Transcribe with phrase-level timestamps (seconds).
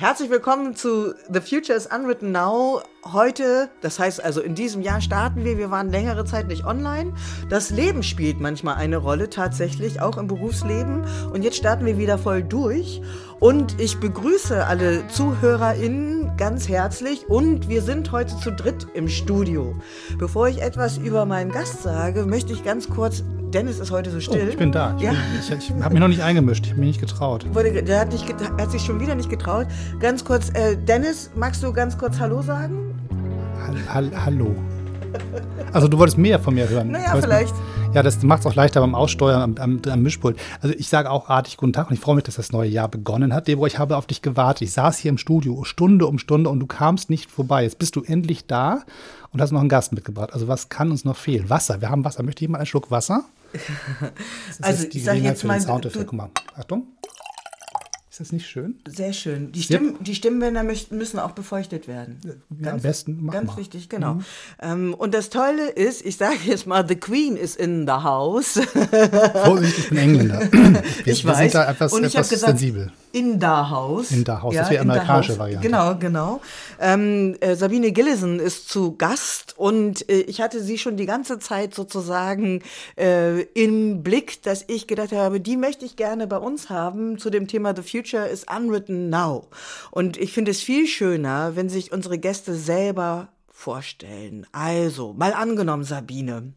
[0.00, 2.80] Herzlich willkommen zu The Future is Unwritten Now.
[3.12, 7.12] Heute, das heißt also in diesem Jahr starten wir, wir waren längere Zeit nicht online.
[7.50, 11.04] Das Leben spielt manchmal eine Rolle tatsächlich, auch im Berufsleben.
[11.34, 13.02] Und jetzt starten wir wieder voll durch.
[13.40, 19.74] Und ich begrüße alle ZuhörerInnen ganz herzlich und wir sind heute zu dritt im Studio.
[20.18, 24.20] Bevor ich etwas über meinen Gast sage, möchte ich ganz kurz Dennis ist heute so
[24.20, 24.44] still.
[24.46, 24.94] Oh, ich bin da.
[24.96, 25.12] Ich, ja.
[25.40, 26.66] ich, ich habe mich noch nicht eingemischt.
[26.66, 27.44] Ich habe mich nicht getraut.
[27.52, 29.66] Der hat, nicht, hat, sich schon wieder nicht getraut.
[29.98, 32.94] Ganz kurz, äh, Dennis, magst du ganz kurz Hallo sagen?
[33.88, 34.54] Hall, hallo.
[35.72, 36.90] Also du wolltest mehr von mir hören.
[36.90, 37.54] Naja, vielleicht.
[37.54, 40.38] Mir, ja, das macht es auch leichter beim Aussteuern am, am, am, Mischpult.
[40.60, 42.88] Also ich sage auch artig guten Tag und ich freue mich, dass das neue Jahr
[42.88, 43.48] begonnen hat.
[43.48, 44.62] Deborah, ich habe auf dich gewartet.
[44.62, 47.64] Ich saß hier im Studio Stunde um Stunde und du kamst nicht vorbei.
[47.64, 48.82] Jetzt bist du endlich da
[49.32, 50.32] und hast noch einen Gast mitgebracht.
[50.32, 51.50] Also was kann uns noch fehlen?
[51.50, 51.80] Wasser.
[51.80, 52.22] Wir haben Wasser.
[52.22, 53.24] Möchte jemand einen Schluck Wasser?
[54.62, 55.60] also ich sage jetzt mal,
[56.56, 56.84] Achtung.
[58.20, 58.74] Ist das nicht schön?
[58.86, 59.50] Sehr schön.
[59.50, 62.20] Die, Stimm, die Stimmbänder müssen auch befeuchtet werden.
[62.22, 62.32] Ja,
[62.64, 63.18] ganz, am besten.
[63.22, 63.56] Mach ganz mal.
[63.56, 64.16] wichtig, genau.
[64.16, 64.24] Mhm.
[64.60, 68.60] Ähm, und das Tolle ist, ich sage jetzt mal, the Queen is in the house.
[69.42, 70.40] Vorsicht, ich bin Engländer.
[70.52, 71.38] Wir, ich wir weiß.
[71.38, 72.92] sind da etwas, und ich etwas gesagt, sensibel.
[73.12, 74.12] In da House.
[74.12, 75.66] In da House, ja, das wäre amerikanische Variante.
[75.66, 76.40] Genau, genau.
[76.78, 81.38] Ähm, äh, Sabine Gillison ist zu Gast und äh, ich hatte sie schon die ganze
[81.38, 82.62] Zeit sozusagen
[82.96, 87.30] äh, im Blick, dass ich gedacht habe, die möchte ich gerne bei uns haben zu
[87.30, 89.48] dem Thema The Future is Unwritten Now.
[89.90, 94.46] Und ich finde es viel schöner, wenn sich unsere Gäste selber vorstellen.
[94.52, 96.52] Also, mal angenommen, Sabine,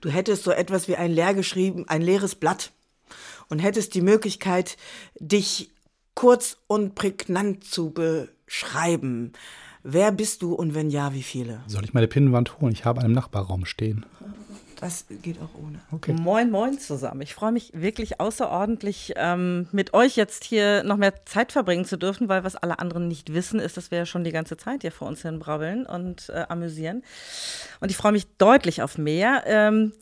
[0.00, 2.72] du hättest so etwas wie ein leer geschrieben, ein leeres Blatt
[3.48, 4.76] und hättest die Möglichkeit,
[5.18, 5.70] dich
[6.16, 9.34] kurz und prägnant zu beschreiben.
[9.84, 11.60] Wer bist du und wenn ja, wie viele?
[11.68, 12.72] Soll ich meine Pinnwand holen?
[12.72, 14.04] Ich habe einen Nachbarraum stehen.
[14.80, 15.80] Das geht auch ohne.
[15.90, 16.12] Okay.
[16.12, 17.22] Moin, moin zusammen.
[17.22, 21.96] Ich freue mich wirklich außerordentlich, ähm, mit euch jetzt hier noch mehr Zeit verbringen zu
[21.96, 24.82] dürfen, weil was alle anderen nicht wissen, ist, dass wir ja schon die ganze Zeit
[24.82, 27.04] hier vor uns hin brabbeln und äh, amüsieren.
[27.80, 29.44] Und ich freue mich deutlich auf mehr.
[29.46, 29.92] Ähm,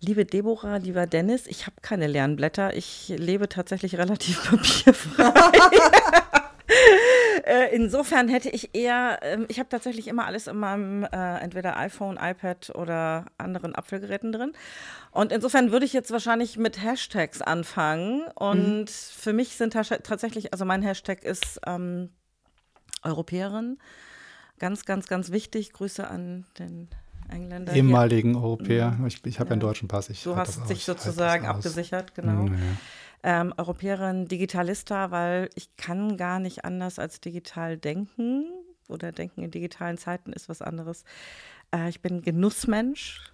[0.00, 2.76] Liebe Deborah, lieber Dennis, ich habe keine leeren Blätter.
[2.76, 5.32] Ich lebe tatsächlich relativ papierfrei.
[7.46, 11.76] Äh, insofern hätte ich eher, ähm, ich habe tatsächlich immer alles in meinem äh, entweder
[11.76, 14.52] iPhone, iPad oder anderen Apfelgeräten drin.
[15.12, 18.26] Und insofern würde ich jetzt wahrscheinlich mit Hashtags anfangen.
[18.34, 18.86] Und mhm.
[18.88, 22.10] für mich sind tatsächlich, also mein Hashtag ist ähm,
[23.04, 23.78] Europäerin.
[24.58, 25.72] Ganz, ganz, ganz wichtig.
[25.72, 26.88] Grüße an den
[27.30, 27.72] Engländer.
[27.72, 28.42] Ehemaligen hier.
[28.42, 28.90] Europäer.
[28.92, 29.06] Mhm.
[29.06, 29.52] Ich, ich habe ja.
[29.52, 30.08] einen deutschen Pass.
[30.10, 32.44] Ich du hast dich sozusagen abgesichert, genau.
[32.44, 33.40] Mhm, ja.
[33.40, 38.46] Ähm, Europäerin Digitalista, weil ich kann gar nicht anders als digital denken
[38.88, 41.04] oder denken in digitalen Zeiten ist was anderes.
[41.74, 43.32] Äh, ich bin Genussmensch.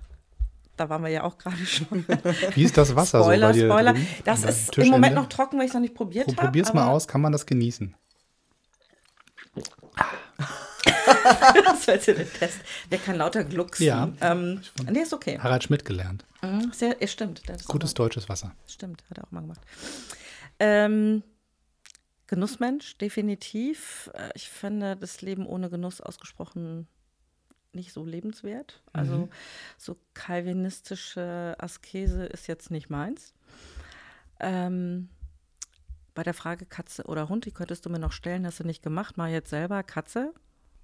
[0.77, 2.07] Da waren wir ja auch gerade schon.
[2.55, 3.93] Wie ist das Wasser Spoiler, so bei dir Spoiler.
[3.93, 4.07] Drin?
[4.25, 6.37] Das ist im Moment noch trocken, weil ich es noch nicht probiert habe.
[6.37, 7.95] Probier's mal aus, kann man das genießen?
[11.65, 12.59] das war jetzt der Test.
[12.91, 13.87] Der kann lauter glucksen.
[13.87, 14.13] Ja.
[14.21, 14.61] Ähm,
[14.91, 15.39] nee, ist okay.
[15.39, 16.25] Harald Schmidt gelernt.
[16.43, 17.43] Mhm, sehr, ja, stimmt.
[17.67, 18.55] Gutes deutsches Wasser.
[18.67, 19.61] Stimmt, hat er auch mal gemacht.
[20.59, 21.23] Ähm,
[22.27, 24.11] Genussmensch, definitiv.
[24.15, 26.89] Äh, ich finde das Leben ohne Genuss ausgesprochen
[27.75, 28.83] nicht so lebenswert.
[28.93, 29.29] Also mhm.
[29.79, 33.35] so kalvinistische Askese ist jetzt nicht meins.
[34.41, 35.09] Ähm,
[36.15, 38.83] bei der Frage Katze oder Hund, die könntest du mir noch stellen, hast du nicht
[38.83, 40.35] gemacht, mal jetzt selber Katze.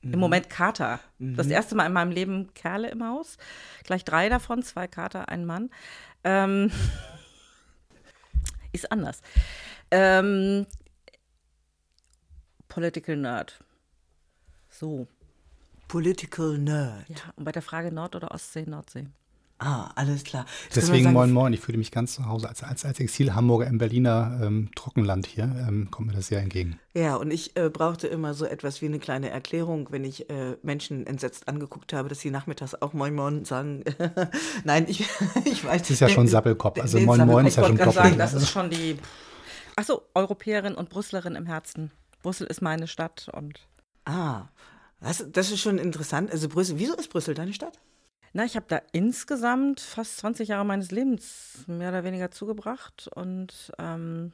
[0.02, 0.14] Mhm.
[0.14, 1.00] Im Moment Kater.
[1.18, 1.36] Mhm.
[1.36, 3.36] Das erste Mal in meinem Leben Kerle im Haus.
[3.84, 5.70] Gleich drei davon, zwei Kater, ein Mann.
[6.24, 6.70] Ähm,
[8.72, 9.20] ist anders.
[9.90, 10.66] Ähm,
[12.68, 13.58] Political Nerd.
[14.70, 15.08] So.
[15.88, 17.08] Political Nerd.
[17.08, 19.06] Ja, und bei der Frage Nord- oder Ostsee, Nordsee.
[19.60, 20.46] Ah, alles klar.
[20.64, 22.48] Jetzt Deswegen sagen, Moin Moin, ich fühle mich ganz zu Hause.
[22.48, 26.78] Als, als, als Exil-Hamburger im Berliner ähm, Trockenland hier ähm, kommt mir das sehr entgegen.
[26.94, 30.56] Ja, und ich äh, brauchte immer so etwas wie eine kleine Erklärung, wenn ich äh,
[30.62, 33.82] Menschen entsetzt angeguckt habe, dass sie nachmittags auch Moin Moin sagen.
[34.64, 35.00] Nein, ich,
[35.44, 35.82] ich weiß.
[35.82, 36.80] Das ist ja schon Sappelkopf.
[36.80, 37.94] Also Moin Moin ist ja schon doppelt.
[37.94, 38.96] Sagen, das ist schon die.
[39.74, 41.90] Achso, Europäerin und Brüsselerin im Herzen.
[42.22, 43.58] Brüssel ist meine Stadt und.
[44.04, 44.46] Ah,
[45.00, 46.30] das, das ist schon interessant.
[46.30, 47.80] Also Brüssel, wieso ist Brüssel deine Stadt?
[48.38, 53.72] Na, ich habe da insgesamt fast 20 Jahre meines Lebens mehr oder weniger zugebracht und
[53.80, 54.32] ähm,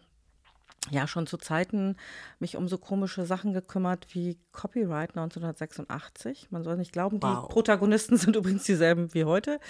[0.91, 1.97] ja schon zu Zeiten
[2.39, 6.49] mich um so komische Sachen gekümmert wie Copyright 1986.
[6.51, 7.47] Man soll nicht glauben, wow.
[7.47, 9.61] die Protagonisten sind übrigens dieselben wie heute.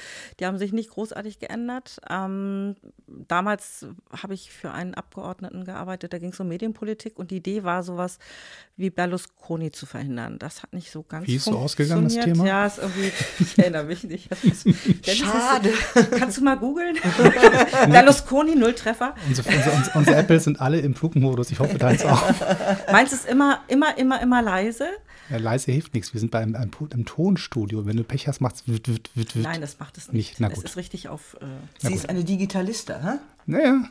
[0.41, 2.01] Die haben sich nicht großartig geändert.
[2.11, 2.75] Ähm,
[3.07, 7.63] damals habe ich für einen Abgeordneten gearbeitet, da ging es um Medienpolitik und die Idee
[7.63, 8.19] war sowas
[8.77, 10.39] wie Berlusconi zu verhindern.
[10.39, 12.45] Das hat nicht so ganz Wie ist so ausgegangen, das Thema?
[12.45, 14.29] Ja, ist irgendwie, ich erinnere mich nicht.
[15.07, 15.71] Schade.
[16.19, 16.97] kannst du mal googeln?
[17.89, 19.15] Berlusconi, Nulltreffer.
[19.29, 21.51] Unsere, unsere, unsere Apples sind alle im Flugmodus.
[21.51, 22.23] Ich hoffe, deins auch.
[22.93, 24.89] Meins ist immer, immer, immer, immer leise.
[25.31, 26.13] Ja, leise hilft nichts.
[26.15, 27.85] Wir sind bei einem, einem, einem Tonstudio.
[27.87, 30.31] Wenn du Pech hast, macht es Nein, das macht es nicht.
[30.31, 30.41] nicht.
[30.41, 30.65] Na es gut.
[30.65, 31.37] ist richtig auf.
[31.41, 31.47] Äh,
[31.87, 33.19] Sie ist eine Digitalista, hä?
[33.47, 33.83] Naja,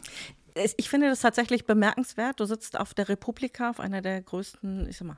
[0.56, 2.40] es- ich finde das tatsächlich bemerkenswert.
[2.40, 5.18] Du sitzt auf der Republika, auf einer der größten, ich sag mal,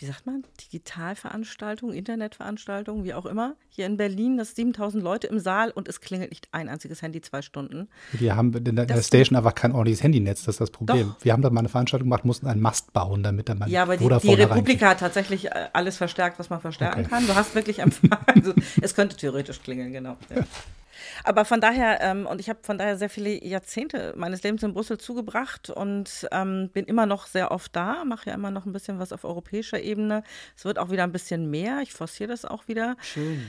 [0.00, 5.38] wie sagt man, Digitalveranstaltungen, Internetveranstaltungen, wie auch immer, hier in Berlin, das 7000 Leute im
[5.40, 7.88] Saal und es klingelt nicht ein einziges Handy zwei Stunden.
[8.12, 10.44] wir haben in der, Das- Station einfach kein ordentliches Handynetz.
[10.44, 11.14] Das ist das Problem.
[11.18, 11.24] Doch.
[11.24, 13.82] Wir haben da mal eine Veranstaltung gemacht, mussten einen Mast bauen, damit da mal Ja,
[13.82, 14.34] aber die, die.
[14.34, 17.08] Republika hat tatsächlich äh, alles verstärkt, was man verstärken Okay.
[17.10, 17.26] kann.
[17.26, 18.08] Du hast wirklich Empfang.
[18.26, 20.16] Also, es könnte theoretisch klingeln, genau.
[20.34, 20.42] Ja.
[21.24, 24.74] Aber von daher, ähm, und ich habe von daher sehr viele Jahrzehnte meines Lebens in
[24.74, 28.72] Brüssel zugebracht und ähm, bin immer noch sehr oft da, mache ja immer noch ein
[28.72, 30.22] bisschen was auf europäischer Ebene.
[30.56, 31.80] Es wird auch wieder ein bisschen mehr.
[31.82, 32.96] Ich forciere das auch wieder.
[33.00, 33.46] Schön.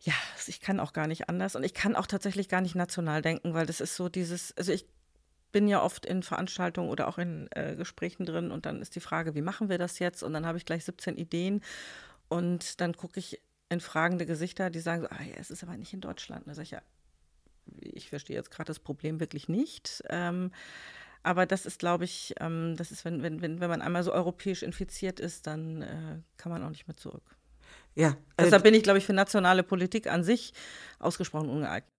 [0.00, 0.14] Ja,
[0.46, 3.54] ich kann auch gar nicht anders und ich kann auch tatsächlich gar nicht national denken,
[3.54, 4.86] weil das ist so dieses, also ich
[5.52, 9.00] bin ja oft in Veranstaltungen oder auch in äh, Gesprächen drin und dann ist die
[9.00, 10.22] Frage, wie machen wir das jetzt?
[10.22, 11.62] Und dann habe ich gleich 17 Ideen
[12.28, 15.76] und dann gucke ich in fragende Gesichter, die sagen so, ah, ja, es ist aber
[15.76, 16.46] nicht in Deutschland.
[16.46, 16.82] Da sage ich ja,
[17.80, 20.02] ich verstehe jetzt gerade das Problem wirklich nicht.
[20.08, 20.52] Ähm,
[21.22, 24.12] aber das ist, glaube ich, ähm, das ist, wenn, wenn, wenn, wenn man einmal so
[24.12, 27.36] europäisch infiziert ist, dann äh, kann man auch nicht mehr zurück.
[27.94, 30.54] Ja, also, Deshalb bin ich, glaube ich, für nationale Politik an sich
[30.98, 31.91] ausgesprochen ungeeignet.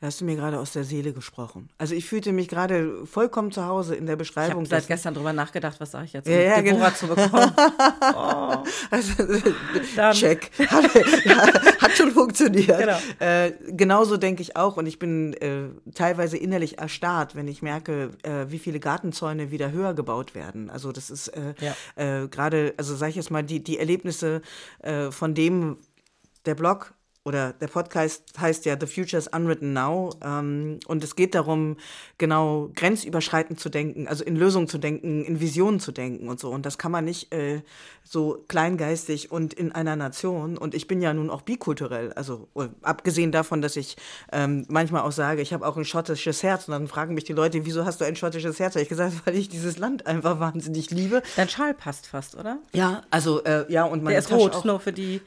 [0.00, 1.68] Da hast du mir gerade aus der Seele gesprochen.
[1.76, 4.60] Also ich fühlte mich gerade vollkommen zu Hause in der Ich Beschreibung.
[4.60, 6.90] habe seit gestern drüber nachgedacht, was sage ich jetzt, Ja, um ja, Deborah genau.
[6.90, 7.52] zu bekommen.
[8.14, 9.12] Oh, Also,
[9.96, 10.50] Dann- Check.
[10.68, 10.94] Hat,
[11.82, 12.78] hat schon funktioniert.
[12.78, 12.98] Genau.
[13.18, 14.76] Äh, genauso denke ich auch.
[14.78, 19.70] Und ich bin äh, teilweise innerlich erstarrt, wenn ich merke, äh, wie viele Gartenzäune wieder
[19.70, 20.70] höher gebaut werden.
[20.70, 22.22] Also das ist äh, Ja.
[22.22, 24.40] äh, gerade, also sage ich jetzt mal, die, die Erlebnisse
[24.80, 25.76] äh, von dem,
[26.46, 26.94] der Blog
[27.30, 30.10] oder der Podcast heißt ja The Future is Unwritten Now.
[30.20, 31.76] Ähm, und es geht darum,
[32.18, 36.50] genau grenzüberschreitend zu denken, also in Lösungen zu denken, in Visionen zu denken und so.
[36.50, 37.62] Und das kann man nicht äh,
[38.02, 40.58] so kleingeistig und in einer Nation.
[40.58, 42.12] Und ich bin ja nun auch bikulturell.
[42.14, 43.96] Also äh, abgesehen davon, dass ich
[44.32, 46.66] ähm, manchmal auch sage, ich habe auch ein schottisches Herz.
[46.66, 48.74] Und dann fragen mich die Leute, wieso hast du ein schottisches Herz?
[48.74, 51.22] Habe ich gesagt, weil ich dieses Land einfach wahnsinnig liebe.
[51.36, 52.58] Dein Schal passt fast, oder?
[52.72, 54.64] Ja, also äh, ja, und meine Der ist Tasche rot, auch.
[54.64, 55.20] nur für die.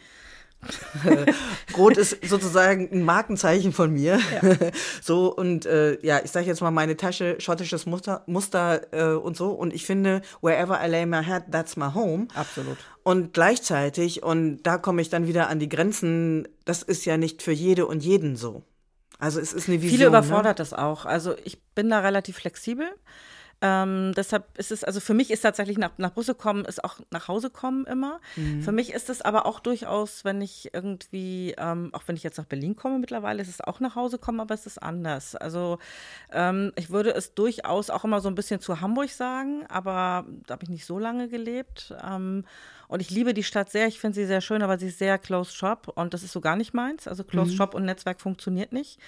[1.78, 4.20] Rot ist sozusagen ein Markenzeichen von mir.
[5.02, 9.38] so und äh, ja, ich sage jetzt mal meine Tasche, schottisches Muster, Muster äh, und
[9.38, 9.52] so.
[9.52, 12.28] Und ich finde, wherever I lay my head, that's my home.
[12.34, 12.78] Absolut.
[13.04, 17.42] Und gleichzeitig, und da komme ich dann wieder an die Grenzen, das ist ja nicht
[17.42, 18.64] für jede und jeden so.
[19.20, 19.98] Also es ist eine Vision.
[19.98, 20.64] Viele überfordert Ne?
[20.64, 21.06] das auch.
[21.06, 22.88] Also ich bin da relativ flexibel.
[23.66, 27.00] Ähm, deshalb ist es, also für mich ist tatsächlich nach, nach Brüssel kommen, ist auch
[27.12, 28.20] nach Hause kommen immer.
[28.62, 32.38] Für mich ist es aber auch durchaus, wenn ich irgendwie, ähm, auch wenn ich jetzt
[32.38, 35.38] nach Berlin komme mittlerweile, ist es auch nach Hause kommen, aber es ist anders.
[35.38, 35.80] Also
[36.34, 40.56] ähm, ich würde es durchaus auch immer so ein bisschen zu Hamburg sagen, aber da
[40.56, 41.96] habe ich nicht so lange gelebt.
[42.04, 42.44] Ähm,
[42.90, 45.18] und ich liebe die Stadt sehr, ich finde sie sehr schön, aber sie ist sehr
[45.18, 47.08] closed shop und das ist so gar nicht meins.
[47.08, 49.00] Also closed shop und Netzwerk funktioniert nicht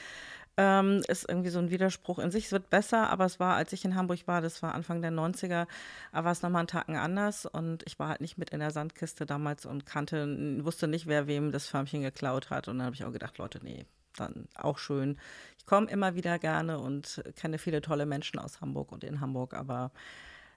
[0.58, 2.46] ähm, ist irgendwie so ein Widerspruch in sich.
[2.46, 5.12] Es wird besser, aber es war, als ich in Hamburg war, das war Anfang der
[5.12, 5.68] 90er,
[6.12, 8.72] da war es nochmal einen Tacken anders und ich war halt nicht mit in der
[8.72, 12.68] Sandkiste damals und kannte, wusste nicht, wer wem das Förmchen geklaut hat.
[12.68, 13.86] Und dann habe ich auch gedacht, Leute, nee,
[14.16, 15.18] dann auch schön.
[15.58, 19.54] Ich komme immer wieder gerne und kenne viele tolle Menschen aus Hamburg und in Hamburg,
[19.54, 19.92] aber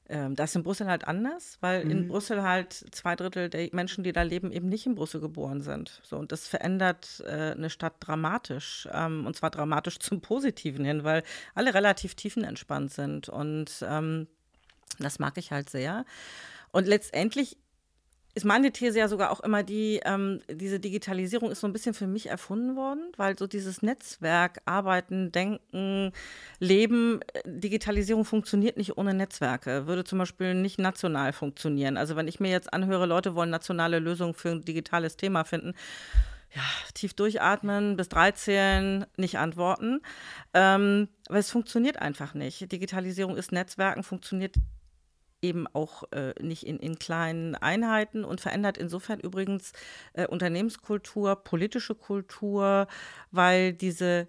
[0.09, 4.05] ähm, das ist in Brüssel halt anders, weil in Brüssel halt zwei Drittel der Menschen,
[4.05, 6.01] die da leben, eben nicht in Brüssel geboren sind.
[6.03, 8.89] So, und das verändert äh, eine Stadt dramatisch.
[8.93, 11.23] Ähm, und zwar dramatisch zum Positiven hin, weil
[11.55, 13.29] alle relativ tiefenentspannt sind.
[13.29, 14.29] Und ähm,
[14.99, 16.07] das mag ich halt sehr.
[16.71, 17.59] Und letztendlich
[18.39, 21.93] ist meine These ja sogar auch immer die, ähm, diese Digitalisierung ist so ein bisschen
[21.93, 26.13] für mich erfunden worden, weil so dieses Netzwerk, Arbeiten, Denken,
[26.61, 31.97] Leben, äh, Digitalisierung funktioniert nicht ohne Netzwerke, würde zum Beispiel nicht national funktionieren.
[31.97, 35.75] Also wenn ich mir jetzt anhöre, Leute wollen nationale Lösungen für ein digitales Thema finden,
[36.55, 36.63] ja,
[36.95, 40.01] tief durchatmen, bis drei zählen, nicht antworten.
[40.55, 42.71] Ähm, aber es funktioniert einfach nicht.
[42.71, 44.55] Digitalisierung ist Netzwerken, funktioniert
[45.43, 49.73] eben auch äh, nicht in, in kleinen Einheiten und verändert insofern übrigens
[50.13, 52.87] äh, Unternehmenskultur, politische Kultur,
[53.31, 54.29] weil diese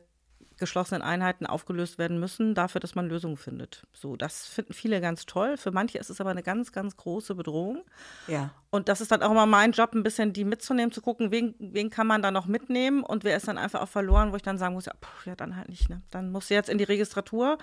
[0.60, 3.88] geschlossenen Einheiten aufgelöst werden müssen, dafür, dass man Lösungen findet.
[3.94, 5.58] So, das finden viele ganz toll.
[5.58, 7.84] Für manche ist es aber eine ganz, ganz große Bedrohung.
[8.28, 8.52] Ja.
[8.70, 11.56] Und das ist dann auch immer mein Job, ein bisschen die mitzunehmen, zu gucken, wen,
[11.58, 14.44] wen kann man da noch mitnehmen und wer ist dann einfach auch verloren, wo ich
[14.44, 15.90] dann sagen muss, ja, pff, ja dann halt nicht.
[15.90, 16.02] Ne?
[16.12, 17.58] Dann muss sie jetzt in die Registratur.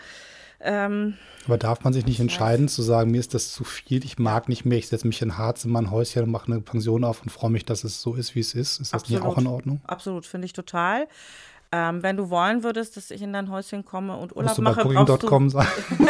[0.59, 4.19] Ähm, Aber darf man sich nicht entscheiden, zu sagen, mir ist das zu viel, ich
[4.19, 7.05] mag nicht mehr, ich setze mich in Harz in mein Häuschen und mache eine Pension
[7.05, 8.81] auf und freue mich, dass es so ist, wie es ist?
[8.81, 9.81] Ist das nicht auch in Ordnung?
[9.87, 11.07] Absolut, finde ich total.
[11.73, 14.63] Ähm, wenn du wollen würdest, dass ich in dein Häuschen komme und Urlaub Musst du
[14.63, 15.67] bei mache, brauchst du, sein?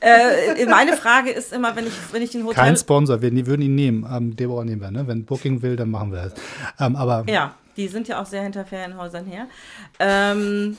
[0.00, 2.64] äh, meine Frage ist immer, wenn ich, wenn ich den Hotel.
[2.64, 4.06] Kein Sponsor, wir würden ihn nehmen.
[4.10, 5.06] Ähm, Deborah nehmen wir, ne?
[5.06, 6.34] Wenn Booking will, dann machen wir es.
[6.80, 9.46] Ähm, aber ja, die sind ja auch sehr hinter Ferienhäusern her.
[9.98, 10.76] Ähm,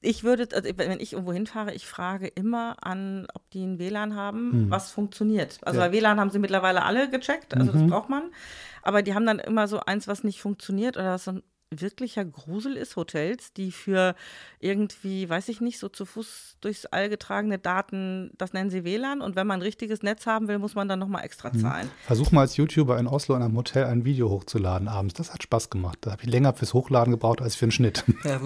[0.00, 4.14] ich würde, also wenn ich irgendwo hinfahre, ich frage immer an, ob die ein WLAN
[4.14, 4.70] haben, hm.
[4.70, 5.58] was funktioniert.
[5.62, 5.92] Also ja.
[5.92, 7.80] WLAN haben sie mittlerweile alle gecheckt, also mhm.
[7.80, 8.24] das braucht man.
[8.82, 11.40] Aber die haben dann immer so eins, was nicht funktioniert oder was so
[11.80, 14.14] wirklicher Grusel ist, Hotels, die für
[14.60, 19.20] irgendwie, weiß ich nicht, so zu Fuß durchs All getragene Daten, das nennen sie WLAN.
[19.20, 21.60] Und wenn man ein richtiges Netz haben will, muss man dann nochmal extra hm.
[21.60, 21.90] zahlen.
[22.06, 25.14] Versuch mal als YouTuber in Oslo in einem Hotel ein Video hochzuladen abends.
[25.14, 25.98] Das hat Spaß gemacht.
[26.02, 28.04] Da habe ich länger fürs Hochladen gebraucht als für einen Schnitt.
[28.24, 28.40] Ja,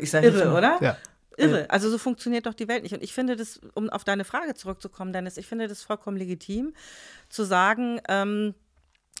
[0.00, 0.78] ich sage Irre, oder?
[0.80, 0.96] Ja.
[1.36, 1.70] Irre.
[1.70, 2.94] Also so funktioniert doch die Welt nicht.
[2.94, 6.74] Und ich finde das, um auf deine Frage zurückzukommen, Dennis, ich finde das vollkommen legitim,
[7.28, 8.54] zu sagen, ähm,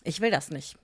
[0.02, 0.76] ich will das nicht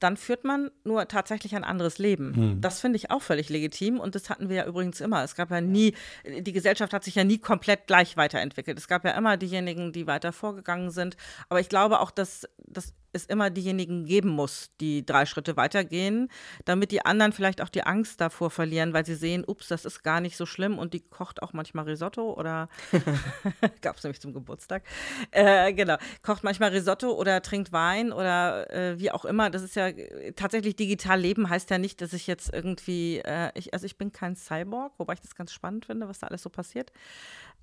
[0.00, 2.34] dann führt man nur tatsächlich ein anderes Leben.
[2.34, 2.60] Hm.
[2.60, 5.22] Das finde ich auch völlig legitim und das hatten wir ja übrigens immer.
[5.24, 8.78] Es gab ja nie, die Gesellschaft hat sich ja nie komplett gleich weiterentwickelt.
[8.78, 11.16] Es gab ja immer diejenigen, die weiter vorgegangen sind.
[11.48, 16.28] Aber ich glaube auch, dass, dass es immer diejenigen geben muss, die drei Schritte weitergehen,
[16.64, 20.02] damit die anderen vielleicht auch die Angst davor verlieren, weil sie sehen, ups, das ist
[20.02, 22.68] gar nicht so schlimm und die kocht auch manchmal Risotto oder
[23.82, 24.82] gab es nämlich zum Geburtstag.
[25.30, 29.50] Äh, genau, kocht manchmal Risotto oder trinkt Wein oder äh, wie auch immer.
[29.50, 29.90] Das ist ja
[30.36, 34.12] tatsächlich digital leben heißt ja nicht, dass ich jetzt irgendwie, äh, ich, also ich bin
[34.12, 36.92] kein Cyborg, wobei ich das ganz spannend finde, was da alles so passiert.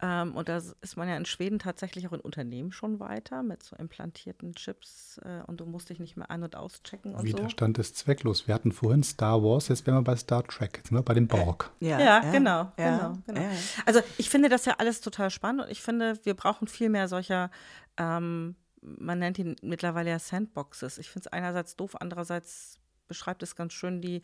[0.02, 3.64] Ähm, und da ist man ja in Schweden tatsächlich auch in Unternehmen schon weiter mit
[3.64, 7.78] so implantierten Chips äh, und du musst dich nicht mehr ein- und auschecken und Widerstand
[7.78, 7.82] so.
[7.82, 8.48] ist zwecklos.
[8.48, 11.14] Wir hatten vorhin Star Wars, jetzt wären wir bei Star Trek, jetzt sind wir bei
[11.14, 11.72] dem Borg.
[11.80, 13.42] Ja, ja, ja genau, ja, genau, genau.
[13.42, 13.50] Ja.
[13.86, 17.08] Also ich finde das ja alles total spannend und ich finde, wir brauchen viel mehr
[17.08, 17.50] solcher
[17.98, 20.98] ähm, man nennt ihn mittlerweile ja Sandboxes.
[20.98, 24.22] Ich finde es einerseits doof, andererseits beschreibt es ganz schön die,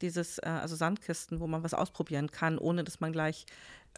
[0.00, 3.46] dieses, äh, also Sandkisten, wo man was ausprobieren kann, ohne dass man gleich.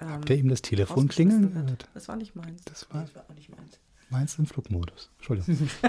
[0.00, 1.88] Ähm, Habt ihr ihm das Telefon klingeln gehört?
[1.94, 2.62] Das war nicht meins.
[2.64, 3.78] Das war, das war auch nicht meins.
[4.08, 5.10] Meins im Flugmodus.
[5.18, 5.70] Entschuldigung.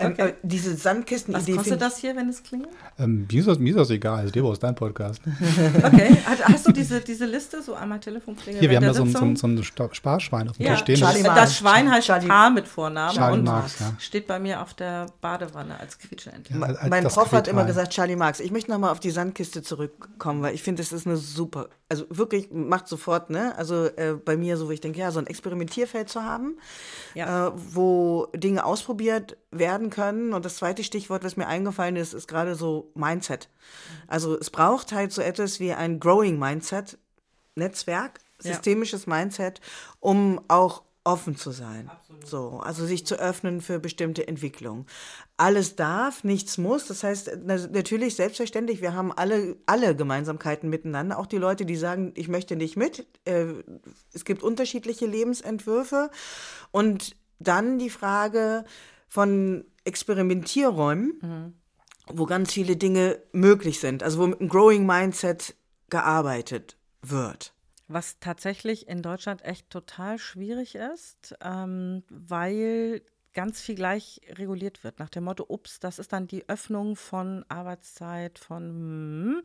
[0.00, 0.28] Ähm, okay.
[0.28, 1.34] äh, diese Sandkisten.
[1.34, 2.70] Was kostet das hier, wenn es klingelt?
[2.98, 4.18] Ähm, mir, ist das, mir ist das egal.
[4.18, 5.20] Also, Debo ist dein Podcast.
[5.82, 6.16] okay.
[6.44, 8.60] Hast du diese, diese Liste, so einmal Telefonklingel?
[8.60, 10.72] Hier, wir haben da so ein, so, so ein Sparschwein auf dem ja.
[10.72, 10.96] Tisch stehen.
[10.96, 12.28] Charlie das, das Schwein heißt Charlie.
[12.28, 13.92] Paar mit Vornamen Charlie und Marx, ja.
[13.98, 16.60] steht bei mir auf der Badewanne als Quietscheentchen.
[16.60, 18.40] Ja, mein Prof hat immer gesagt, Charlie Marx.
[18.40, 22.04] Ich möchte nochmal auf die Sandkiste zurückkommen, weil ich finde, das ist eine super, also
[22.10, 23.56] wirklich macht sofort, ne?
[23.56, 26.58] Also äh, bei mir so, wo ich denke, ja, so ein Experimentierfeld zu haben,
[27.14, 27.48] ja.
[27.48, 30.34] äh, wo Dinge ausprobiert werden können.
[30.34, 33.48] Und das zweite Stichwort, was mir eingefallen ist, ist gerade so Mindset.
[34.06, 36.98] Also es braucht halt so etwas wie ein Growing Mindset,
[37.54, 39.16] Netzwerk, systemisches ja.
[39.16, 39.60] Mindset,
[40.00, 41.88] um auch offen zu sein.
[41.88, 42.26] Absolut.
[42.26, 44.84] So, also sich zu öffnen für bestimmte Entwicklungen.
[45.38, 46.86] Alles darf, nichts muss.
[46.86, 51.18] Das heißt, natürlich, selbstverständlich, wir haben alle, alle Gemeinsamkeiten miteinander.
[51.18, 53.06] Auch die Leute, die sagen, ich möchte nicht mit.
[53.24, 53.46] Äh,
[54.12, 56.10] es gibt unterschiedliche Lebensentwürfe.
[56.72, 58.64] Und dann die Frage
[59.08, 61.54] von Experimentierräumen, mhm.
[62.08, 64.02] wo ganz viele Dinge möglich sind.
[64.02, 65.54] Also wo mit einem Growing Mindset
[65.88, 67.54] gearbeitet wird.
[67.88, 73.02] Was tatsächlich in Deutschland echt total schwierig ist, ähm, weil
[73.32, 74.98] ganz viel gleich reguliert wird.
[74.98, 79.42] Nach dem Motto, ups, das ist dann die Öffnung von Arbeitszeit, von hm,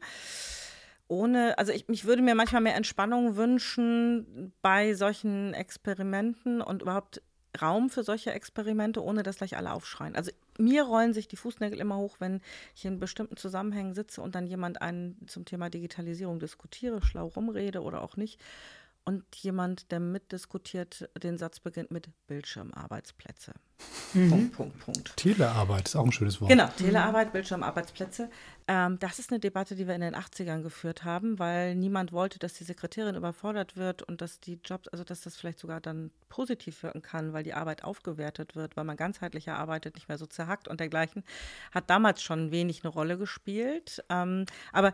[1.07, 7.21] ohne, also ich, ich würde mir manchmal mehr Entspannung wünschen bei solchen Experimenten und überhaupt
[7.61, 10.15] Raum für solche Experimente, ohne dass gleich alle aufschreien.
[10.15, 12.41] Also mir rollen sich die Fußnägel immer hoch, wenn
[12.75, 17.81] ich in bestimmten Zusammenhängen sitze und dann jemand einen zum Thema Digitalisierung diskutiere, schlau rumrede
[17.81, 18.39] oder auch nicht
[19.05, 23.53] und jemand, der mitdiskutiert, den Satz beginnt mit Bildschirmarbeitsplätze.
[24.13, 24.29] Mhm.
[24.29, 25.17] Punkt, Punkt, Punkt.
[25.17, 26.49] Telearbeit ist auch ein schönes Wort.
[26.49, 28.29] Genau, Telearbeit, Bildschirmarbeitsplätze.
[28.67, 32.39] Ähm, das ist eine Debatte, die wir in den 80ern geführt haben, weil niemand wollte,
[32.39, 36.11] dass die Sekretärin überfordert wird und dass die Jobs, also dass das vielleicht sogar dann
[36.29, 40.27] positiv wirken kann, weil die Arbeit aufgewertet wird, weil man ganzheitlicher arbeitet, nicht mehr so
[40.27, 41.23] zerhackt und dergleichen.
[41.73, 44.03] Hat damals schon wenig eine Rolle gespielt.
[44.09, 44.93] Ähm, aber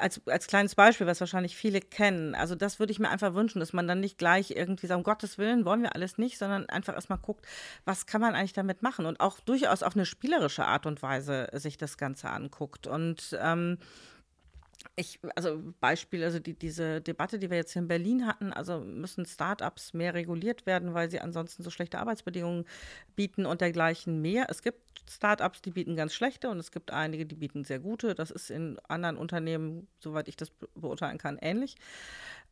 [0.00, 3.60] als, als kleines Beispiel, was wahrscheinlich viele kennen, also das würde ich mir einfach wünschen,
[3.60, 6.68] dass man dann nicht gleich irgendwie sagt, um Gottes Willen wollen wir alles nicht, sondern
[6.68, 7.46] einfach erstmal guckt,
[7.84, 11.48] was kann man eigentlich damit machen und auch durchaus auf eine spielerische Art und Weise
[11.52, 12.86] sich das Ganze anguckt.
[12.86, 13.78] Und ähm,
[14.96, 18.80] ich, also Beispiel, also die, diese Debatte, die wir jetzt hier in Berlin hatten, also
[18.80, 22.64] müssen Startups mehr reguliert werden, weil sie ansonsten so schlechte Arbeitsbedingungen
[23.16, 24.46] bieten und dergleichen mehr.
[24.48, 28.14] Es gibt Startups, die bieten ganz schlechte und es gibt einige, die bieten sehr gute.
[28.14, 31.76] Das ist in anderen Unternehmen, soweit ich das beurteilen kann, ähnlich.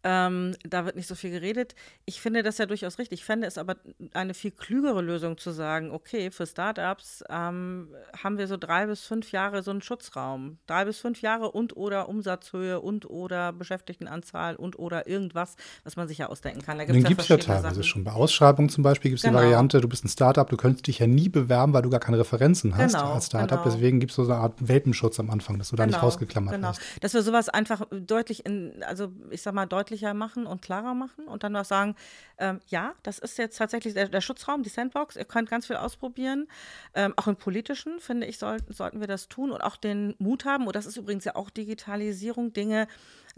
[0.04, 1.74] Ähm, da wird nicht so viel geredet.
[2.04, 3.20] Ich finde das ja durchaus richtig.
[3.20, 3.76] Ich fände es aber
[4.12, 7.88] eine viel klügere Lösung zu sagen, okay, für Startups ähm,
[8.22, 10.58] haben wir so drei bis fünf Jahre so einen Schutzraum.
[10.66, 16.06] Drei bis fünf Jahre und oder Umsatzhöhe und oder Beschäftigtenanzahl und oder irgendwas, was man
[16.06, 16.78] sich ja ausdenken kann.
[16.78, 17.84] Da gibt's Den ja gibt es ja teilweise Sachen.
[17.84, 18.04] schon.
[18.04, 19.40] Bei Ausschreibungen zum Beispiel gibt es genau.
[19.40, 22.00] die Variante, du bist ein Startup, du könntest dich ja nie bewerben, weil du gar
[22.00, 23.62] keine Referenzen hast genau, als Startup.
[23.62, 23.74] Genau.
[23.74, 26.54] Deswegen gibt es so eine Art Welpenschutz am Anfang, dass du da nicht genau, rausgeklammert
[26.54, 26.68] genau.
[26.68, 26.80] wirst.
[27.00, 31.26] Dass wir sowas einfach deutlich in, also ich sag mal, deutlicher machen und klarer machen
[31.26, 31.96] und dann auch sagen,
[32.38, 35.76] ähm, ja, das ist jetzt tatsächlich der, der, Schutzraum, die Sandbox, ihr könnt ganz viel
[35.76, 36.46] ausprobieren.
[36.94, 40.44] Ähm, auch im politischen, finde ich, sollten, sollten wir das tun und auch den Mut
[40.44, 42.86] haben, und das ist übrigens ja auch Digitalisierung, Dinge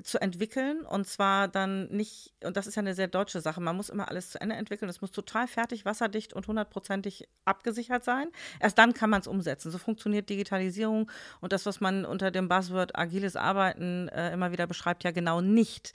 [0.03, 3.77] zu entwickeln und zwar dann nicht, und das ist ja eine sehr deutsche Sache, man
[3.77, 8.29] muss immer alles zu Ende entwickeln, es muss total fertig, wasserdicht und hundertprozentig abgesichert sein.
[8.61, 9.71] Erst dann kann man es umsetzen.
[9.71, 14.67] So funktioniert Digitalisierung und das, was man unter dem Buzzword agiles Arbeiten äh, immer wieder
[14.67, 15.93] beschreibt, ja genau nicht.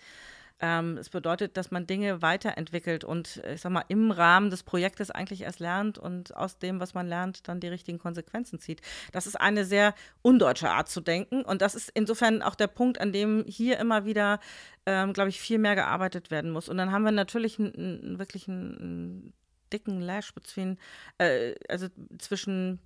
[0.62, 5.12] Ähm, es bedeutet, dass man Dinge weiterentwickelt und ich sag mal im Rahmen des Projektes
[5.12, 8.82] eigentlich erst lernt und aus dem, was man lernt, dann die richtigen Konsequenzen zieht.
[9.12, 13.02] Das ist eine sehr undeutsche Art zu denken und das ist insofern auch der Punkt,
[13.02, 14.40] an dem hier immer wieder,
[14.86, 16.70] ähm, glaube ich, viel mehr gearbeitet werden muss.
[16.70, 19.34] Und dann haben wir natürlich einen, einen wirklich einen, einen
[19.74, 20.80] dicken Lash zwischen,
[21.18, 22.80] äh, also zwischen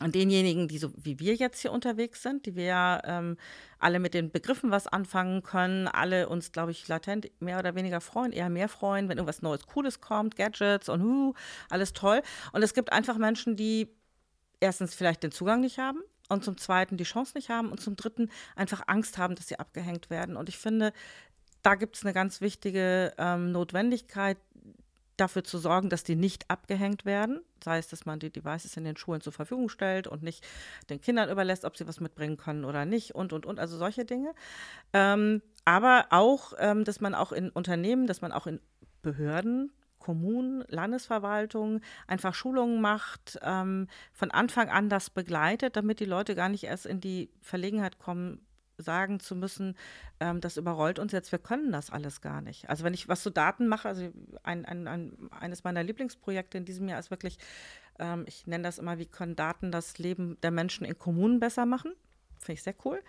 [0.00, 3.36] denjenigen, die so wie wir jetzt hier unterwegs sind, die wir ähm,
[3.78, 8.00] alle mit den Begriffen was anfangen können, alle uns, glaube ich, latent mehr oder weniger
[8.00, 11.34] freuen, eher mehr freuen, wenn irgendwas Neues, Cooles kommt, Gadgets und hu,
[11.70, 12.22] alles toll.
[12.52, 13.88] Und es gibt einfach Menschen, die
[14.60, 17.96] erstens vielleicht den Zugang nicht haben und zum Zweiten die Chance nicht haben und zum
[17.96, 20.36] Dritten einfach Angst haben, dass sie abgehängt werden.
[20.36, 20.92] Und ich finde,
[21.62, 24.38] da gibt es eine ganz wichtige ähm, Notwendigkeit,
[25.16, 27.40] dafür zu sorgen, dass die nicht abgehängt werden.
[27.62, 30.46] Sei es, dass man die Devices in den Schulen zur Verfügung stellt und nicht
[30.90, 34.04] den Kindern überlässt, ob sie was mitbringen können oder nicht und, und, und, also solche
[34.04, 34.34] Dinge.
[34.92, 38.60] Ähm, aber auch, ähm, dass man auch in Unternehmen, dass man auch in
[39.02, 46.34] Behörden, Kommunen, Landesverwaltungen einfach Schulungen macht, ähm, von Anfang an das begleitet, damit die Leute
[46.34, 48.44] gar nicht erst in die Verlegenheit kommen,
[48.78, 49.76] sagen zu müssen,
[50.20, 52.68] ähm, das überrollt uns jetzt, wir können das alles gar nicht.
[52.68, 54.10] Also wenn ich was zu Daten mache, also
[54.42, 57.38] ein, ein, ein, eines meiner Lieblingsprojekte in diesem Jahr ist wirklich,
[57.98, 61.66] ähm, ich nenne das immer, wie können Daten das Leben der Menschen in Kommunen besser
[61.66, 61.92] machen.
[62.38, 63.02] Finde ich sehr cool.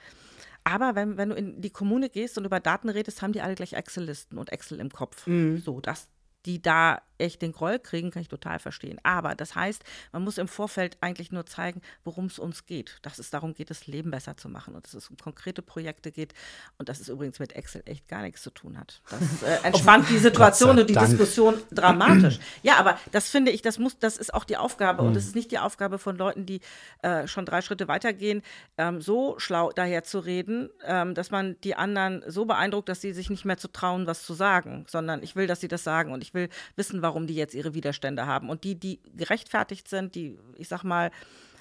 [0.64, 3.56] Aber wenn, wenn du in die Kommune gehst und über Daten redest, haben die alle
[3.56, 5.28] gleich Excel-Listen und Excel im Kopf.
[5.28, 5.58] Mhm.
[5.58, 6.10] So, das,
[6.46, 9.00] die da echt den Groll kriegen, kann ich total verstehen.
[9.04, 13.00] Aber das heißt, man muss im Vorfeld eigentlich nur zeigen, worum es uns geht.
[13.02, 16.12] Dass es darum geht, das Leben besser zu machen und dass es um konkrete Projekte
[16.12, 16.34] geht
[16.78, 19.02] und dass es übrigens mit Excel echt gar nichts zu tun hat.
[19.10, 21.10] Das äh, entspannt die Situation und die Dank.
[21.10, 22.40] Diskussion dramatisch.
[22.64, 25.10] Ja, aber das finde ich, das muss, das ist auch die Aufgabe mhm.
[25.10, 26.62] und es ist nicht die Aufgabe von Leuten, die
[27.02, 28.42] äh, schon drei Schritte weitergehen,
[28.78, 33.14] ähm, so schlau daher zu reden, ähm, dass man die anderen so beeindruckt, dass sie
[33.14, 36.12] sich nicht mehr zu trauen, was zu sagen, sondern ich will, dass sie das sagen
[36.12, 38.50] und ich will wissen, warum die jetzt ihre Widerstände haben.
[38.50, 41.12] Und die, die gerechtfertigt sind, die, ich sag mal,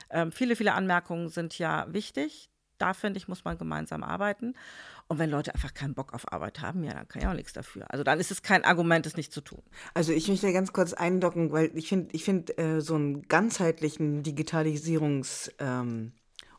[0.08, 2.48] ähm, viele, viele Anmerkungen sind ja wichtig.
[2.78, 4.54] Da finde ich, muss man gemeinsam arbeiten.
[5.06, 7.52] Und wenn Leute einfach keinen Bock auf Arbeit haben, ja, dann kann ich auch nichts
[7.52, 7.84] dafür.
[7.90, 9.62] Also dann ist es kein Argument, es nicht zu tun.
[9.92, 14.22] Also ich möchte ganz kurz eindocken, weil ich finde, ich finde äh, so einen ganzheitlichen
[14.22, 16.12] Digitalisierungs- ähm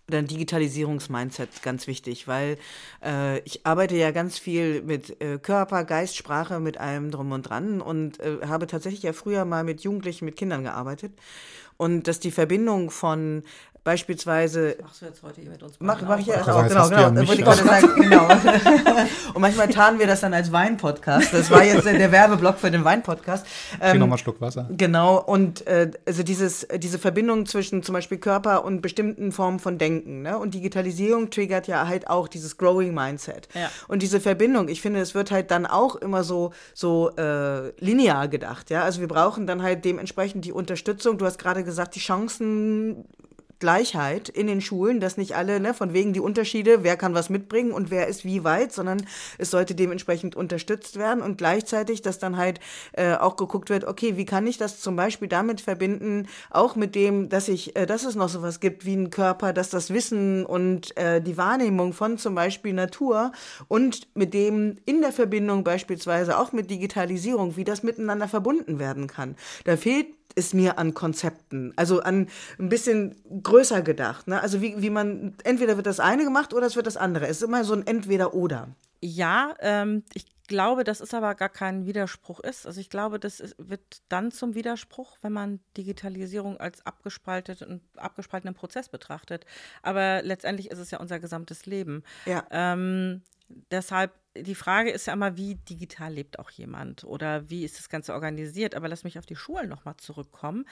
[0.08, 2.58] oder ein Digitalisierungsmindset ganz wichtig, weil
[3.04, 7.44] äh, ich arbeite ja ganz viel mit äh, Körper, Geist, Sprache, mit allem drum und
[7.44, 11.14] dran und äh, habe tatsächlich ja früher mal mit Jugendlichen, mit Kindern gearbeitet.
[11.78, 13.44] Und dass die Verbindung von
[13.86, 14.78] Beispielsweise.
[14.82, 15.76] Machst du jetzt heute hier mit uns?
[15.78, 16.90] Mach, mach ich ja auch, genau, genau.
[16.90, 17.28] genau.
[17.28, 18.28] Wollte ich gerade sagen, genau.
[19.36, 21.32] Und manchmal tarnen wir das dann als Wein-Podcast.
[21.32, 23.46] Das war jetzt der Werbeblock für den Wein-Podcast.
[23.80, 24.68] Ähm, nochmal einen Schluck Wasser.
[24.72, 25.22] Genau.
[25.22, 30.24] Und äh, also dieses, diese Verbindung zwischen zum Beispiel Körper und bestimmten Formen von Denken.
[30.24, 30.36] Ne?
[30.40, 33.50] Und Digitalisierung triggert ja halt auch dieses Growing Mindset.
[33.54, 33.70] Ja.
[33.88, 38.30] Und diese Verbindung, ich finde, es wird halt dann auch immer so, so äh, linear
[38.30, 38.72] gedacht.
[38.72, 38.82] Ja?
[38.82, 41.20] Also wir brauchen dann halt dementsprechend die Unterstützung.
[41.20, 43.06] Du hast gerade gesagt, die Chancen
[43.60, 47.30] Gleichheit in den Schulen, dass nicht alle, ne, von wegen die Unterschiede, wer kann was
[47.30, 49.06] mitbringen und wer ist wie weit, sondern
[49.38, 52.60] es sollte dementsprechend unterstützt werden und gleichzeitig, dass dann halt
[52.94, 56.96] äh, auch geguckt wird, okay, wie kann ich das zum Beispiel damit verbinden, auch mit
[56.96, 60.46] dem, dass ich, äh, dass es noch sowas gibt wie ein Körper, dass das Wissen
[60.46, 63.32] und äh, die Wahrnehmung von zum Beispiel Natur
[63.68, 69.08] und mit dem in der Verbindung beispielsweise auch mit Digitalisierung, wie das miteinander verbunden werden
[69.08, 69.36] kann.
[69.64, 71.74] Da fehlt ist mir an Konzepten.
[71.78, 72.28] Also an
[72.60, 73.16] ein bisschen
[73.46, 74.28] größer gedacht.
[74.28, 74.42] Ne?
[74.42, 77.28] Also wie, wie man, entweder wird das eine gemacht oder es wird das andere.
[77.28, 78.68] Es ist immer so ein Entweder-Oder.
[79.02, 82.66] Ja, ähm, ich glaube, dass es aber gar kein Widerspruch ist.
[82.66, 88.56] Also ich glaube, das ist, wird dann zum Widerspruch, wenn man Digitalisierung als abgespalteten, abgespaltenen
[88.56, 89.46] Prozess betrachtet.
[89.82, 92.04] Aber letztendlich ist es ja unser gesamtes Leben.
[92.26, 92.46] Ja.
[92.52, 93.22] Ähm,
[93.72, 97.90] deshalb die Frage ist ja immer, wie digital lebt auch jemand oder wie ist das
[97.90, 98.76] Ganze organisiert.
[98.76, 100.66] Aber lass mich auf die Schulen nochmal zurückkommen.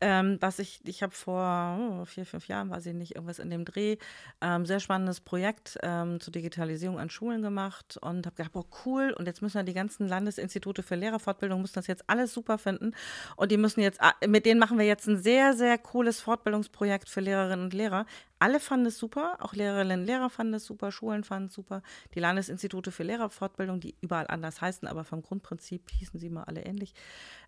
[0.00, 3.50] Ähm, was ich, ich habe vor oh, vier, fünf Jahren, weiß ich nicht, irgendwas in
[3.50, 3.96] dem Dreh,
[4.40, 9.12] ähm, sehr spannendes Projekt ähm, zur Digitalisierung an Schulen gemacht und habe gedacht, boah, cool.
[9.18, 12.92] Und jetzt müssen ja die ganzen Landesinstitute für Lehrerfortbildung müssen das jetzt alles super finden.
[13.36, 17.08] Und die müssen jetzt, ah, mit denen machen wir jetzt ein sehr, sehr cooles Fortbildungsprojekt
[17.08, 18.06] für Lehrerinnen und Lehrer.
[18.38, 21.82] Alle fanden es super, auch Lehrerinnen und Lehrer fanden es super, Schulen fanden es super.
[22.14, 26.62] Die Landesinstitute für Lehrerfortbildung, die überall anders heißen, aber vom Grundprinzip hießen sie mal alle
[26.62, 26.94] ähnlich.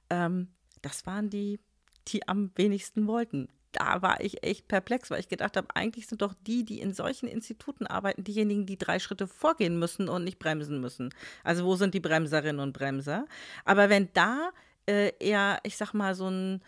[0.09, 0.48] Ähm,
[0.83, 1.61] das waren die,
[2.09, 3.48] die am wenigsten wollten.
[3.72, 6.92] Da war ich echt perplex, weil ich gedacht habe, eigentlich sind doch die, die in
[6.92, 11.14] solchen Instituten arbeiten, diejenigen, die drei Schritte vorgehen müssen und nicht bremsen müssen.
[11.44, 13.26] Also wo sind die Bremserinnen und Bremser?
[13.64, 14.50] Aber wenn da
[14.87, 16.62] äh, eher, ich sag mal, so ein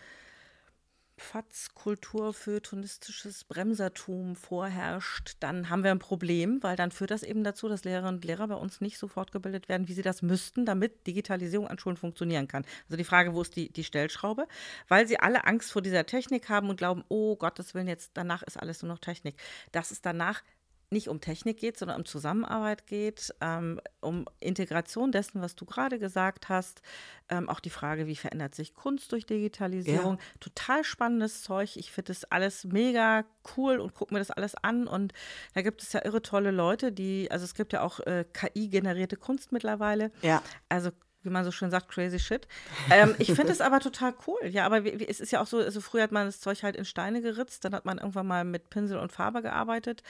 [1.23, 7.69] Pfatzkultur, feuilletonistisches Bremsertum vorherrscht, dann haben wir ein Problem, weil dann führt das eben dazu,
[7.69, 11.07] dass Lehrerinnen und Lehrer bei uns nicht so fortgebildet werden, wie sie das müssten, damit
[11.07, 12.67] Digitalisierung an Schulen funktionieren kann.
[12.87, 14.47] Also die Frage, wo ist die, die Stellschraube?
[14.89, 18.43] Weil sie alle Angst vor dieser Technik haben und glauben, oh Gottes Willen, jetzt danach
[18.43, 19.37] ist alles nur noch Technik.
[19.71, 20.43] Das ist danach
[20.93, 25.99] nicht um Technik geht, sondern um Zusammenarbeit geht, ähm, um Integration dessen, was du gerade
[25.99, 26.83] gesagt hast.
[27.29, 30.15] Ähm, auch die Frage, wie verändert sich Kunst durch Digitalisierung.
[30.15, 30.25] Ja.
[30.41, 31.77] Total spannendes Zeug.
[31.77, 33.25] Ich finde das alles mega
[33.57, 34.87] cool und gucke mir das alles an.
[34.87, 35.13] Und
[35.55, 39.17] da gibt es ja irre tolle Leute, die, also es gibt ja auch äh, KI-generierte
[39.17, 40.13] Kunst mittlerweile.
[40.23, 40.43] Ja.
[40.69, 40.91] Also
[41.23, 42.47] wie man so schön sagt, crazy shit.
[42.91, 44.47] Ähm, ich finde es aber total cool.
[44.49, 46.63] Ja, aber wie, wie, es ist ja auch so, also früher hat man das Zeug
[46.63, 50.03] halt in Steine geritzt, dann hat man irgendwann mal mit Pinsel und Farbe gearbeitet,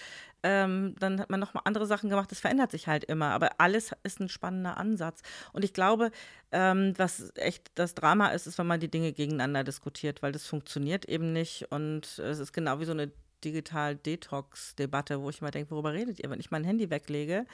[0.42, 2.30] ähm, dann hat man noch mal andere Sachen gemacht.
[2.30, 5.22] Das verändert sich halt immer, aber alles ist ein spannender Ansatz.
[5.52, 6.10] Und ich glaube,
[6.50, 10.46] ähm, was echt das Drama ist, ist, wenn man die Dinge gegeneinander diskutiert, weil das
[10.46, 13.10] funktioniert eben nicht und es ist genau wie so eine
[13.44, 17.46] Digital-Detox-Debatte, wo ich immer denke, worüber redet ihr, wenn ich mein Handy weglege?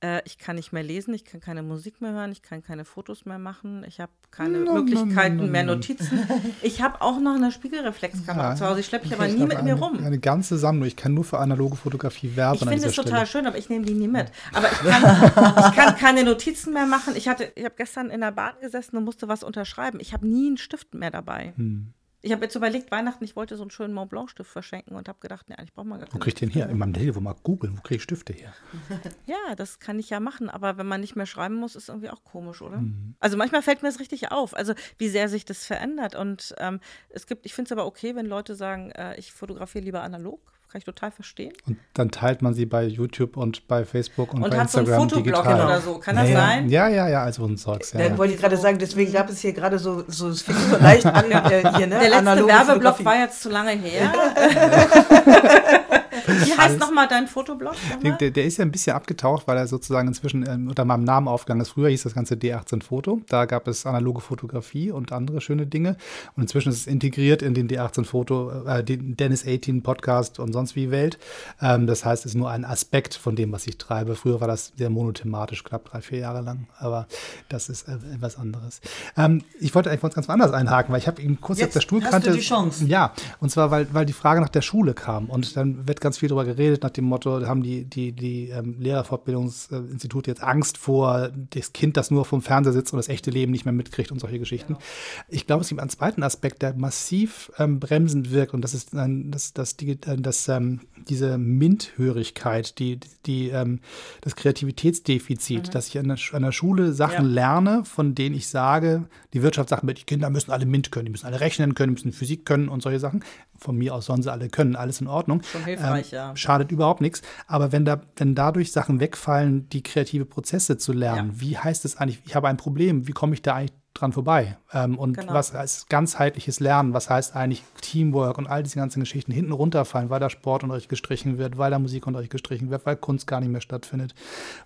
[0.00, 2.84] Äh, ich kann nicht mehr lesen, ich kann keine Musik mehr hören, ich kann keine
[2.84, 6.20] Fotos mehr machen, ich habe keine no, Möglichkeiten no, no, mehr Notizen.
[6.62, 9.62] Ich habe auch noch eine Spiegelreflexkamera ja, zu Hause, ich schleppe die aber nie mit
[9.64, 9.98] mir rum.
[10.04, 12.58] Eine ganze Sammlung, ich kann nur für analoge Fotografie werben.
[12.62, 14.30] Ich finde es total schön, aber ich nehme die nie mit.
[14.52, 17.16] Aber ich kann, ich kann keine Notizen mehr machen.
[17.16, 19.98] Ich, ich habe gestern in der Bahn gesessen und musste was unterschreiben.
[20.00, 21.54] Ich habe nie einen Stift mehr dabei.
[21.56, 21.92] Hm.
[22.20, 25.08] Ich habe jetzt überlegt, Weihnachten, ich wollte so einen schönen Mont Blanc Stift verschenken und
[25.08, 26.68] habe gedacht, nee, ich brauche mal gar Wo kriege ich den her?
[26.68, 28.52] In meinem Telefon mal googeln, wo kriege ich Stifte her?
[29.26, 32.10] ja, das kann ich ja machen, aber wenn man nicht mehr schreiben muss, ist irgendwie
[32.10, 32.78] auch komisch, oder?
[32.78, 33.14] Mhm.
[33.20, 36.16] Also manchmal fällt mir das richtig auf, also wie sehr sich das verändert.
[36.16, 39.84] Und ähm, es gibt, ich finde es aber okay, wenn Leute sagen, äh, ich fotografiere
[39.84, 41.52] lieber analog, kann ich total verstehen.
[41.66, 45.04] Und dann teilt man sie bei YouTube und bei Facebook und, und bei Instagram Und
[45.04, 45.98] hat so ein Fotoblog oder so.
[45.98, 46.68] Kann das ja, sein?
[46.68, 47.92] Ja, ja, ja, also ein Zeugs.
[47.92, 50.56] Ja, Dann wollte ich gerade sagen, deswegen gab es hier gerade so, so es fing
[50.56, 51.98] so leicht an äh, hier, ne?
[52.00, 54.12] Der letzte Werbeblock war jetzt zu lange her.
[56.26, 57.74] Wie heißt nochmal dein Fotoblog?
[58.02, 61.28] Der, der, ist ja ein bisschen abgetaucht, weil er sozusagen inzwischen ähm, unter meinem Namen
[61.28, 61.70] aufgegangen ist.
[61.70, 63.20] Früher hieß das Ganze D18 Foto.
[63.28, 65.96] Da gab es analoge Fotografie und andere schöne Dinge.
[66.36, 70.52] Und inzwischen ist es integriert in den D18 Foto, äh, den Dennis 18 Podcast und
[70.52, 71.18] sonst wie Welt.
[71.60, 74.14] Ähm, das heißt, es ist nur ein Aspekt von dem, was ich treibe.
[74.14, 76.68] Früher war das sehr monothematisch, knapp drei, vier Jahre lang.
[76.78, 77.06] Aber
[77.48, 78.80] das ist äh, etwas anderes.
[79.16, 81.80] Ähm, ich wollte eigentlich ganz anders einhaken, weil ich habe ihn kurz Jetzt auf der
[81.80, 82.16] Stuhlkante.
[82.16, 82.84] Hast du die Chance.
[82.86, 85.26] Ja, und zwar, weil, weil die Frage nach der Schule kam.
[85.26, 88.76] Und dann wird ganz viel darüber geredet, nach dem Motto, haben die, die, die ähm,
[88.78, 93.52] Lehrerfortbildungsinstitute jetzt Angst vor das Kind, das nur vom Fernseher sitzt und das echte Leben
[93.52, 94.74] nicht mehr mitkriegt und solche Geschichten.
[94.74, 94.86] Genau.
[95.28, 98.94] Ich glaube, es gibt einen zweiten Aspekt, der massiv ähm, bremsend wirkt und das ist
[98.94, 103.80] ein, das, das, die, äh, das, ähm, diese MINT-Hörigkeit, die, die, ähm,
[104.22, 105.70] das Kreativitätsdefizit, mhm.
[105.72, 107.32] dass ich an der, an der Schule Sachen ja.
[107.32, 111.04] lerne, von denen ich sage, die Wirtschaft sagt mir, die Kinder müssen alle MINT können,
[111.04, 113.22] die müssen alle rechnen können, die müssen Physik können und solche Sachen.
[113.58, 115.42] Von mir aus sollen sie alle können, alles in Ordnung.
[115.42, 116.36] Schon hilfreich, ähm, ja.
[116.36, 117.22] Schadet überhaupt nichts.
[117.46, 121.40] Aber wenn, da, wenn dadurch Sachen wegfallen, die kreative Prozesse zu lernen, ja.
[121.40, 124.56] wie heißt es eigentlich, ich habe ein Problem, wie komme ich da eigentlich dran vorbei.
[124.72, 125.32] Ähm, und genau.
[125.32, 130.10] was heißt ganzheitliches Lernen, was heißt eigentlich Teamwork und all diese ganzen Geschichten hinten runterfallen,
[130.10, 133.60] weil da Sportunterricht gestrichen wird, weil da Musikunterricht gestrichen wird, weil Kunst gar nicht mehr
[133.60, 134.14] stattfindet,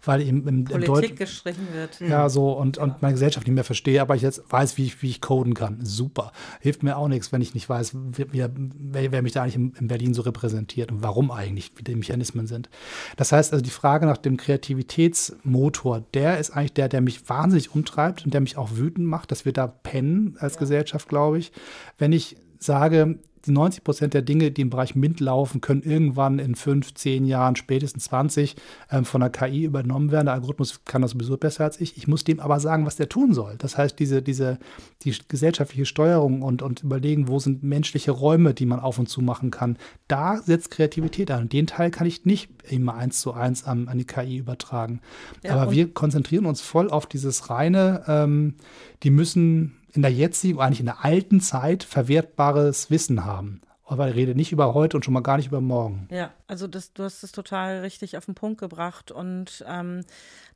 [0.04, 2.00] weil im, im, Politik Deut gestrichen wird.
[2.00, 2.86] Ja, so und, genau.
[2.86, 5.54] und meine Gesellschaft nicht mehr verstehe, aber ich jetzt weiß, wie ich, wie ich coden
[5.54, 5.78] kann.
[5.82, 6.32] Super.
[6.60, 9.88] Hilft mir auch nichts, wenn ich nicht weiß, wer, wer, mich da eigentlich in, in
[9.88, 12.68] Berlin so repräsentiert und warum eigentlich, wie die Mechanismen sind.
[13.16, 17.74] Das heißt also, die Frage nach dem Kreativitätsmotor, der ist eigentlich der, der mich wahnsinnig
[17.74, 20.58] umtreibt und der mich auch wütend macht macht, dass wir da pennen als.
[20.58, 21.52] Gesellschaft, glaube ich.
[21.98, 26.54] Wenn ich sage, 90 Prozent der Dinge, die im Bereich MINT laufen, können irgendwann in
[26.54, 28.56] fünf, zehn Jahren, spätestens 20
[28.90, 30.26] ähm, von der KI übernommen werden.
[30.26, 31.96] Der Algorithmus kann das sowieso besser als ich.
[31.96, 33.56] Ich muss dem aber sagen, was der tun soll.
[33.58, 34.58] Das heißt, diese, diese,
[35.02, 39.20] die gesellschaftliche Steuerung und, und überlegen, wo sind menschliche Räume, die man auf und zu
[39.20, 39.76] machen kann,
[40.08, 41.42] da setzt Kreativität an.
[41.42, 45.00] Und den Teil kann ich nicht immer eins zu eins an, an die KI übertragen.
[45.42, 48.54] Ja, aber wir konzentrieren uns voll auf dieses reine, ähm,
[49.02, 53.60] die müssen in der jetzigen, eigentlich in der alten Zeit verwertbares Wissen haben.
[53.84, 56.08] Aber ich rede nicht über heute und schon mal gar nicht über morgen.
[56.10, 59.10] Ja, also das, du hast es total richtig auf den Punkt gebracht.
[59.10, 60.00] Und ähm,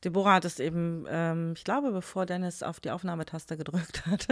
[0.04, 4.28] Deborah hat es eben, ähm, ich glaube, bevor Dennis auf die Aufnahmetaste gedrückt hat.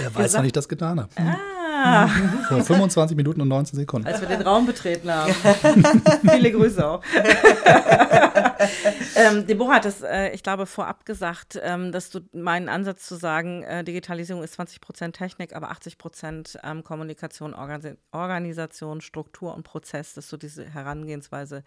[0.00, 1.10] Er weiß, wann ich das getan habe.
[1.16, 2.06] Ah.
[2.48, 4.06] Vor 25 Minuten und 19 Sekunden.
[4.06, 5.34] Als wir den Raum betreten haben.
[6.30, 7.02] Viele Grüße auch.
[9.16, 13.16] ähm, Deborah hat es, äh, ich glaube, vorab gesagt, ähm, dass du meinen Ansatz zu
[13.16, 19.54] sagen, äh, Digitalisierung ist 20 Prozent Technik, aber 80 Prozent ähm, Kommunikation, Organ Organisation, Struktur
[19.54, 21.64] und Prozess, dass du diese Herangehensweise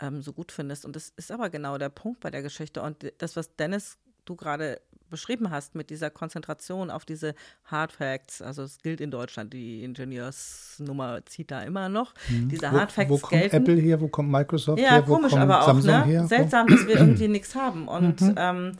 [0.00, 0.84] ähm, so gut findest.
[0.84, 2.82] Und das ist aber genau der Punkt bei der Geschichte.
[2.82, 4.80] Und das, was Dennis du gerade
[5.10, 9.84] beschrieben hast, mit dieser Konzentration auf diese Hard Facts, also es gilt in Deutschland, die
[9.84, 12.14] Ingenieursnummer zieht da immer noch.
[12.28, 12.48] Mhm.
[12.48, 13.56] Diese Hard Facts wo, wo kommt gelten.
[13.56, 16.04] Apple her, wo kommt Microsoft ja, her, wo komisch, kommt aber auch, Samsung ne?
[16.04, 16.26] her?
[16.26, 17.88] Seltsam, dass wir irgendwie nichts haben.
[17.88, 18.34] Und mhm.
[18.36, 18.72] ähm,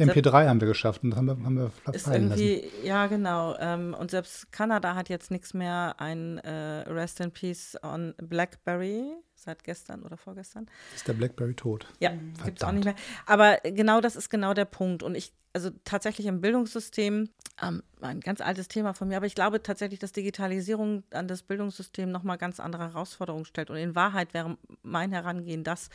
[0.00, 2.86] MP3 haben wir geschafft und das haben wir, haben wir ist irgendwie, lassen.
[2.86, 3.56] Ja, genau.
[3.58, 5.94] Ähm, und selbst Kanada hat jetzt nichts mehr.
[5.98, 10.66] Ein äh, Rest in Peace on BlackBerry seit gestern oder vorgestern.
[10.94, 11.86] Ist der BlackBerry tot?
[11.98, 12.12] Ja,
[12.44, 12.94] gibt es auch nicht mehr.
[13.26, 15.02] Aber genau das ist genau der Punkt.
[15.02, 17.30] Und ich, also tatsächlich im Bildungssystem,
[17.62, 21.42] ähm, ein ganz altes Thema von mir, aber ich glaube tatsächlich, dass Digitalisierung an das
[21.42, 23.70] Bildungssystem nochmal ganz andere Herausforderungen stellt.
[23.70, 25.88] Und in Wahrheit wäre mein Herangehen das,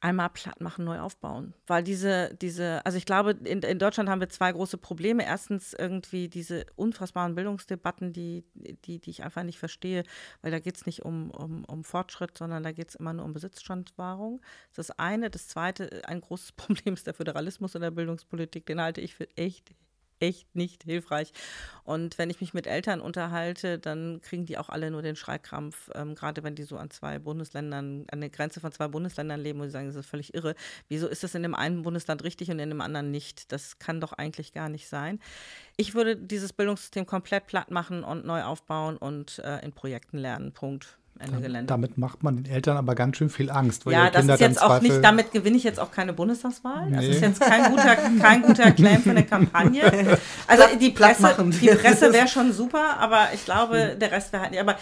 [0.00, 1.54] einmal platt machen, neu aufbauen.
[1.66, 5.24] Weil diese, diese, also ich glaube, in, in Deutschland haben wir zwei große Probleme.
[5.24, 10.04] Erstens irgendwie diese unfassbaren Bildungsdebatten, die, die, die ich einfach nicht verstehe,
[10.42, 13.24] weil da geht es nicht um, um, um Fortschritt, sondern da geht es immer nur
[13.24, 14.40] um Besitzstandwahrung.
[14.70, 15.30] Das ist das eine.
[15.30, 18.66] Das zweite, ein großes Problem ist der Föderalismus in der Bildungspolitik.
[18.66, 19.74] Den halte ich für echt
[20.24, 21.32] echt nicht hilfreich.
[21.84, 25.90] Und wenn ich mich mit Eltern unterhalte, dann kriegen die auch alle nur den Schreikrampf,
[25.94, 29.60] ähm, gerade wenn die so an zwei Bundesländern, an der Grenze von zwei Bundesländern leben
[29.60, 30.54] und sagen, das ist völlig irre.
[30.88, 33.52] Wieso ist das in dem einen Bundesland richtig und in dem anderen nicht?
[33.52, 35.20] Das kann doch eigentlich gar nicht sein.
[35.76, 40.52] Ich würde dieses Bildungssystem komplett platt machen und neu aufbauen und äh, in Projekten lernen.
[40.52, 40.98] Punkt.
[41.18, 41.66] Ende Gelände.
[41.66, 43.84] Damit macht man den Eltern aber ganz schön viel Angst.
[43.86, 46.90] ja, das ist jetzt auch nicht, damit gewinne ich jetzt auch keine Bundestagswahl.
[46.90, 46.96] Nee.
[46.96, 50.18] Das ist jetzt kein guter, kein guter Claim für eine Kampagne.
[50.46, 53.98] Also die Presse, die Presse wäre schon super, aber ich glaube, hm.
[53.98, 54.60] der Rest wäre halt nicht.
[54.60, 54.76] Aber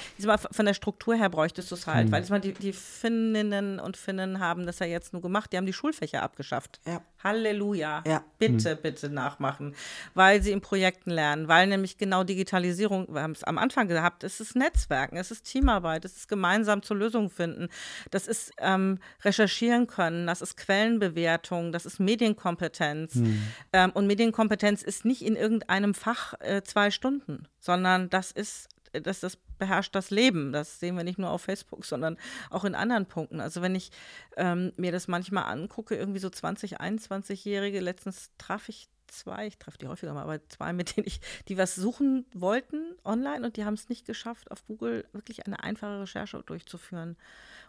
[0.50, 2.30] von der Struktur her bräuchtest du es halt, hm.
[2.30, 5.72] weil die, die Finninnen und Finnen haben das ja jetzt nur gemacht, die haben die
[5.72, 6.80] Schulfächer abgeschafft.
[6.86, 7.00] Ja.
[7.22, 8.02] Halleluja.
[8.06, 8.24] Ja.
[8.38, 8.78] Bitte, hm.
[8.82, 9.74] bitte nachmachen,
[10.14, 14.24] weil sie in Projekten lernen, weil nämlich genau Digitalisierung, wir haben es am Anfang gehabt,
[14.24, 17.68] es ist Netzwerken, es ist Teamarbeit, es ist gemeinsam zur Lösung finden,
[18.10, 23.14] das ist ähm, recherchieren können, das ist Quellenbewertung, das ist Medienkompetenz.
[23.14, 23.42] Hm.
[23.72, 29.20] Ähm, und Medienkompetenz ist nicht in irgendeinem Fach äh, zwei Stunden, sondern das ist das,
[29.20, 30.52] das beherrscht das Leben.
[30.52, 32.18] Das sehen wir nicht nur auf Facebook, sondern
[32.50, 33.40] auch in anderen Punkten.
[33.40, 33.90] Also wenn ich
[34.36, 39.78] ähm, mir das manchmal angucke, irgendwie so 20, 21-Jährige, letztens traf ich zwei, ich treffe
[39.78, 43.64] die häufiger mal, aber zwei, mit denen ich, die was suchen wollten online und die
[43.64, 47.16] haben es nicht geschafft, auf Google wirklich eine einfache Recherche durchzuführen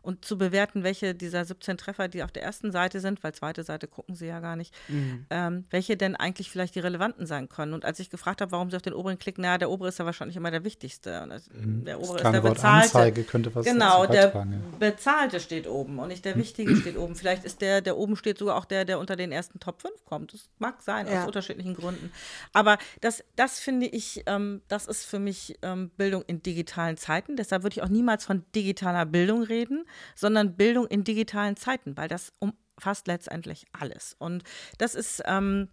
[0.03, 3.63] und zu bewerten, welche dieser 17 Treffer, die auf der ersten Seite sind, weil zweite
[3.63, 5.25] Seite gucken sie ja gar nicht, mhm.
[5.29, 7.73] ähm, welche denn eigentlich vielleicht die relevanten sein können.
[7.73, 9.99] Und als ich gefragt habe, warum sie auf den oberen klicken, naja, der obere ist
[9.99, 11.25] ja wahrscheinlich immer der wichtigste.
[11.29, 11.85] Das, mhm.
[11.85, 12.85] Der obere ist der bezahlte.
[12.85, 14.45] Anzeige könnte was genau, der ja.
[14.77, 17.15] bezahlte steht oben und nicht der wichtige steht oben.
[17.15, 20.03] Vielleicht ist der, der oben steht sogar auch der, der unter den ersten Top 5
[20.03, 20.33] kommt.
[20.33, 21.21] Das mag sein, ja.
[21.21, 22.11] aus unterschiedlichen Gründen.
[22.51, 27.37] Aber das, das finde ich, ähm, das ist für mich ähm, Bildung in digitalen Zeiten.
[27.37, 32.07] Deshalb würde ich auch niemals von digitaler Bildung reden, sondern Bildung in digitalen Zeiten, weil
[32.07, 34.15] das umfasst letztendlich alles.
[34.19, 34.43] Und
[34.77, 35.69] das ist ähm,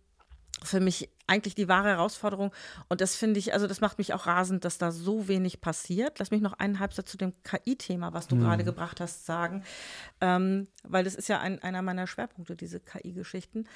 [0.62, 2.52] für mich eigentlich die wahre Herausforderung.
[2.88, 6.18] Und das finde ich, also das macht mich auch rasend, dass da so wenig passiert.
[6.18, 8.40] Lass mich noch einen Halbsatz zu dem KI-Thema, was du mhm.
[8.40, 9.64] gerade gebracht hast, sagen.
[10.20, 13.66] Ähm, weil das ist ja ein, einer meiner Schwerpunkte, diese KI-Geschichten.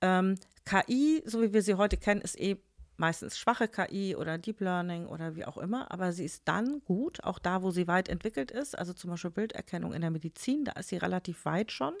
[0.00, 2.60] Ähm, KI, so wie wir sie heute kennen, ist eh
[2.96, 7.22] meistens schwache KI oder Deep Learning oder wie auch immer, aber sie ist dann gut,
[7.24, 10.72] auch da, wo sie weit entwickelt ist, also zum Beispiel Bilderkennung in der Medizin, da
[10.72, 11.94] ist sie relativ weit schon.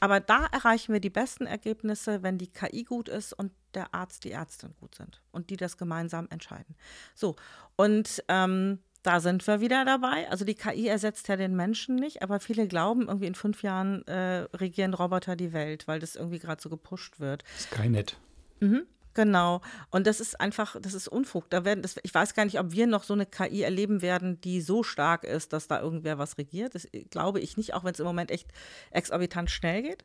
[0.00, 4.24] Aber da erreichen wir die besten Ergebnisse, wenn die KI gut ist und der Arzt,
[4.24, 6.74] die Ärztin gut sind und die das gemeinsam entscheiden.
[7.14, 7.36] So,
[7.76, 10.28] und ähm, da sind wir wieder dabei.
[10.28, 14.06] Also die KI ersetzt ja den Menschen nicht, aber viele glauben, irgendwie in fünf Jahren
[14.06, 17.44] äh, regieren Roboter die Welt, weil das irgendwie gerade so gepusht wird.
[17.58, 18.18] Skynet.
[18.60, 18.86] Mhm.
[19.14, 19.60] Genau.
[19.90, 21.50] Und das ist einfach, das ist Unfug.
[21.50, 24.40] Da werden, das, ich weiß gar nicht, ob wir noch so eine KI erleben werden,
[24.40, 26.74] die so stark ist, dass da irgendwer was regiert.
[26.74, 28.48] Das glaube ich nicht, auch wenn es im Moment echt
[28.92, 30.04] exorbitant schnell geht.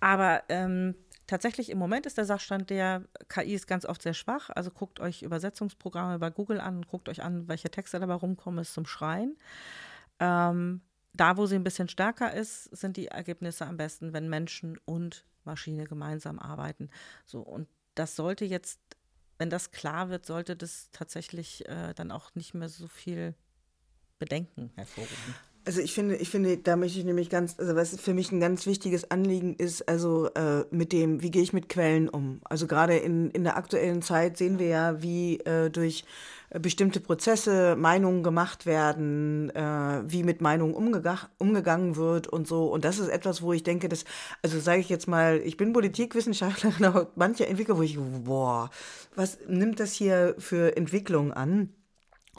[0.00, 0.94] Aber ähm,
[1.26, 4.50] tatsächlich im Moment ist der Sachstand der KI ist ganz oft sehr schwach.
[4.50, 8.74] Also guckt euch Übersetzungsprogramme bei Google an, guckt euch an, welche Texte dabei rumkommen, ist
[8.74, 9.38] zum Schreien.
[10.20, 10.82] Ähm,
[11.14, 15.24] da, wo sie ein bisschen stärker ist, sind die Ergebnisse am besten, wenn Menschen und
[15.44, 16.90] Maschine gemeinsam arbeiten.
[17.24, 18.80] So, und das sollte jetzt,
[19.38, 23.34] wenn das klar wird, sollte das tatsächlich äh, dann auch nicht mehr so viel
[24.18, 25.34] Bedenken hervorrufen.
[25.66, 28.40] Also ich finde, ich finde, da möchte ich nämlich ganz, also was für mich ein
[28.40, 32.40] ganz wichtiges Anliegen ist, also äh, mit dem, wie gehe ich mit Quellen um?
[32.44, 36.04] Also gerade in, in der aktuellen Zeit sehen wir ja, wie äh, durch
[36.50, 42.66] äh, bestimmte Prozesse Meinungen gemacht werden, äh, wie mit Meinungen umgegangen wird und so.
[42.66, 44.04] Und das ist etwas, wo ich denke, dass,
[44.42, 48.68] also sage ich jetzt mal, ich bin Politikwissenschaftlerin, aber manche Entwickler, wo ich, boah,
[49.14, 51.70] was nimmt das hier für Entwicklung an?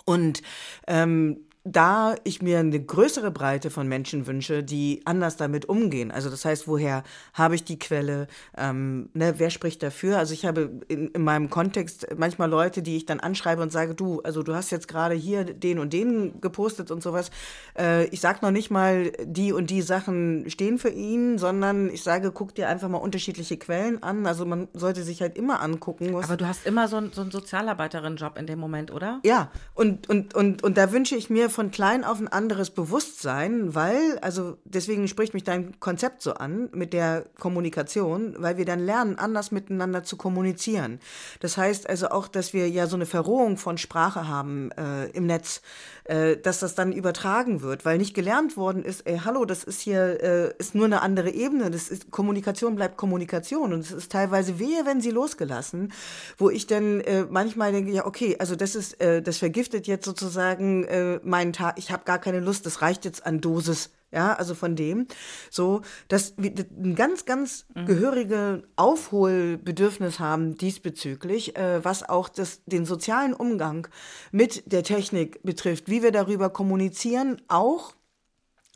[0.06, 0.44] Und
[0.88, 6.12] ähm, da ich mir eine größere Breite von Menschen wünsche, die anders damit umgehen.
[6.12, 8.28] Also das heißt, woher habe ich die Quelle?
[8.56, 10.20] Ähm, ne, wer spricht dafür?
[10.20, 13.96] Also ich habe in, in, meinem Kontext manchmal Leute, die ich dann anschreibe und sage,
[13.96, 17.32] du, also du hast jetzt gerade hier den und den gepostet und sowas.
[17.76, 22.04] Äh, ich sage noch nicht mal, die und die Sachen stehen für ihn, sondern ich
[22.04, 24.28] sage, guck dir einfach mal unterschiedliche Quellen an.
[24.28, 26.16] Also man sollte sich halt immer angucken.
[26.16, 29.20] Aber du hast immer so, so einen Sozialarbeiterin-Job in dem Moment, oder?
[29.24, 33.74] Ja, und, und, und, und da wünsche ich mir von klein auf ein anderes Bewusstsein,
[33.74, 38.86] weil, also deswegen spricht mich dein Konzept so an mit der Kommunikation, weil wir dann
[38.86, 41.00] lernen, anders miteinander zu kommunizieren.
[41.40, 45.26] Das heißt also auch, dass wir ja so eine Verrohung von Sprache haben äh, im
[45.26, 45.62] Netz,
[46.06, 49.82] äh, dass das dann übertragen wird, weil nicht gelernt worden ist, ey, hallo, das ist
[49.82, 54.12] hier, äh, ist nur eine andere Ebene, das ist, Kommunikation bleibt Kommunikation und es ist
[54.12, 55.92] teilweise wehe, wenn sie losgelassen,
[56.38, 60.06] wo ich dann äh, manchmal denke, ja, okay, also das ist, äh, das vergiftet jetzt
[60.06, 63.90] sozusagen äh, meinen Tag, ich habe gar keine Lust, das reicht jetzt an Dosis.
[64.16, 65.08] Ja, also von dem,
[65.52, 67.86] so, dass wir ein ganz, ganz mhm.
[67.86, 73.90] gehörige Aufholbedürfnis haben diesbezüglich, äh, was auch das, den sozialen Umgang
[74.32, 77.94] mit der Technik betrifft, wie wir darüber kommunizieren, auch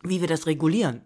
[0.04, 1.04] wie wir das regulieren.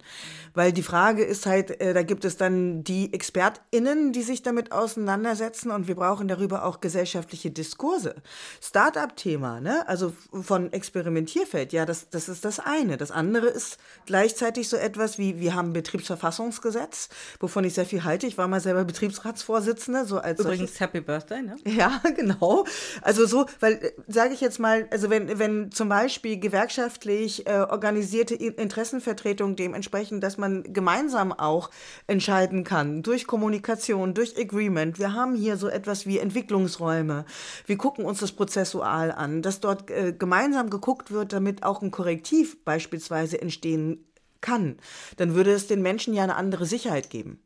[0.54, 4.72] Weil die Frage ist halt, äh, da gibt es dann die ExpertInnen, die sich damit
[4.72, 8.16] auseinandersetzen und wir brauchen darüber auch gesellschaftliche Diskurse.
[8.62, 9.88] Start-up-Thema, ne?
[9.88, 12.98] also von Experimentierfeld, ja, das, das ist das eine.
[12.98, 18.04] Das andere ist gleichzeitig so etwas wie, wir haben ein Betriebsverfassungsgesetz, wovon ich sehr viel
[18.04, 18.28] halte.
[18.28, 20.06] Ich war mal selber Betriebsratsvorsitzende.
[20.06, 20.80] So als Übrigens solches.
[20.80, 21.56] Happy Birthday, ne?
[21.66, 22.66] Ja, genau.
[23.02, 27.66] Also so, weil, äh, sage ich jetzt mal, also wenn, wenn zum Beispiel gewerkschaftlich äh,
[27.70, 31.70] organisierte Interessenvertretung dementsprechend, dass man man gemeinsam auch
[32.08, 35.00] entscheiden kann, durch Kommunikation, durch Agreement.
[35.00, 37.26] Wir haben hier so etwas wie Entwicklungsräume.
[37.66, 41.92] Wir gucken uns das prozessual an, dass dort äh, gemeinsam geguckt wird, damit auch ein
[41.92, 44.06] Korrektiv beispielsweise entstehen
[44.42, 44.78] kann.
[45.18, 47.42] Dann würde es den Menschen ja eine andere Sicherheit geben.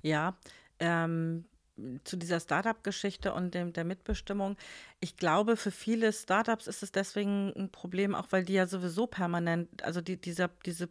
[0.00, 0.36] Ja,
[0.80, 1.44] ähm,
[2.04, 4.56] zu dieser Startup-Geschichte und dem, der Mitbestimmung.
[5.00, 9.06] Ich glaube, für viele Startups ist es deswegen ein Problem, auch weil die ja sowieso
[9.06, 10.88] permanent, also die, dieser, diese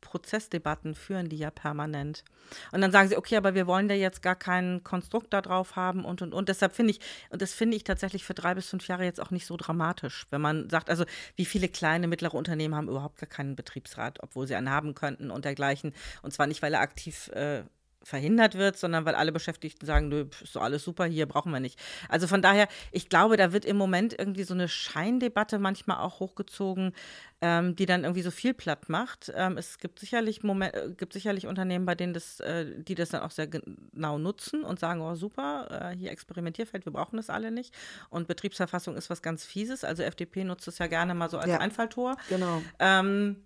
[0.00, 2.24] Prozessdebatten führen die ja permanent.
[2.72, 5.76] Und dann sagen sie, okay, aber wir wollen da jetzt gar keinen Konstrukt da drauf
[5.76, 6.48] haben und und und.
[6.48, 9.30] Deshalb finde ich, und das finde ich tatsächlich für drei bis fünf Jahre jetzt auch
[9.30, 11.04] nicht so dramatisch, wenn man sagt, also
[11.36, 15.30] wie viele kleine, mittlere Unternehmen haben überhaupt gar keinen Betriebsrat, obwohl sie einen haben könnten
[15.30, 15.92] und dergleichen.
[16.22, 17.64] Und zwar nicht, weil er aktiv äh,
[18.08, 21.60] verhindert wird, sondern weil alle Beschäftigten sagen, nö, ist so alles super, hier brauchen wir
[21.60, 21.78] nicht.
[22.08, 26.18] Also von daher, ich glaube, da wird im Moment irgendwie so eine Scheindebatte manchmal auch
[26.18, 26.94] hochgezogen,
[27.40, 29.30] ähm, die dann irgendwie so viel platt macht.
[29.34, 33.10] Ähm, es gibt sicherlich Moment, äh, gibt sicherlich Unternehmen, bei denen das, äh, die das
[33.10, 37.28] dann auch sehr genau nutzen und sagen, oh super, äh, hier Experimentierfeld, wir brauchen das
[37.28, 37.74] alle nicht.
[38.08, 39.84] Und Betriebsverfassung ist was ganz Fieses.
[39.84, 42.16] Also FDP nutzt es ja gerne mal so als ja, Einfalltor.
[42.30, 42.62] Genau.
[42.78, 43.36] Ähm,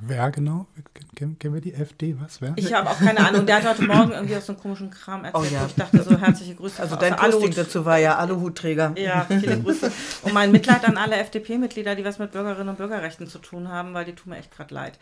[0.00, 0.66] Wer genau?
[1.14, 2.20] Kennen, wir die FD?
[2.20, 2.40] Was?
[2.40, 2.54] Wer?
[2.56, 3.46] Ich habe auch keine Ahnung.
[3.46, 5.44] Der hat heute Morgen irgendwie aus so einem komischen Kram erzählt.
[5.50, 5.66] Oh, ja.
[5.66, 6.80] Ich dachte so, herzliche Grüße.
[6.80, 8.94] Also dein Posting dazu war ja Aluhutträger.
[8.96, 9.90] Ja, viele Grüße.
[10.22, 13.94] Und mein Mitleid an alle FDP-Mitglieder, die was mit Bürgerinnen und Bürgerrechten zu tun haben,
[13.94, 14.98] weil die tun mir echt gerade leid.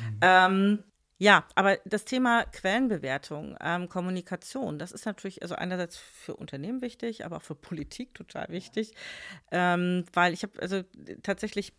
[0.00, 0.18] Mhm.
[0.22, 0.78] Ähm,
[1.20, 7.24] ja, aber das Thema Quellenbewertung, ähm, Kommunikation, das ist natürlich also einerseits für Unternehmen wichtig,
[7.24, 8.94] aber auch für Politik total wichtig,
[9.50, 10.82] ähm, weil ich habe also
[11.24, 11.72] tatsächlich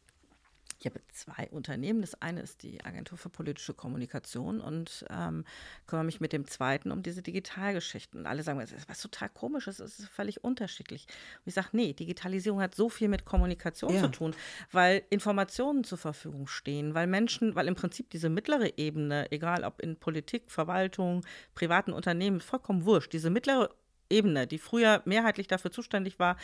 [0.79, 2.01] ich habe zwei Unternehmen.
[2.01, 5.43] Das eine ist die Agentur für politische Kommunikation und ähm,
[5.87, 8.21] kümmere mich mit dem zweiten um diese Digitalgeschichten.
[8.21, 11.05] Und alle sagen, das ist was total komisches, das ist völlig unterschiedlich.
[11.39, 14.01] Und ich sage, nee, Digitalisierung hat so viel mit Kommunikation ja.
[14.01, 14.35] zu tun,
[14.71, 19.81] weil Informationen zur Verfügung stehen, weil Menschen, weil im Prinzip diese mittlere Ebene, egal ob
[19.81, 21.25] in Politik, Verwaltung,
[21.55, 23.69] privaten Unternehmen, vollkommen wurscht, diese mittlere
[24.09, 26.37] Ebene, die früher mehrheitlich dafür zuständig war,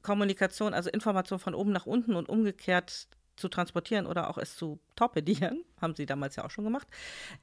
[0.00, 3.06] Kommunikation, also Information von oben nach unten und umgekehrt
[3.36, 6.86] zu transportieren oder auch es zu torpedieren, haben sie damals ja auch schon gemacht,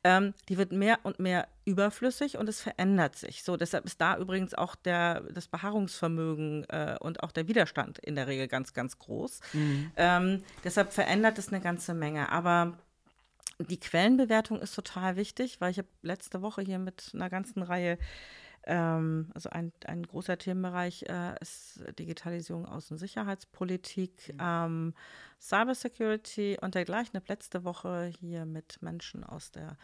[0.03, 3.43] ähm, die wird mehr und mehr überflüssig und es verändert sich.
[3.43, 8.15] So, deshalb ist da übrigens auch der, das Beharrungsvermögen äh, und auch der Widerstand in
[8.15, 9.41] der Regel ganz, ganz groß.
[9.53, 9.91] Mhm.
[9.97, 12.31] Ähm, deshalb verändert es eine ganze Menge.
[12.31, 12.77] Aber
[13.59, 17.97] die Quellenbewertung ist total wichtig, weil ich habe letzte Woche hier mit einer ganzen Reihe
[18.63, 24.39] ähm, also ein, ein großer Themenbereich äh, ist Digitalisierung, Außensicherheitspolitik, mhm.
[24.41, 24.93] ähm,
[25.41, 27.11] Cybersecurity und dergleichen.
[27.13, 29.77] Ich habe letzte Woche hier mit Menschen aus der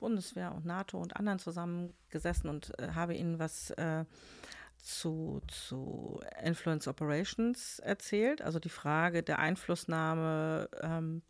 [0.00, 4.04] Bundeswehr und NATO und anderen zusammengesessen und äh, habe ihnen was äh,
[4.78, 11.22] zu, zu Influence Operations erzählt, also die Frage der Einflussnahme ähm,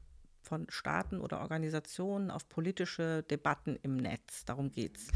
[0.52, 4.44] von Staaten oder Organisationen auf politische Debatten im Netz.
[4.44, 5.08] Darum geht es.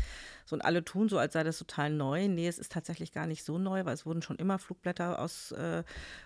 [0.46, 2.26] So, und alle tun so, als sei das total neu.
[2.26, 5.52] Nee, es ist tatsächlich gar nicht so neu, weil es wurden schon immer Flugblätter aus
[5.52, 5.84] äh,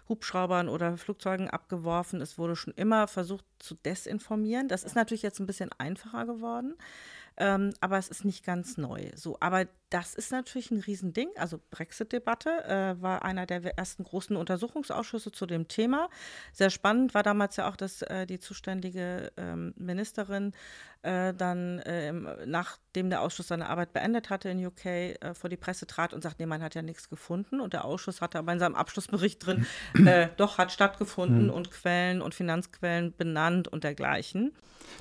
[0.09, 2.21] Hubschraubern oder Flugzeugen abgeworfen.
[2.21, 4.69] Es wurde schon immer versucht zu desinformieren.
[4.69, 6.77] Das ist natürlich jetzt ein bisschen einfacher geworden.
[7.37, 9.11] Ähm, aber es ist nicht ganz neu.
[9.17, 11.29] So, aber das ist natürlich ein Riesending.
[11.37, 16.09] Also Brexit-Debatte äh, war einer der ersten großen Untersuchungsausschüsse zu dem Thema.
[16.53, 20.53] Sehr spannend war damals ja auch, dass äh, die zuständige ähm, Ministerin
[21.03, 22.13] äh, dann äh,
[22.47, 26.23] nachdem der Ausschuss seine Arbeit beendet hatte in UK äh, vor die Presse trat und
[26.23, 27.61] sagt, nee, man hat ja nichts gefunden.
[27.61, 29.67] Und der Ausschuss hatte aber in seinem Abschlussbericht drin,
[30.07, 31.51] äh, doch hat stattgefunden mhm.
[31.51, 34.53] und Quellen und Finanzquellen benannt und dergleichen.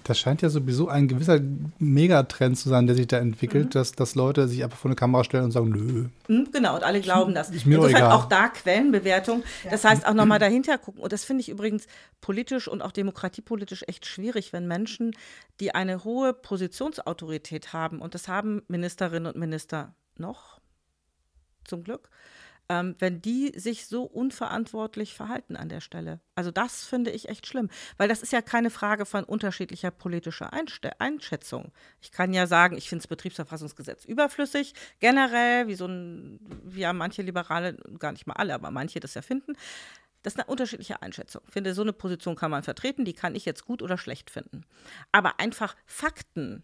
[0.04, 1.40] Das scheint ja sowieso ein gewisser
[1.80, 3.70] Megatrend zu sein, der sich da entwickelt, mhm.
[3.72, 6.10] dass, dass Leute sich einfach vor eine Kamera stellen und sagen, nö.
[6.28, 7.50] Mhm, genau, und alle glauben das.
[7.50, 8.12] Ist mir Insofern egal.
[8.12, 9.44] auch da Quellenbewertung.
[9.64, 9.72] Ja.
[9.72, 11.02] Das heißt auch nochmal dahinter gucken.
[11.02, 11.88] Und das finde ich übrigens
[12.22, 15.16] politisch und auch demokratiepolitisch echt schwierig, wenn Menschen,
[15.60, 20.60] die eine hohe Positionsautorität haben, und das haben Ministerinnen und Minister noch,
[21.66, 22.10] zum Glück,
[22.70, 26.22] ähm, wenn die sich so unverantwortlich verhalten an der Stelle.
[26.36, 30.54] Also das finde ich echt schlimm, weil das ist ja keine Frage von unterschiedlicher politischer
[30.54, 31.72] Einste Einschätzung.
[32.00, 36.94] Ich kann ja sagen, ich finde das Betriebsverfassungsgesetz überflüssig, generell, wie so ein, wie ja
[36.94, 39.54] manche Liberale, gar nicht mal alle, aber manche das ja finden.
[40.22, 41.42] Das ist eine unterschiedliche Einschätzung.
[41.48, 44.30] Ich finde, so eine Position kann man vertreten, die kann ich jetzt gut oder schlecht
[44.30, 44.66] finden.
[45.12, 46.64] Aber einfach Fakten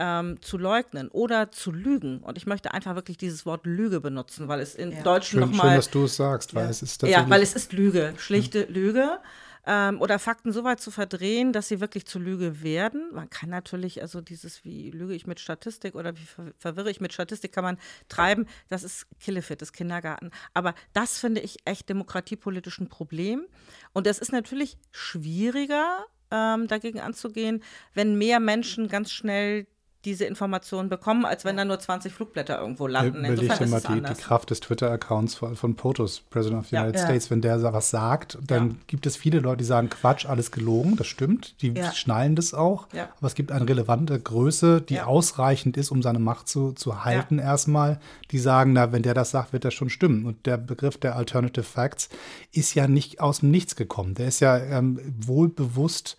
[0.00, 2.20] ähm, zu leugnen oder zu lügen.
[2.20, 5.02] Und ich möchte einfach wirklich dieses Wort Lüge benutzen, weil es in ja.
[5.02, 5.68] Deutsch nochmal.
[5.68, 6.70] Schön, dass du es sagst, weil ja.
[6.70, 8.66] es ist Ja, weil es ist Lüge, schlichte ja.
[8.68, 9.18] Lüge.
[9.66, 13.10] Ähm, oder Fakten so weit zu verdrehen, dass sie wirklich zu Lüge werden.
[13.12, 17.02] Man kann natürlich, also dieses, wie lüge ich mit Statistik oder wie ver verwirre ich
[17.02, 17.78] mit Statistik, kann man
[18.08, 18.46] treiben.
[18.68, 20.30] Das ist Killefit, das Kindergarten.
[20.54, 23.44] Aber das finde ich echt demokratiepolitisch ein Problem.
[23.92, 29.66] Und es ist natürlich schwieriger, ähm, dagegen anzugehen, wenn mehr Menschen ganz schnell
[30.04, 33.22] diese Informationen bekommen, als wenn da nur 20 Flugblätter irgendwo landen.
[33.22, 36.82] Insofern ist mal die, die, Kraft des Twitter-Accounts von, von POTUS, President of the ja.
[36.82, 37.06] United ja.
[37.06, 37.30] States.
[37.30, 38.76] Wenn der was sagt, dann ja.
[38.86, 41.60] gibt es viele Leute, die sagen, Quatsch, alles gelogen, das stimmt.
[41.60, 42.88] Die schnallen das auch.
[42.92, 47.38] Aber es gibt eine relevante Größe, die ausreichend ist, um seine Macht zu, zu halten
[47.38, 48.00] erstmal.
[48.30, 50.24] Die sagen, na, wenn der das sagt, wird das schon stimmen.
[50.24, 52.08] Und der Begriff der Alternative Facts
[52.52, 54.14] ist ja nicht aus dem Nichts gekommen.
[54.14, 56.16] Der ist ja ähm, wohl bewusst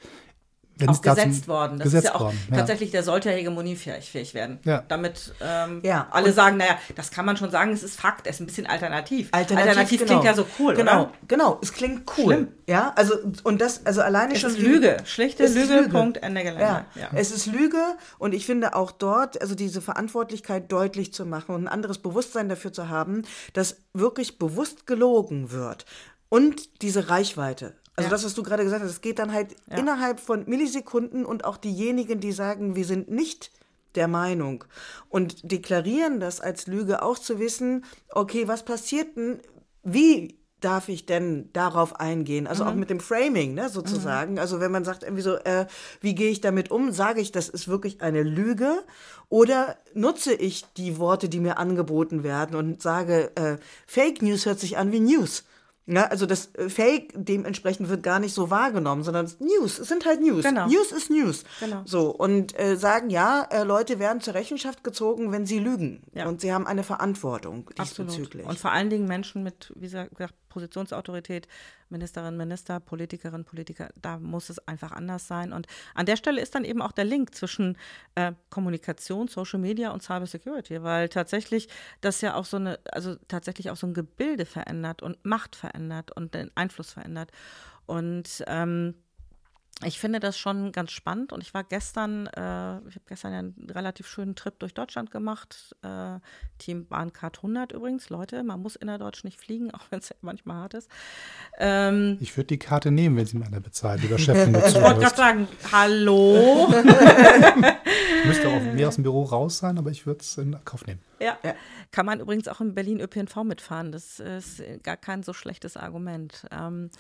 [0.90, 1.78] auch gesetzt worden.
[1.78, 2.58] Das gesetzt ist ja auch worden, ja.
[2.58, 4.60] tatsächlich, der sollte ja hegemoniefähig werden.
[4.64, 4.84] Ja.
[4.88, 6.08] Damit ähm, ja.
[6.12, 8.46] alle und sagen, naja, das kann man schon sagen, es ist Fakt, es ist ein
[8.48, 9.30] bisschen alternativ.
[9.32, 10.10] Alternativ, alternativ genau.
[10.10, 11.12] klingt ja so cool, genau, oder?
[11.28, 12.34] Genau, es klingt cool.
[12.34, 12.48] Schlimm.
[12.68, 14.52] Ja, also und das, also alleine es schon.
[14.52, 16.64] Ist Lüge, schlichte Lüge, Lüge, Punkt, Ende Gelände.
[16.64, 16.86] Ja.
[16.96, 17.10] ja.
[17.14, 17.82] Es ist Lüge
[18.18, 22.50] und ich finde auch dort, also diese Verantwortlichkeit deutlich zu machen und ein anderes Bewusstsein
[22.50, 23.24] dafür zu haben,
[23.54, 25.86] dass wirklich bewusst gelogen wird.
[26.30, 27.74] Und diese Reichweite.
[27.96, 28.12] Also ja.
[28.12, 29.78] das, was du gerade gesagt hast, es geht dann halt ja.
[29.78, 33.52] innerhalb von Millisekunden und auch diejenigen, die sagen, wir sind nicht
[33.96, 34.64] der Meinung
[35.10, 39.40] und deklarieren das als Lüge auch zu wissen, okay, was passiert denn,
[39.84, 42.48] wie darf ich denn darauf eingehen?
[42.48, 42.70] Also mhm.
[42.70, 44.34] auch mit dem Framing, ne, sozusagen.
[44.34, 44.40] Mhm.
[44.40, 45.66] Also wenn man sagt irgendwie so, äh,
[46.00, 46.92] wie gehe ich damit um?
[46.92, 48.84] Sage ich, das ist wirklich eine Lüge?
[49.28, 54.60] Oder nutze ich die Worte, die mir angeboten werden und sage, äh, Fake News hört
[54.60, 55.44] sich an wie News?
[55.88, 60.06] Ja, also das äh, Fake dementsprechend wird gar nicht so wahrgenommen, sondern News, es sind
[60.06, 60.44] halt News.
[60.44, 60.68] Genau.
[60.68, 61.44] News ist News.
[61.60, 61.82] Genau.
[61.86, 66.04] So, und äh, sagen, ja, äh, Leute werden zur Rechenschaft gezogen, wenn sie lügen.
[66.14, 66.28] Ja.
[66.28, 68.44] Und sie haben eine Verantwortung diesbezüglich.
[68.44, 68.50] Absolut.
[68.50, 70.12] Und vor allen Dingen Menschen mit, wie gesagt,
[70.52, 71.48] Positionsautorität,
[71.90, 75.54] Ministerinnen, Minister, Politikerinnen, Politiker, da muss es einfach anders sein.
[75.54, 77.78] Und an der Stelle ist dann eben auch der Link zwischen
[78.16, 81.70] äh, Kommunikation, Social Media und Cyber Security, weil tatsächlich
[82.02, 86.12] das ja auch so eine, also tatsächlich auch so ein Gebilde verändert und Macht verändert
[86.12, 87.32] und den Einfluss verändert.
[87.86, 88.96] Und ähm,
[89.84, 93.68] ich finde das schon ganz spannend und ich war gestern, äh, ich habe gestern einen
[93.72, 95.76] relativ schönen Trip durch Deutschland gemacht.
[95.82, 96.20] Äh,
[96.60, 98.10] Team Bahncard 100 übrigens.
[98.10, 100.90] Leute, man muss innerdeutsch nicht fliegen, auch wenn es manchmal hart ist.
[101.58, 104.48] Ähm, ich würde die Karte nehmen, wenn sie mir einer bezahlt, lieber Chef.
[104.48, 106.68] ich wollte gerade sagen, hallo.
[108.26, 111.02] Müsste auch mehr aus dem Büro raus sein, aber ich würde es in Kauf nehmen.
[111.20, 111.38] Ja.
[111.44, 111.56] ja.
[111.92, 113.92] Kann man übrigens auch in Berlin ÖPNV mitfahren.
[113.92, 116.46] Das ist gar kein so schlechtes Argument.
[116.52, 116.92] Ähm,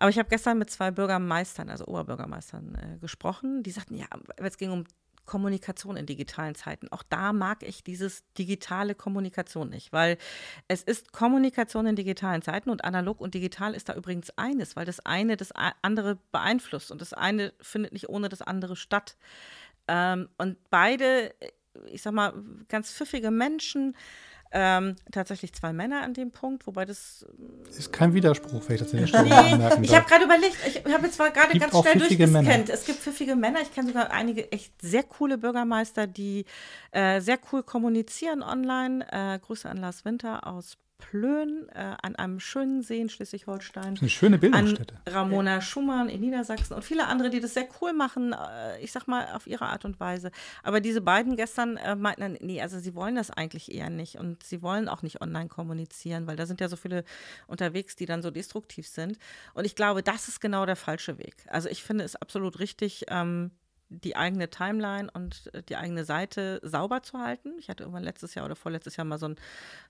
[0.00, 3.62] aber ich habe gestern mit zwei Bürgermeistern, also Oberbürgermeistern, äh, gesprochen.
[3.62, 4.06] Die sagten, ja,
[4.38, 4.84] es ging um
[5.26, 6.88] Kommunikation in digitalen Zeiten.
[6.90, 10.16] Auch da mag ich dieses digitale Kommunikation nicht, weil
[10.68, 14.86] es ist Kommunikation in digitalen Zeiten und analog und digital ist da übrigens eines, weil
[14.86, 19.18] das eine das andere beeinflusst und das eine findet nicht ohne das andere statt.
[19.86, 21.34] Ähm, und beide,
[21.92, 22.32] ich sag mal,
[22.68, 23.94] ganz pfiffige Menschen,
[24.52, 27.24] ähm, tatsächlich zwei Männer an dem Punkt, wobei das.
[27.68, 30.92] Ist kein Widerspruch, wenn ich das in der Stelle nee, Ich habe gerade überlegt, ich
[30.92, 32.68] habe jetzt zwar gerade ganz schnell durchgescannt.
[32.68, 36.46] Es gibt pfiffige Männer, ich kenne sogar einige echt sehr coole Bürgermeister, die
[36.90, 39.06] äh, sehr cool kommunizieren online.
[39.12, 43.98] Äh, Grüße an Lars Winter aus Plön äh, an einem schönen See in Schleswig-Holstein.
[43.98, 44.94] Eine schöne Bildungsstätte.
[45.04, 45.60] An Ramona.
[45.60, 49.32] Schumann in Niedersachsen und viele andere, die das sehr cool machen, äh, ich sag mal
[49.34, 50.30] auf ihre Art und Weise.
[50.62, 54.42] Aber diese beiden gestern äh, meinten, nee, also sie wollen das eigentlich eher nicht und
[54.42, 57.04] sie wollen auch nicht online kommunizieren, weil da sind ja so viele
[57.46, 59.18] unterwegs, die dann so destruktiv sind.
[59.54, 61.34] Und ich glaube, das ist genau der falsche Weg.
[61.48, 63.50] Also ich finde es absolut richtig, ähm,
[63.90, 67.52] die eigene Timeline und äh, die eigene Seite sauber zu halten.
[67.58, 69.36] Ich hatte irgendwann letztes Jahr oder vorletztes Jahr mal so ein,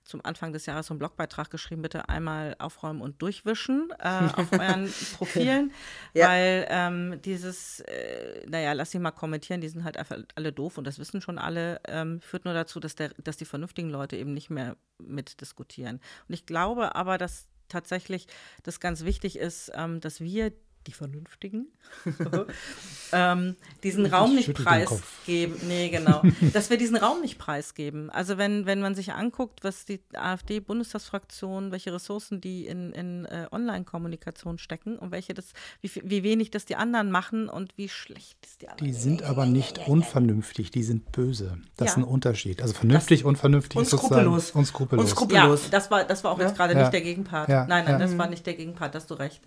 [0.03, 4.51] zum Anfang des Jahres so einen Blogbeitrag geschrieben, bitte einmal aufräumen und durchwischen äh, auf
[4.51, 5.71] euren Profilen,
[6.13, 6.27] ja.
[6.27, 10.77] weil ähm, dieses, äh, naja, lass sie mal kommentieren, die sind halt einfach alle doof
[10.79, 14.17] und das wissen schon alle, ähm, führt nur dazu, dass, der, dass die vernünftigen Leute
[14.17, 16.01] eben nicht mehr mitdiskutieren.
[16.27, 18.27] Und ich glaube aber, dass tatsächlich
[18.63, 20.51] das ganz wichtig ist, ähm, dass wir
[20.87, 21.67] die Vernünftigen,
[23.11, 25.55] ähm, diesen ich Raum nicht preisgeben.
[25.67, 26.21] Nee, genau.
[26.53, 28.09] dass wir diesen Raum nicht preisgeben.
[28.09, 33.47] Also wenn, wenn man sich anguckt, was die AfD-Bundestagsfraktion, welche Ressourcen die in, in äh,
[33.51, 38.37] Online-Kommunikation stecken und welche das, wie, wie wenig das die anderen machen und wie schlecht
[38.45, 38.87] ist die anderen.
[38.87, 41.57] Die sind aber nicht unvernünftig, die sind böse.
[41.77, 41.91] Das ja.
[41.91, 42.61] ist ein Unterschied.
[42.61, 44.51] Also vernünftig, das, unvernünftig und skrupellos.
[44.51, 45.05] Und skrupellos.
[45.05, 45.63] Und skrupellos.
[45.65, 46.47] Ja, das war, das war auch ja.
[46.47, 47.49] jetzt gerade nicht der Gegenpart.
[47.49, 49.41] Nein, nein, das war nicht der Gegenpart, hast du recht.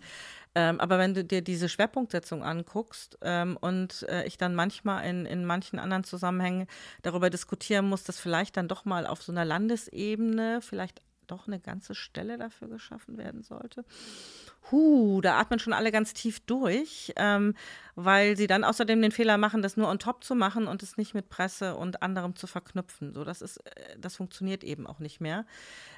[0.55, 5.27] Ähm, aber wenn du dir diese Schwerpunktsetzung anguckst ähm, und äh, ich dann manchmal in,
[5.27, 6.69] in manchen anderen Zusammenhängen
[7.03, 11.59] darüber diskutieren muss, dass vielleicht dann doch mal auf so einer Landesebene vielleicht doch eine
[11.59, 13.85] ganze Stelle dafür geschaffen werden sollte.
[14.71, 17.55] Huh, da atmen schon alle ganz tief durch, ähm,
[17.97, 20.97] weil sie dann außerdem den Fehler machen, das nur on top zu machen und es
[20.97, 23.13] nicht mit Presse und anderem zu verknüpfen.
[23.13, 25.45] So, das ist, äh, das funktioniert eben auch nicht mehr.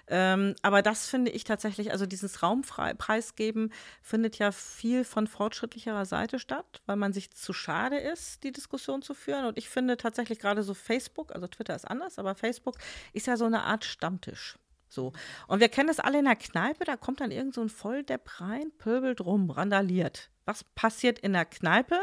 [0.08, 6.40] Ähm, aber das finde ich tatsächlich, also dieses Raumpreisgeben findet ja viel von fortschrittlicherer Seite
[6.40, 9.44] statt, weil man sich zu schade ist, die Diskussion zu führen.
[9.44, 12.78] Und ich finde tatsächlich gerade so Facebook, also Twitter ist anders, aber Facebook
[13.12, 14.58] ist ja so eine Art Stammtisch.
[14.89, 15.12] So.
[15.49, 18.41] Und wir kennen das alle in der Kneipe, da kommt dann irgend so ein Volldepp
[18.41, 20.30] rein, pöbelt rum, randaliert.
[20.45, 21.99] Was passiert in der Kneipe?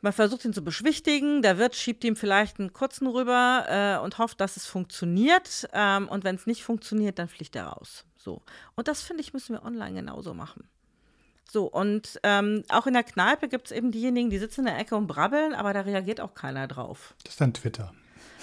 [0.00, 4.18] Man versucht ihn zu beschwichtigen, der Wirt schiebt ihm vielleicht einen kurzen rüber äh, und
[4.18, 5.68] hofft, dass es funktioniert.
[5.72, 8.04] Ähm, und wenn es nicht funktioniert, dann fliegt er raus.
[8.16, 8.42] So.
[8.74, 10.68] Und das finde ich, müssen wir online genauso machen.
[11.48, 14.78] So, und ähm, auch in der Kneipe gibt es eben diejenigen, die sitzen in der
[14.78, 17.14] Ecke und brabbeln, aber da reagiert auch keiner drauf.
[17.22, 17.92] Das ist dann Twitter.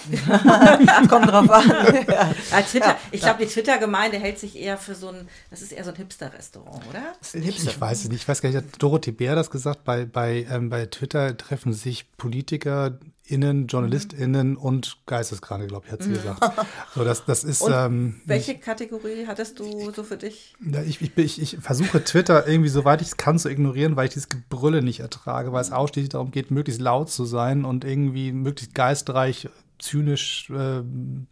[1.10, 1.70] Kommt drauf an.
[2.08, 2.32] ja.
[2.52, 5.84] Ja, Twitter, ich glaube, die Twitter-Gemeinde hält sich eher für so ein, das ist eher
[5.84, 7.16] so ein Hipster-Restaurant, oder?
[7.34, 7.70] Ein Hipster.
[7.70, 8.22] Ich weiß es nicht.
[8.22, 11.74] Ich weiß gar nicht, hat Dorothee Bär das gesagt, bei, bei, ähm, bei Twitter treffen
[11.74, 14.58] sich Politiker, Innen, JournalistInnen mhm.
[14.58, 16.14] und Geisteskranke, glaube ich, hat sie mhm.
[16.14, 16.52] gesagt.
[16.96, 17.64] So, das, das ist.
[17.70, 20.56] Ähm, welche Kategorie hattest du so für dich?
[20.88, 24.14] Ich, ich, ich, ich versuche Twitter irgendwie, soweit ich es kann, zu ignorieren, weil ich
[24.14, 28.32] dieses Gebrülle nicht ertrage, weil es ausschließlich darum geht, möglichst laut zu sein und irgendwie
[28.32, 29.48] möglichst geistreich
[29.80, 30.84] zynisch äh,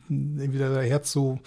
[0.09, 1.39] irgendwie daher zu,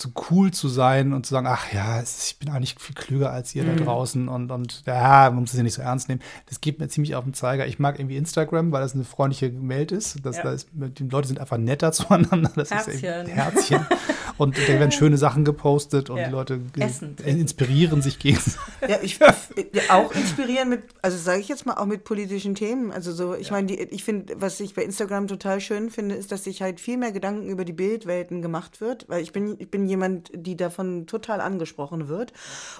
[0.00, 3.54] zu cool zu sein und zu sagen, ach ja, ich bin eigentlich viel klüger als
[3.54, 3.76] ihr mhm.
[3.76, 6.22] da draußen und, und ja, man muss es ja nicht so ernst nehmen.
[6.46, 7.66] Das geht mir ziemlich auf den Zeiger.
[7.66, 10.24] Ich mag irgendwie Instagram, weil das eine freundliche Welt ist.
[10.24, 10.44] Das, ja.
[10.44, 12.50] das die Leute sind einfach netter zueinander.
[12.56, 12.94] Das Herzchen.
[12.94, 13.86] ist Herzchen.
[14.40, 16.24] Und da werden schöne Sachen gepostet und ja.
[16.24, 17.20] die Leute Essend.
[17.20, 18.58] inspirieren sich gegenseitig.
[18.88, 19.18] Ja, ich
[19.90, 22.90] auch inspirieren mit, also sage ich jetzt mal auch mit politischen Themen.
[22.90, 23.52] Also so, ich ja.
[23.52, 26.96] meine, ich finde, was ich bei Instagram total schön finde, ist, dass sich halt viel
[26.96, 31.06] mehr Gedanken über die Bildwelten gemacht wird, weil ich bin, ich bin jemand, die davon
[31.06, 32.32] total angesprochen wird.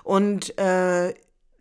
[0.03, 1.13] Und äh,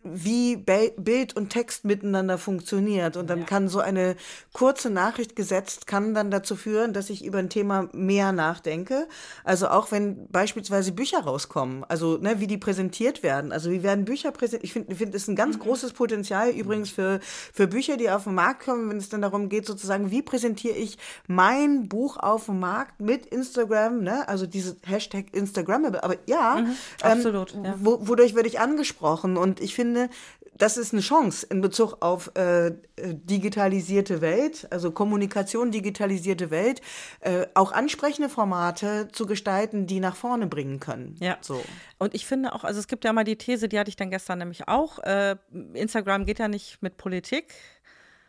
[0.02, 3.16] wie Be Bild und Text miteinander funktioniert.
[3.16, 3.44] Und dann ja.
[3.44, 4.16] kann so eine
[4.52, 9.08] kurze Nachricht gesetzt, kann dann dazu führen, dass ich über ein Thema mehr nachdenke.
[9.44, 13.52] Also auch wenn beispielsweise Bücher rauskommen, also ne, wie die präsentiert werden.
[13.52, 14.64] Also wie werden Bücher präsentiert?
[14.64, 15.60] Ich finde, ich finde, es ist ein ganz mhm.
[15.60, 17.20] großes Potenzial übrigens für,
[17.52, 20.76] für Bücher, die auf den Markt kommen, wenn es dann darum geht, sozusagen, wie präsentiere
[20.76, 20.96] ich
[21.26, 24.26] mein Buch auf dem Markt mit Instagram, ne?
[24.28, 26.02] Also dieses Hashtag Instagrammable.
[26.02, 27.54] Aber ja, mhm, ähm, absolut.
[27.54, 27.74] Ja.
[27.78, 29.36] Wo, wodurch werde ich angesprochen?
[29.36, 30.08] Und ich finde, finde,
[30.56, 36.82] das ist eine Chance in Bezug auf äh, digitalisierte Welt, also Kommunikation, digitalisierte Welt,
[37.20, 41.16] äh, auch ansprechende Formate zu gestalten, die nach vorne bringen können.
[41.18, 41.38] Ja.
[41.40, 41.62] So.
[41.98, 44.10] Und ich finde auch, also es gibt ja mal die These, die hatte ich dann
[44.10, 45.36] gestern nämlich auch, äh,
[45.72, 47.54] Instagram geht ja nicht mit Politik,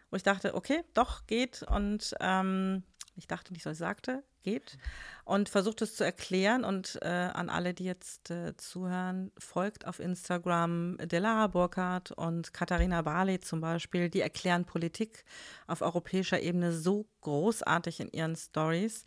[0.09, 1.64] wo ich dachte, okay, doch, geht.
[1.64, 2.84] Und ähm,
[3.16, 4.77] ich dachte nicht, was ich sagte, geht
[5.25, 6.63] und versucht es zu erklären.
[6.63, 13.01] Und äh, an alle, die jetzt äh, zuhören, folgt auf Instagram Delara Burkhardt und Katharina
[13.01, 14.09] Barley zum Beispiel.
[14.09, 15.23] Die erklären Politik
[15.67, 19.05] auf europäischer Ebene so großartig in ihren Stories.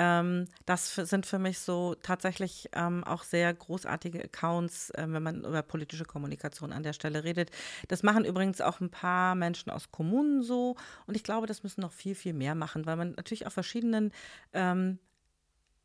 [0.00, 5.44] Ähm, das sind für mich so tatsächlich ähm, auch sehr großartige Accounts, äh, wenn man
[5.44, 7.50] über politische Kommunikation an der Stelle redet.
[7.88, 10.76] Das machen übrigens auch ein paar Menschen aus Kommunen so.
[11.08, 14.12] Und ich glaube, das müssen noch viel, viel mehr machen, weil man natürlich auf verschiedenen
[14.52, 15.00] ähm,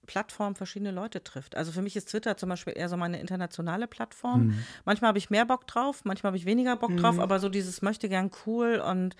[0.05, 1.55] Plattform verschiedene Leute trifft.
[1.55, 4.47] Also für mich ist Twitter zum Beispiel eher so meine internationale Plattform.
[4.47, 4.63] Mhm.
[4.85, 6.97] Manchmal habe ich mehr Bock drauf, manchmal habe ich weniger Bock mhm.
[6.97, 9.15] drauf, aber so dieses möchte gern cool und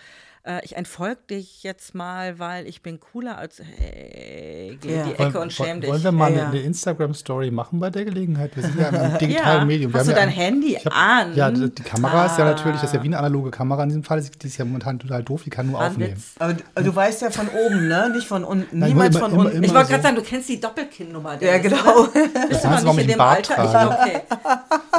[0.45, 5.03] äh, ich entfolge dich jetzt mal, weil ich bin cooler als hey, geh ja.
[5.03, 5.89] in die Ecke und schäm dich.
[5.89, 8.55] Wollen wir mal ja, eine Instagram-Story machen bei der Gelegenheit?
[8.55, 9.65] Wir sind ja im digitalen ja.
[9.65, 9.93] Medium.
[9.93, 11.35] Wir Hast du dein Handy hab, an?
[11.35, 12.25] Ja, die Kamera ah.
[12.25, 14.21] ist ja natürlich, das ist ja wie eine analoge Kamera in diesem Fall.
[14.21, 16.21] Die ist ja momentan total doof, die kann nur aufnehmen.
[16.39, 18.09] Aber du, du weißt ja von oben, ne?
[18.13, 18.79] Nicht von unten.
[18.79, 19.57] Nein, Niemals immer, von immer, unten.
[19.57, 19.91] Immer ich wollte so.
[19.91, 21.41] gerade sagen, du kennst die Doppelkinnnummer.
[21.41, 22.07] Ja, genau.
[22.49, 23.63] Bist du noch nicht in dem Alter?
[23.63, 24.21] Ich, okay,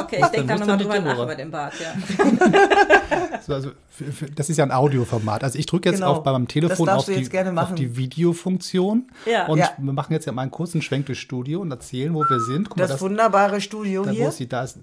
[0.05, 1.93] okay ich denke da nochmal drüber nach über den Bart, ja.
[3.45, 5.43] so, also, für, für, das ist ja ein Audioformat.
[5.43, 6.13] Also ich drücke jetzt genau.
[6.13, 9.11] auf beim Telefon auf die, auf die, Videofunktion.
[9.25, 9.47] Ja.
[9.47, 9.71] Und ja.
[9.77, 12.69] wir machen jetzt ja mal einen kurzen Schwenk durchs Studio und erzählen, wo wir sind.
[12.69, 14.27] Guck das, mal, das wunderbare Studio da, hier.
[14.27, 14.79] Wo sie, da ist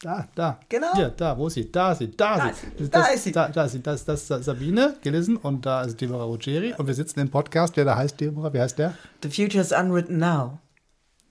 [0.00, 0.60] da, da.
[0.68, 0.94] Genau.
[0.94, 1.72] Hier, da, wo ist sie?
[1.72, 2.90] Da ist sie, da, da ist sie.
[2.90, 3.32] Da, ist sie.
[3.32, 3.82] Da, da ist sie.
[3.82, 7.30] Das, das, das ist Sabine gelesen und da ist Deborah Rogeri und wir sitzen im
[7.30, 8.52] Podcast, der da heißt Deborah.
[8.52, 8.94] Wie heißt der?
[9.22, 10.58] The Future is Unwritten Now.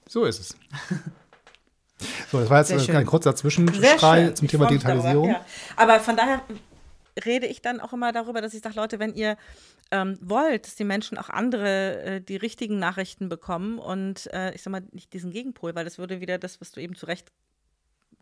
[0.07, 0.57] So ist es.
[2.31, 5.29] So, das war jetzt ein kurzer Zwischenschrei zum Thema Digitalisierung.
[5.29, 5.45] Darüber, ja.
[5.75, 6.41] Aber von daher
[7.25, 9.37] rede ich dann auch immer darüber, dass ich sage, Leute, wenn ihr
[9.91, 14.61] ähm, wollt, dass die Menschen auch andere, äh, die richtigen Nachrichten bekommen und äh, ich
[14.61, 17.31] sag mal, nicht diesen Gegenpol, weil das würde wieder das, was du eben zu Recht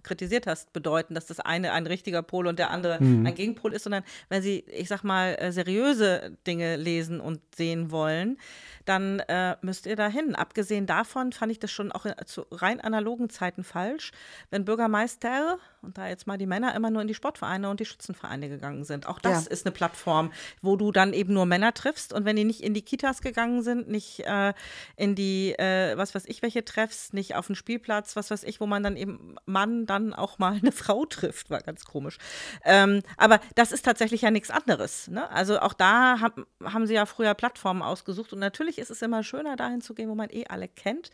[0.05, 3.25] kritisiert hast, bedeuten, dass das eine ein richtiger Pol und der andere mhm.
[3.25, 7.91] ein Gegenpol ist, sondern wenn sie, ich sag mal, äh, seriöse Dinge lesen und sehen
[7.91, 8.37] wollen,
[8.85, 10.35] dann äh, müsst ihr dahin.
[10.35, 14.11] Abgesehen davon fand ich das schon auch zu rein analogen Zeiten falsch,
[14.51, 17.85] wenn Bürgermeister und da jetzt mal die Männer immer nur in die Sportvereine und die
[17.85, 19.07] Schützenvereine gegangen sind.
[19.07, 19.51] Auch das ja.
[19.51, 20.31] ist eine Plattform,
[20.61, 23.63] wo du dann eben nur Männer triffst und wenn die nicht in die Kitas gegangen
[23.63, 24.53] sind, nicht äh,
[24.95, 28.59] in die, äh, was weiß ich, welche Treffs, nicht auf den Spielplatz, was weiß ich,
[28.59, 32.17] wo man dann eben Mann dann auch mal eine Frau trifft, war ganz komisch.
[32.63, 35.07] Ähm, aber das ist tatsächlich ja nichts anderes.
[35.07, 35.29] Ne?
[35.31, 39.01] Also auch da hab, haben sie ja früher Plattformen ausgesucht und natürlich natürlich ist es
[39.01, 41.09] immer schöner, dahin zu gehen, wo man eh alle kennt.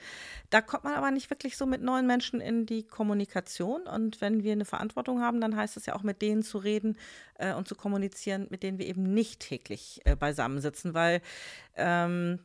[0.50, 3.84] Da kommt man aber nicht wirklich so mit neuen Menschen in die Kommunikation.
[3.84, 6.98] Und wenn wir eine Verantwortung haben, dann heißt es ja auch mit denen zu reden
[7.40, 11.22] äh, und zu kommunizieren, mit denen wir eben nicht täglich äh, beisammensitzen, weil
[11.76, 12.40] ähm,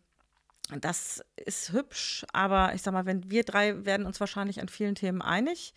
[0.81, 4.97] das ist hübsch, aber ich sag mal, wenn wir drei werden uns wahrscheinlich an vielen
[4.97, 5.75] Themen einig.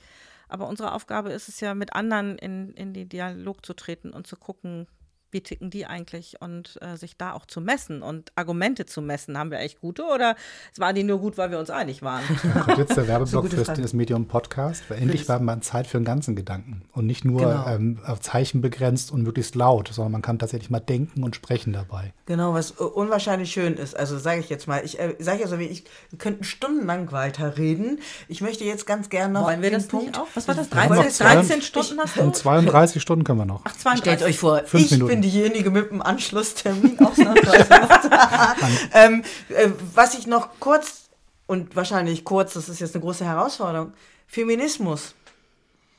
[0.50, 4.28] Aber unsere Aufgabe ist es ja, mit anderen in, in den Dialog zu treten und
[4.28, 4.88] zu gucken,
[5.32, 9.38] wie ticken die eigentlich und äh, sich da auch zu messen und Argumente zu messen.
[9.38, 10.36] Haben wir echt gute oder
[10.78, 12.24] waren die nur gut, weil wir uns einig waren?
[12.54, 15.98] Da kommt jetzt der Werbeblock für das Medium Podcast, weil endlich war man Zeit für
[15.98, 17.68] einen ganzen Gedanken und nicht nur genau.
[17.68, 21.74] ähm, auf Zeichen begrenzt und möglichst laut, sondern man kann tatsächlich mal denken und sprechen
[21.74, 22.14] dabei.
[22.26, 23.96] Genau, was unwahrscheinlich schön ist.
[23.96, 27.12] Also sage ich jetzt mal, ich äh, sage ja so wie ich, wir könnten stundenlang
[27.12, 28.00] weiterreden.
[28.28, 30.28] Ich möchte jetzt ganz gerne noch Wollen wir das Punkt, nicht auch?
[30.34, 30.70] Was war das?
[30.70, 32.22] 13, 13 Stunden hast du?
[32.22, 33.62] Und 32 Stunden können wir noch.
[33.64, 34.00] Ach, 32.
[34.00, 35.10] Stellt euch vor, Fünf ich Minuten.
[35.10, 37.68] bin diejenige mit dem Anschlusstermin ausnahmsweise.
[38.94, 41.10] ähm, äh, was ich noch kurz
[41.48, 43.94] und wahrscheinlich kurz, das ist jetzt eine große Herausforderung,
[44.28, 45.16] Feminismus.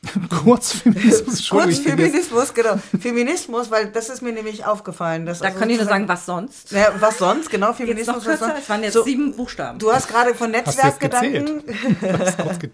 [0.45, 2.79] Kurzfeminismus, Kurzfeminismus, genau.
[2.99, 5.27] Feminismus, weil das ist mir nämlich aufgefallen.
[5.27, 6.71] Dass da also können die nur sagen, was sonst?
[6.71, 8.25] Ja, was sonst, genau, Feminismus.
[8.25, 9.79] Jetzt noch kürzer, es waren jetzt so, sieben Buchstaben.
[9.79, 11.65] Du hast gerade von Netzwerkgedanken.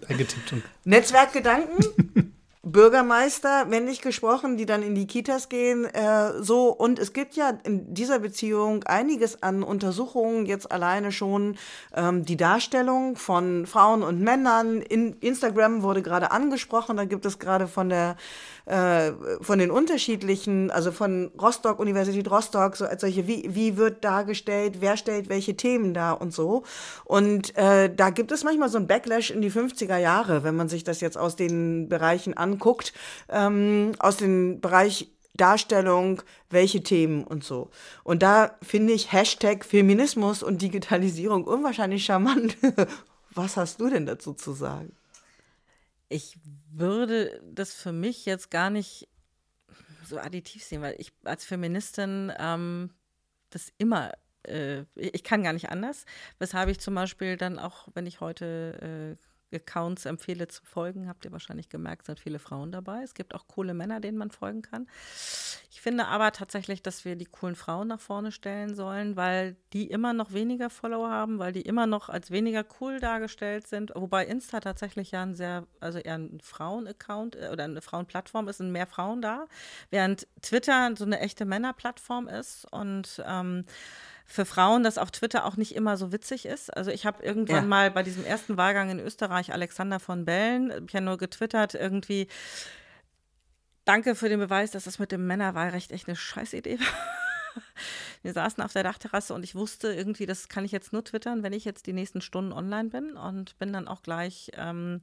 [0.07, 0.53] Eingetippt.
[0.85, 2.33] Netzwerkgedanken
[2.71, 6.69] Bürgermeister, männlich gesprochen, die dann in die Kitas gehen, äh, so.
[6.69, 11.57] Und es gibt ja in dieser Beziehung einiges an Untersuchungen, jetzt alleine schon
[11.95, 14.81] ähm, die Darstellung von Frauen und Männern.
[14.81, 18.17] In Instagram wurde gerade angesprochen, da gibt es gerade von der
[18.67, 24.03] äh, von den unterschiedlichen, also von Rostock, Universität Rostock, so als solche, wie, wie wird
[24.03, 26.63] dargestellt, wer stellt welche Themen dar und so.
[27.05, 30.67] Und äh, da gibt es manchmal so ein Backlash in die 50er Jahre, wenn man
[30.67, 32.93] sich das jetzt aus den Bereichen anguckt,
[33.29, 37.69] ähm, aus dem Bereich Darstellung, welche Themen und so.
[38.03, 42.57] Und da finde ich Hashtag Feminismus und Digitalisierung unwahrscheinlich charmant.
[43.33, 44.91] Was hast du denn dazu zu sagen?
[46.09, 46.37] Ich
[46.79, 49.07] würde das für mich jetzt gar nicht
[50.03, 52.91] so additiv sehen, weil ich als Feministin ähm,
[53.49, 54.11] das immer,
[54.43, 56.05] äh, ich kann gar nicht anders,
[56.39, 61.25] weshalb ich zum Beispiel dann auch, wenn ich heute äh, Accounts empfehle zu folgen, habt
[61.25, 63.01] ihr wahrscheinlich gemerkt, sind viele Frauen dabei.
[63.03, 64.87] Es gibt auch coole Männer, denen man folgen kann.
[65.71, 69.87] Ich finde aber tatsächlich, dass wir die coolen Frauen nach vorne stellen sollen, weil die
[69.87, 73.91] immer noch weniger Follower haben, weil die immer noch als weniger cool dargestellt sind.
[73.95, 78.57] Wobei Insta tatsächlich ja ein sehr, also eher ein Frauen-Account äh, oder eine Frauenplattform ist,
[78.57, 79.45] sind mehr Frauen da,
[79.89, 83.65] während Twitter so eine echte Männerplattform ist und ähm,
[84.27, 86.75] für Frauen das auf Twitter auch nicht immer so witzig ist.
[86.75, 87.61] Also ich habe irgendwann ja.
[87.61, 92.27] mal bei diesem ersten Wahlgang in Österreich Alexander von Bellen, ich habe nur getwittert, irgendwie,
[93.85, 97.26] danke für den Beweis, dass das mit dem Männerwahlrecht echt eine Scheißidee war.
[98.21, 101.43] Wir saßen auf der Dachterrasse und ich wusste irgendwie, das kann ich jetzt nur twittern,
[101.43, 105.01] wenn ich jetzt die nächsten Stunden online bin und bin dann auch gleich ähm,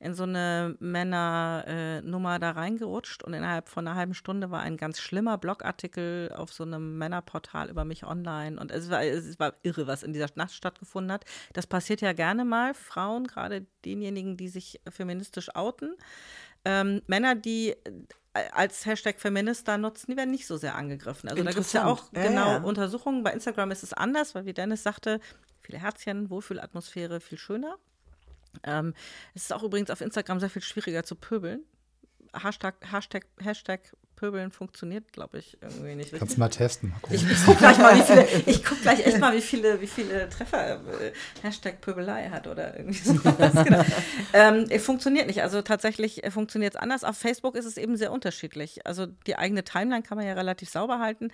[0.00, 4.76] in so eine Männernummer äh, da reingerutscht und innerhalb von einer halben Stunde war ein
[4.76, 9.54] ganz schlimmer Blogartikel auf so einem Männerportal über mich online und es war, es war
[9.62, 11.24] irre, was in dieser Nacht stattgefunden hat.
[11.52, 15.96] Das passiert ja gerne mal, Frauen, gerade denjenigen, die sich feministisch outen.
[16.64, 17.74] Ähm, Männer, die
[18.52, 21.28] als Hashtag Feminista nutzen, die werden nicht so sehr angegriffen.
[21.28, 22.62] Also da gibt es ja auch ja, genau ja.
[22.62, 23.22] Untersuchungen.
[23.22, 25.20] Bei Instagram ist es anders, weil wie Dennis sagte,
[25.62, 27.76] viele Herzchen, Wohlfühlatmosphäre, viel schöner.
[28.64, 28.94] Ähm,
[29.34, 31.64] es ist auch übrigens auf Instagram sehr viel schwieriger zu pöbeln.
[32.34, 36.12] Hashtag, Hashtag, Hashtag Pöbeln funktioniert, glaube ich, irgendwie nicht.
[36.12, 36.90] Kannst du mal testen.
[36.90, 39.80] Mal ich, ich gucke gleich mal, wie viele, ich guck gleich echt mal, wie viele,
[39.80, 41.12] wie viele Treffer äh,
[41.42, 43.52] Hashtag Pöbelei hat oder irgendwie sowas.
[43.64, 43.84] genau.
[44.32, 45.42] ähm, funktioniert nicht.
[45.42, 47.04] Also tatsächlich äh, funktioniert es anders.
[47.04, 48.86] Auf Facebook ist es eben sehr unterschiedlich.
[48.86, 51.30] Also die eigene Timeline kann man ja relativ sauber halten.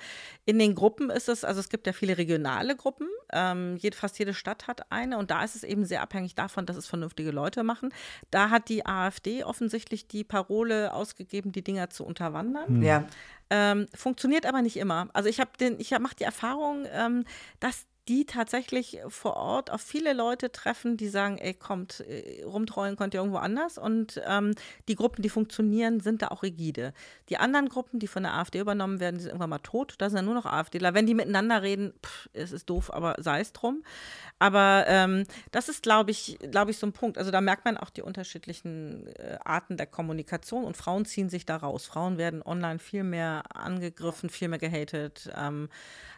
[0.46, 3.08] In den Gruppen ist es, also es gibt ja viele regionale Gruppen.
[3.32, 6.66] Ähm, jede, fast jede Stadt hat eine und da ist es eben sehr abhängig davon,
[6.66, 7.92] dass es vernünftige Leute machen.
[8.30, 12.69] Da hat die AfD offensichtlich die Parole ausgegeben, die Dinger zu unterwandern.
[12.70, 12.82] Mhm.
[12.82, 13.04] Ja.
[13.50, 15.08] Ähm, funktioniert aber nicht immer.
[15.12, 17.24] Also ich habe den, ich mache die Erfahrung, ähm,
[17.58, 22.96] dass die tatsächlich vor Ort auf viele Leute treffen, die sagen, ey, kommt, äh, rumtrollen
[22.96, 23.78] könnt ihr irgendwo anders.
[23.78, 24.56] Und ähm,
[24.88, 26.92] die Gruppen, die funktionieren, sind da auch rigide.
[27.28, 29.94] Die anderen Gruppen, die von der AfD übernommen werden, sind irgendwann mal tot.
[29.98, 30.92] Da sind ja nur noch AfDler.
[30.92, 33.84] Wenn die miteinander reden, pff, es ist doof, aber sei es drum.
[34.40, 37.16] Aber ähm, das ist, glaube ich, glaube ich, so ein Punkt.
[37.16, 41.46] Also da merkt man auch die unterschiedlichen äh, Arten der Kommunikation und Frauen ziehen sich
[41.46, 41.86] da raus.
[41.86, 45.30] Frauen werden online viel mehr angegriffen, viel mehr gehatet.
[45.36, 45.68] Ähm,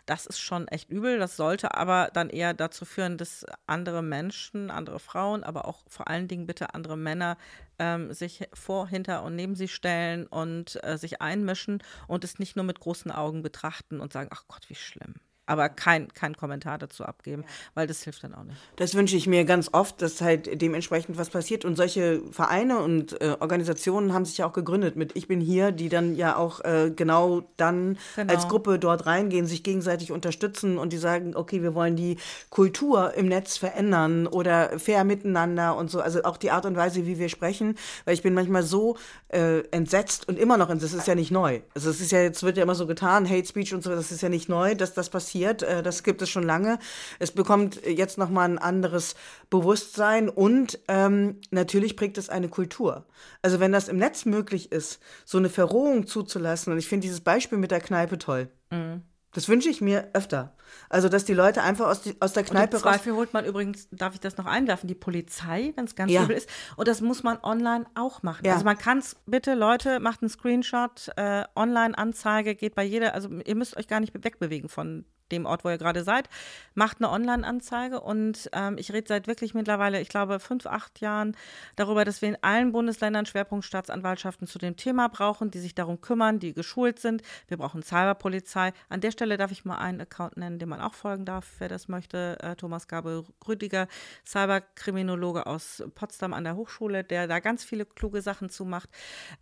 [0.07, 1.19] das ist schon echt übel.
[1.19, 6.09] Das sollte aber dann eher dazu führen, dass andere Menschen, andere Frauen, aber auch vor
[6.09, 7.37] allen Dingen bitte andere Männer
[7.79, 12.57] ähm, sich vor, hinter und neben sie stellen und äh, sich einmischen und es nicht
[12.57, 15.15] nur mit großen Augen betrachten und sagen, ach Gott, wie schlimm
[15.53, 17.45] aber kein, kein Kommentar dazu abgeben,
[17.75, 18.57] weil das hilft dann auch nicht.
[18.77, 21.67] Das wünsche ich mir ganz oft, dass halt dementsprechend was passiert.
[21.67, 25.71] Und solche Vereine und äh, Organisationen haben sich ja auch gegründet mit Ich bin hier,
[25.71, 28.33] die dann ja auch äh, genau dann genau.
[28.33, 32.17] als Gruppe dort reingehen, sich gegenseitig unterstützen und die sagen, okay, wir wollen die
[32.49, 36.01] Kultur im Netz verändern oder fair miteinander und so.
[36.01, 37.77] Also auch die Art und Weise, wie wir sprechen,
[38.07, 38.97] weil ich bin manchmal so
[39.29, 40.95] äh, entsetzt und immer noch entsetzt.
[40.95, 41.61] Das ist ja nicht neu.
[41.75, 44.11] Also es ist ja, jetzt wird ja immer so getan, Hate Speech und so, das
[44.11, 45.63] ist ja nicht neu, dass das passiert passiert.
[45.63, 46.79] Äh, das gibt es schon lange.
[47.19, 49.15] Es bekommt jetzt nochmal ein anderes
[49.51, 53.07] Bewusstsein und ähm, natürlich prägt es eine Kultur.
[53.43, 57.21] Also wenn das im Netz möglich ist, so eine Verrohung zuzulassen, und ich finde dieses
[57.21, 58.49] Beispiel mit der Kneipe toll.
[58.71, 59.03] Mhm.
[59.35, 60.55] Das wünsche ich mir öfter.
[60.91, 63.45] Also, dass die Leute einfach aus, die, aus der Kneipe und Im Zweifel holt man
[63.47, 66.25] übrigens, darf ich das noch einwerfen, die Polizei, wenn es ganz ja.
[66.25, 66.49] übel ist.
[66.77, 68.45] Und das muss man online auch machen.
[68.45, 68.53] Ja.
[68.53, 73.31] Also man kann es, bitte Leute, macht einen Screenshot, äh, Online-Anzeige, geht bei jeder, also
[73.31, 76.29] ihr müsst euch gar nicht wegbewegen von dem Ort, wo ihr gerade seid,
[76.75, 81.37] macht eine Online-Anzeige und ähm, ich rede seit wirklich mittlerweile, ich glaube, fünf, acht Jahren
[81.77, 86.39] darüber, dass wir in allen Bundesländern Schwerpunktstaatsanwaltschaften zu dem Thema brauchen, die sich darum kümmern,
[86.39, 87.23] die geschult sind.
[87.49, 88.73] Wir brauchen Cyberpolizei.
[88.89, 91.69] An der Stelle darf ich mal einen Account nennen, dem man auch folgen darf, wer
[91.69, 92.39] das möchte.
[92.41, 93.89] Äh, Thomas Gabe Rüdiger,
[94.27, 98.89] Cyberkriminologe aus Potsdam an der Hochschule, der da ganz viele kluge Sachen zu macht.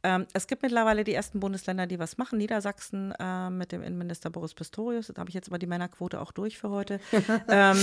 [0.02, 2.38] Ähm, es gibt mittlerweile die ersten Bundesländer, die was machen.
[2.38, 5.08] Niedersachsen äh, mit dem Innenminister Boris Pistorius.
[5.08, 7.00] Da habe ich jetzt aber die Männerquote auch durch für heute.
[7.48, 7.78] ähm,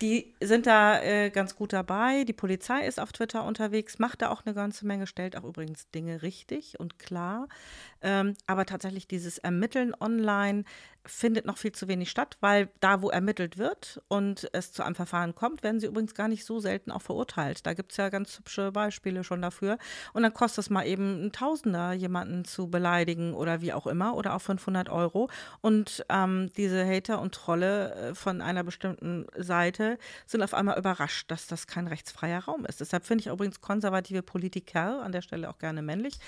[0.00, 2.24] die sind da äh, ganz gut dabei.
[2.24, 5.88] Die Polizei ist auf Twitter unterwegs, macht da auch eine ganze Menge, stellt auch übrigens
[5.90, 7.48] Dinge richtig und klar.
[8.02, 10.64] Ähm, aber tatsächlich dieses Ermitteln online
[11.06, 14.94] findet noch viel zu wenig statt, weil da, wo ermittelt wird und es zu einem
[14.94, 17.66] Verfahren kommt, werden sie übrigens gar nicht so selten auch verurteilt.
[17.66, 19.78] Da gibt es ja ganz hübsche Beispiele schon dafür.
[20.12, 24.14] Und dann kostet es mal eben ein Tausender, jemanden zu beleidigen oder wie auch immer
[24.14, 25.30] oder auch 500 Euro.
[25.60, 31.30] Und ähm, diese Hater und Trolle äh, von einer bestimmten Seite sind auf einmal überrascht,
[31.30, 32.80] dass das kein rechtsfreier Raum ist.
[32.80, 36.18] Deshalb finde ich übrigens konservative Politiker, an der Stelle auch gerne männlich,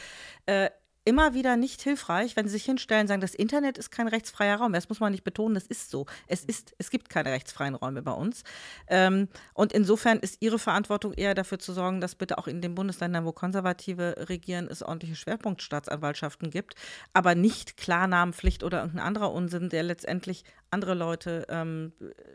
[0.46, 0.70] äh,
[1.04, 4.56] immer wieder nicht hilfreich, wenn sie sich hinstellen und sagen, das Internet ist kein rechtsfreier
[4.56, 4.72] Raum.
[4.72, 6.06] Das muss man nicht betonen, das ist so.
[6.26, 8.44] Es, ist, es gibt keine rechtsfreien Räume bei uns.
[8.88, 12.74] Ähm, und insofern ist ihre Verantwortung eher dafür zu sorgen, dass bitte auch in den
[12.74, 16.74] Bundesländern, wo Konservative regieren, es ordentliche Schwerpunktstaatsanwaltschaften gibt,
[17.12, 21.92] aber nicht Klarnamenpflicht oder irgendein anderer Unsinn, der letztendlich andere Leute ähm,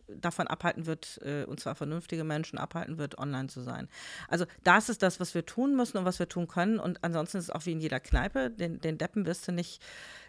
[0.07, 3.89] davon abhalten wird, äh, und zwar vernünftige Menschen abhalten wird, online zu sein.
[4.27, 6.79] Also das ist das, was wir tun müssen und was wir tun können.
[6.79, 9.81] Und ansonsten ist es auch wie in jeder Kneipe, den, den Deppen wirst du nicht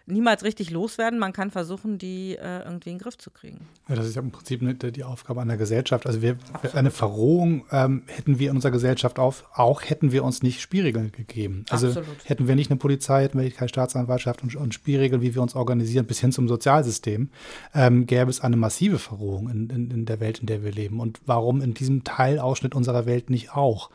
[0.09, 1.19] niemals richtig loswerden.
[1.19, 3.69] Man kann versuchen, die äh, irgendwie in den Griff zu kriegen.
[3.89, 6.07] Ja, das ist ja im Prinzip die, die Aufgabe einer Gesellschaft.
[6.07, 6.37] Also wir,
[6.75, 11.13] eine Verrohung ähm, hätten wir in unserer Gesellschaft auf, auch hätten wir uns nicht Spielregeln
[11.13, 11.65] gegeben.
[11.71, 12.09] Also Absolut.
[12.25, 15.55] hätten wir nicht eine Polizei, hätten wir keine Staatsanwaltschaft und, und Spielregeln, wie wir uns
[15.55, 17.29] organisieren, bis hin zum Sozialsystem,
[17.75, 21.01] ähm, gäbe es eine massive Verrohung in, in, in, der Welt, in der wir leben.
[21.01, 23.91] Und warum in diesem Teilausschnitt unserer Welt nicht auch?
[23.91, 23.95] Mhm.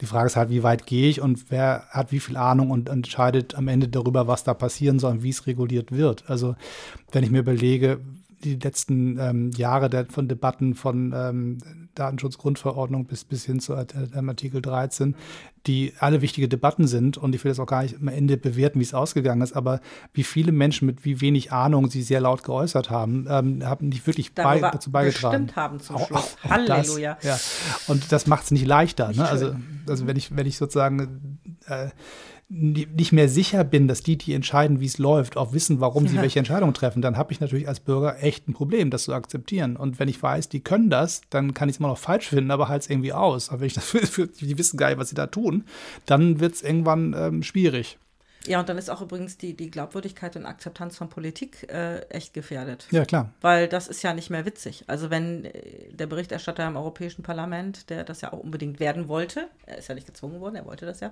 [0.00, 2.88] Die Frage ist halt, wie weit gehe ich und wer hat wie viel Ahnung und
[2.88, 6.28] entscheidet am Ende darüber, was da passieren soll und wie es reguliert wird.
[6.28, 6.56] Also
[7.12, 8.00] wenn ich mir überlege,
[8.44, 11.58] die letzten ähm, Jahre der, von Debatten von ähm,
[11.94, 15.14] Datenschutzgrundverordnung bis, bis hin zu äh, Artikel 13,
[15.66, 18.80] die alle wichtige Debatten sind und ich will das auch gar nicht am Ende bewerten,
[18.80, 19.80] wie es ausgegangen ist, aber
[20.12, 24.06] wie viele Menschen mit wie wenig Ahnung sie sehr laut geäußert haben, ähm, haben nicht
[24.06, 25.46] wirklich bei, dazu beigetragen.
[25.46, 26.36] Bestimmt haben zum Schluss.
[26.42, 27.16] Auch, auch Halleluja.
[27.22, 27.92] Das, ja.
[27.92, 29.08] Und das macht es nicht leichter.
[29.08, 29.28] Nicht ne?
[29.28, 29.56] Also,
[29.88, 31.88] also wenn ich, wenn ich sozusagen äh,
[32.56, 36.16] nicht mehr sicher bin, dass die, die entscheiden, wie es läuft, auch wissen, warum sie
[36.16, 39.76] welche Entscheidungen treffen, dann habe ich natürlich als Bürger echt ein Problem, das zu akzeptieren.
[39.76, 42.52] Und wenn ich weiß, die können das, dann kann ich es immer noch falsch finden,
[42.52, 43.50] aber halt es irgendwie aus.
[43.50, 45.64] Aber wenn ich das für, für, die wissen gar nicht, was sie da tun,
[46.06, 47.98] dann wird es irgendwann ähm, schwierig.
[48.46, 52.34] Ja, und dann ist auch übrigens die, die Glaubwürdigkeit und Akzeptanz von Politik äh, echt
[52.34, 52.86] gefährdet.
[52.90, 53.30] Ja, klar.
[53.40, 54.84] Weil das ist ja nicht mehr witzig.
[54.86, 59.48] Also wenn äh, der Berichterstatter im Europäischen Parlament, der das ja auch unbedingt werden wollte,
[59.66, 61.10] er ist ja nicht gezwungen worden, er wollte das ja,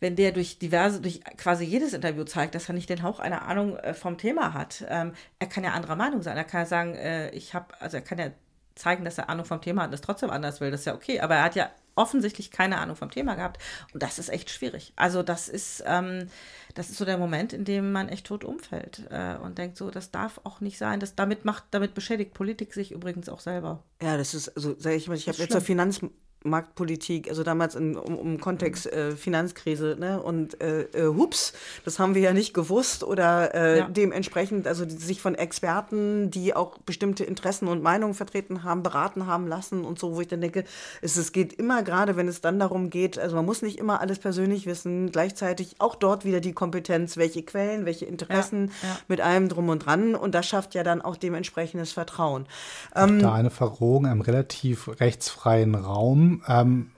[0.00, 3.42] wenn der durch diverse, durch quasi jedes Interview zeigt, dass er nicht den Hauch einer
[3.42, 4.84] Ahnung äh, vom Thema hat.
[4.88, 6.36] Ähm, er kann ja anderer Meinung sein.
[6.36, 8.30] Er kann ja sagen, äh, ich habe, also er kann ja
[8.74, 10.70] zeigen, dass er Ahnung vom Thema hat und es trotzdem anders will.
[10.70, 11.20] Das ist ja okay.
[11.20, 13.60] Aber er hat ja offensichtlich keine Ahnung vom Thema gehabt.
[13.92, 14.92] Und das ist echt schwierig.
[14.96, 16.28] Also das ist, ähm,
[16.74, 19.90] das ist so der Moment, in dem man echt tot umfällt äh, und denkt so,
[19.90, 21.00] das darf auch nicht sein.
[21.00, 23.82] Das, damit macht, damit beschädigt Politik sich übrigens auch selber.
[24.02, 26.00] Ja, das ist, also sage ich mal, ich habe jetzt zur Finanz
[26.46, 30.22] Marktpolitik, also damals in, um, um Kontext äh, Finanzkrise, ne?
[30.22, 31.52] Und äh, äh, hups,
[31.84, 33.88] das haben wir ja nicht gewusst oder äh, ja.
[33.88, 39.26] dementsprechend, also die, sich von Experten, die auch bestimmte Interessen und Meinungen vertreten haben, beraten
[39.26, 40.64] haben lassen und so, wo ich dann denke,
[41.02, 44.00] es, es geht immer gerade, wenn es dann darum geht, also man muss nicht immer
[44.00, 48.98] alles persönlich wissen, gleichzeitig auch dort wieder die Kompetenz, welche Quellen, welche Interessen ja, ja.
[49.08, 52.46] mit allem drum und dran und das schafft ja dann auch dementsprechendes Vertrauen.
[52.94, 56.90] Ähm, da eine Verrohung im relativ rechtsfreien Raum ähm,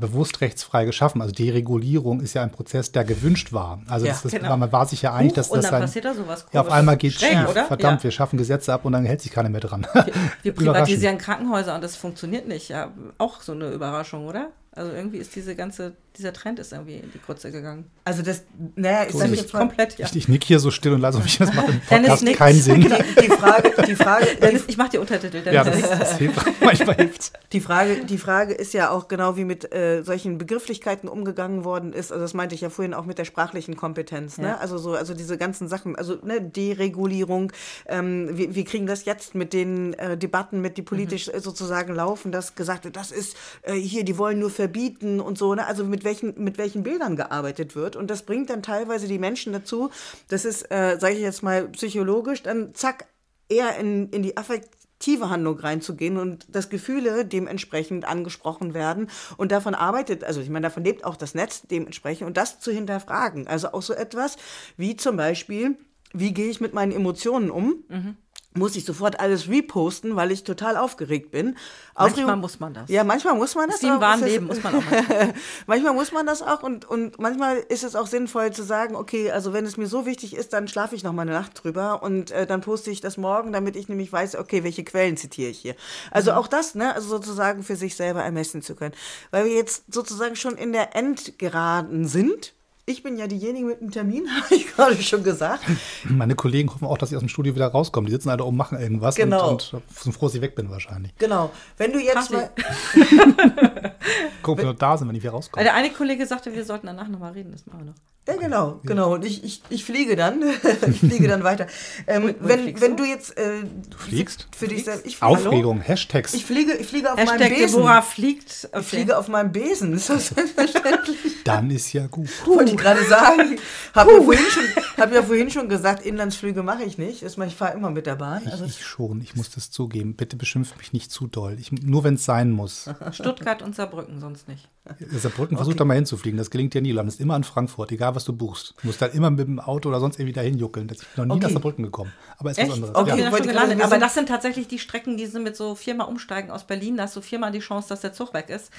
[0.00, 1.22] bewusst rechtsfrei geschaffen.
[1.22, 3.80] Also Deregulierung ist ja ein Prozess, der gewünscht war.
[3.88, 4.56] Also ja, das, das, genau.
[4.56, 6.96] man war sich ja einig, dass Huch, das dann passiert da sowas ja, auf einmal
[6.96, 7.48] geht Schräg, schief.
[7.48, 7.64] Oder?
[7.66, 8.04] Verdammt, ja.
[8.04, 9.86] wir schaffen Gesetze ab und dann hält sich keiner mehr dran.
[9.94, 12.68] Wir, wir privatisieren Krankenhäuser und das funktioniert nicht.
[12.68, 14.50] Ja, auch so eine Überraschung, oder?
[14.72, 17.84] Also irgendwie ist diese ganze dieser Trend ist irgendwie in die Kurze gegangen.
[18.04, 18.42] Also das,
[18.74, 20.06] naja, ist nämlich ich, komplett, ja.
[20.06, 22.60] Ich, ich nick hier so still und lasse mich das macht im Podcast Dennis keinen
[22.60, 22.80] Sinn.
[22.80, 25.42] Die, die, Frage, die Frage, Dennis, ich mache die Untertitel.
[25.42, 25.54] Dennis.
[25.54, 29.44] Ja, das, das hilft, manchmal hilft Die Frage, die Frage ist ja auch genau, wie
[29.44, 32.10] mit äh, solchen Begrifflichkeiten umgegangen worden ist.
[32.10, 34.38] Also das meinte ich ja vorhin auch mit der sprachlichen Kompetenz.
[34.38, 34.48] Ne?
[34.48, 34.56] Ja.
[34.56, 37.52] Also so, also diese ganzen Sachen, also ne, Deregulierung.
[37.86, 41.40] Ähm, wir, wir kriegen das jetzt mit den äh, Debatten, mit die politisch mhm.
[41.40, 45.54] sozusagen laufen, dass gesagt wird, das ist äh, hier, die wollen nur verbieten und so.
[45.54, 45.64] Ne?
[45.64, 47.94] Also mit welchen, mit welchen Bildern gearbeitet wird.
[47.94, 49.90] Und das bringt dann teilweise die Menschen dazu,
[50.28, 53.06] das ist, äh, sage ich jetzt mal psychologisch, dann zack,
[53.48, 59.08] eher in, in die affektive Handlung reinzugehen und dass Gefühle dementsprechend angesprochen werden.
[59.36, 62.70] Und davon arbeitet, also ich meine, davon lebt auch das Netz dementsprechend und das zu
[62.72, 63.46] hinterfragen.
[63.46, 64.36] Also auch so etwas
[64.76, 65.78] wie zum Beispiel,
[66.12, 67.84] wie gehe ich mit meinen Emotionen um?
[67.88, 68.16] Mhm
[68.54, 71.56] muss ich sofort alles reposten, weil ich total aufgeregt bin.
[71.94, 72.90] Manchmal Aufregung, muss man das.
[72.90, 73.82] Ja, manchmal muss man das.
[73.82, 74.82] Im wahren Leben muss man auch.
[74.90, 75.34] Manchmal.
[75.66, 79.30] manchmal muss man das auch und, und manchmal ist es auch sinnvoll zu sagen, okay,
[79.30, 82.02] also wenn es mir so wichtig ist, dann schlafe ich noch mal eine Nacht drüber
[82.02, 85.50] und äh, dann poste ich das morgen, damit ich nämlich weiß, okay, welche Quellen zitiere
[85.50, 85.74] ich hier.
[86.10, 86.38] Also mhm.
[86.38, 88.94] auch das, ne, also sozusagen für sich selber ermessen zu können.
[89.30, 92.54] Weil wir jetzt sozusagen schon in der Endgeraden sind
[92.88, 95.64] ich bin ja diejenige mit dem Termin, habe ich gerade schon gesagt.
[96.04, 98.06] Meine Kollegen hoffen auch, dass ich aus dem Studio wieder rauskomme.
[98.06, 99.50] Die sitzen alle oben, machen irgendwas genau.
[99.50, 101.12] und, und sind froh, dass ich weg bin wahrscheinlich.
[101.18, 101.50] Genau.
[101.76, 102.50] Wenn du jetzt mal...
[104.42, 105.64] Guck, wir noch da sind, wenn ich wieder rauskomme.
[105.64, 107.52] Der eine Kollege sagte, wir sollten danach nochmal reden.
[107.52, 107.94] Das machen wir noch.
[108.28, 109.14] Ja, genau, genau.
[109.14, 110.42] Und ich, ich, ich fliege dann.
[110.86, 111.66] ich fliege dann weiter.
[112.06, 113.38] Ähm, wenn, wenn du jetzt.
[113.38, 114.48] Äh, du fliegst?
[114.54, 115.06] Für dich selbst.
[115.06, 115.88] Ich, Aufregung, hallo?
[115.88, 116.34] Hashtags.
[116.34, 117.76] Ich fliege, ich fliege auf Hashtag meinem Besen.
[117.78, 118.68] Deborah fliegt.
[118.70, 118.80] Okay.
[118.80, 119.94] Ich fliege auf meinem Besen.
[119.94, 121.18] Ist das selbstverständlich?
[121.44, 122.28] Dann ist ja gut.
[122.46, 123.58] Wollte ich gerade sagen.
[123.94, 124.64] Habe ja, vorhin schon,
[124.98, 127.22] hab ja vorhin schon gesagt, Inlandsflüge mache ich nicht.
[127.22, 128.46] Ich fahre immer mit der Bahn.
[128.46, 130.14] Also ich, ich, schon, ich muss das zugeben.
[130.16, 131.56] Bitte beschimpft mich nicht zu doll.
[131.58, 132.90] Ich, nur wenn es sein muss.
[133.12, 134.68] Stuttgart und Saarbrücken, sonst nicht.
[135.10, 135.78] Saarbrücken, versuch okay.
[135.78, 136.38] da mal hinzufliegen.
[136.38, 136.90] Das gelingt ja nie.
[136.90, 138.74] Du landest immer in Frankfurt, egal was du buchst.
[138.80, 140.88] Du musst halt immer mit dem Auto oder sonst irgendwie dahin juckeln.
[140.92, 141.44] Ich bin noch nie okay.
[141.44, 142.12] nach Saarbrücken gekommen.
[142.38, 142.68] Aber ist Echt?
[142.68, 142.94] was anderes.
[142.94, 143.30] Okay, ja.
[143.30, 143.80] schon gelandet.
[143.82, 146.96] Aber das sind tatsächlich die Strecken, die sind mit so viermal umsteigen aus Berlin.
[146.96, 148.70] Da hast du viermal die Chance, dass der Zug weg ist.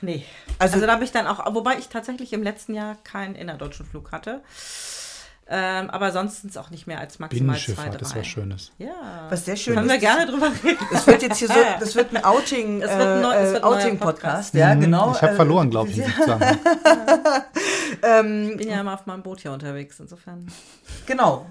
[0.00, 0.24] Nee.
[0.58, 3.86] Also, also da habe ich dann auch, wobei ich tatsächlich im letzten Jahr keinen innerdeutschen
[3.86, 4.42] Flug hatte.
[5.52, 7.96] Ähm, aber sonst sind es auch nicht mehr als maximal zwei, drei.
[7.96, 8.70] das war Schönes.
[8.78, 9.26] Ja.
[9.30, 9.92] Was sehr schön Können ist.
[9.94, 10.78] wir gerne drüber reden.
[10.92, 13.98] Das wird jetzt hier so, das wird ein Outing, das wird ein, neu, äh, Outing
[13.98, 14.20] Podcast.
[14.20, 14.54] Podcast.
[14.54, 14.80] Ja, mhm.
[14.80, 15.12] genau.
[15.12, 15.98] Ich habe äh, verloren, glaube ich,
[18.02, 20.46] ähm, Ich bin ja immer auf meinem Boot hier unterwegs, insofern.
[21.06, 21.46] Genau.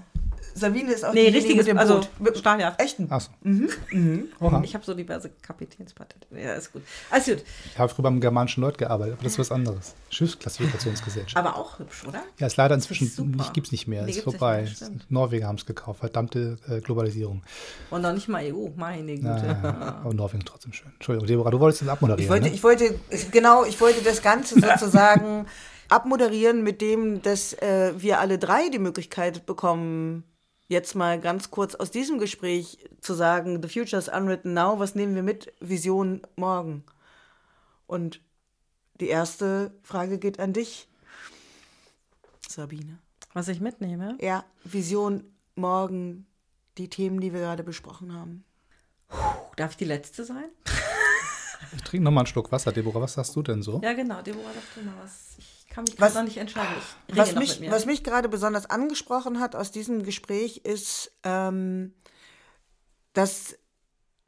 [0.60, 2.28] Sabine ist auch nee, richtiges, mit dem also Boot.
[2.28, 2.80] Also, Stahljacht.
[2.80, 3.10] Echten.
[3.10, 3.30] Achso.
[3.42, 3.70] Mhm.
[3.90, 4.28] Mhm.
[4.62, 6.28] Ich habe so diverse Kapitänspatente.
[6.36, 6.82] Ja, ist gut.
[7.10, 7.44] Alles gut.
[7.72, 9.94] Ich habe früher beim germanischen Leut gearbeitet, aber das ist was anderes.
[10.10, 11.36] Schiffsklassifikationsgesellschaft.
[11.36, 12.22] Aber auch hübsch, oder?
[12.38, 14.04] Ja, ist leider inzwischen nicht, gibt es nicht mehr.
[14.04, 14.62] Nee, ist vorbei.
[14.62, 16.00] Mehr, Norwegen haben es gekauft.
[16.00, 17.42] Verdammte äh, Globalisierung.
[17.90, 19.26] Und noch nicht mal EU, meine Güte.
[19.26, 20.92] Ja, ja, aber Norwegen trotzdem schön.
[20.94, 22.24] Entschuldigung, Deborah, du wolltest das abmoderieren.
[22.24, 22.54] Ich wollte, ne?
[22.54, 22.62] ich
[23.10, 25.46] wollte, genau, ich wollte das Ganze sozusagen
[25.90, 30.24] abmoderieren mit dem, dass äh, wir alle drei die Möglichkeit bekommen,
[30.70, 34.94] jetzt mal ganz kurz aus diesem Gespräch zu sagen, The Future is unwritten now, was
[34.94, 35.52] nehmen wir mit?
[35.60, 36.84] Vision morgen.
[37.86, 38.20] Und
[39.00, 40.88] die erste Frage geht an dich,
[42.48, 42.98] Sabine.
[43.32, 44.16] Was ich mitnehme?
[44.20, 45.24] Ja, Vision
[45.56, 46.26] morgen,
[46.78, 48.44] die Themen, die wir gerade besprochen haben.
[49.56, 50.50] Darf ich die letzte sein?
[51.76, 53.00] Ich trinke nochmal einen Schluck Wasser, Deborah.
[53.00, 53.80] Was sagst du denn so?
[53.82, 54.22] Ja, genau.
[54.22, 55.34] Deborah, sag du mal was.
[55.38, 56.74] Ich kann mich was, noch nicht entscheiden.
[57.08, 61.94] was, mich, was mich gerade besonders angesprochen hat aus diesem Gespräch ist, ähm,
[63.12, 63.56] dass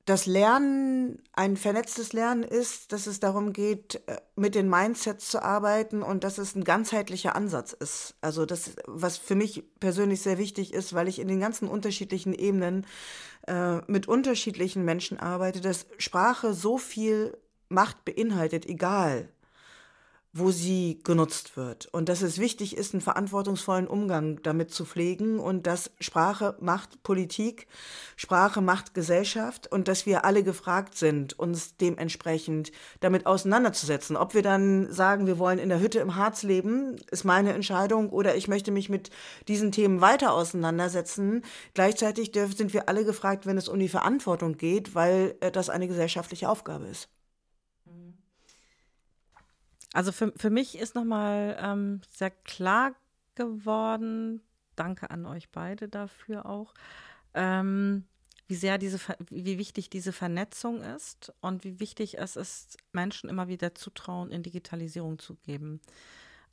[0.05, 5.43] das Lernen ein vernetztes Lernen ist, dass es darum geht, äh, mit den Mindsets zu
[5.43, 8.15] arbeiten und dass es ein ganzheitlicher Ansatz ist.
[8.21, 12.33] Also das, was für mich persönlich sehr wichtig ist, weil ich in den ganzen unterschiedlichen
[12.33, 12.87] Ebenen
[13.47, 17.37] äh, mit unterschiedlichen Menschen arbeite, dass Sprache so viel
[17.69, 19.29] Macht beinhaltet, egal
[20.35, 21.87] wo sie genutzt wird.
[21.93, 27.03] Und dass es wichtig ist, einen verantwortungsvollen Umgang damit zu pflegen und dass Sprache macht
[27.03, 27.67] Politik,
[28.17, 34.17] Sprache macht Gesellschaft und dass wir alle gefragt sind, uns dementsprechend damit auseinanderzusetzen.
[34.17, 38.09] Ob wir dann sagen, wir wollen in der Hütte im Harz leben, ist meine Entscheidung
[38.09, 39.11] oder ich möchte mich mit
[39.49, 41.43] diesen Themen weiter auseinandersetzen.
[41.75, 45.89] Gleichzeitig sind wir alle gefragt, wenn es um die Verantwortung geht, weil äh, das eine
[45.89, 47.11] gesellschaftliche Aufgabe ist.
[49.93, 52.95] Also für, für mich ist nochmal ähm, sehr klar
[53.35, 54.43] geworden,
[54.77, 56.75] danke an euch beide dafür auch,
[57.35, 58.05] ähm,
[58.47, 58.99] wie sehr diese,
[59.31, 64.43] wie wichtig diese Vernetzung ist und wie wichtig es ist, Menschen immer wieder Zutrauen in
[64.43, 65.81] Digitalisierung zu geben.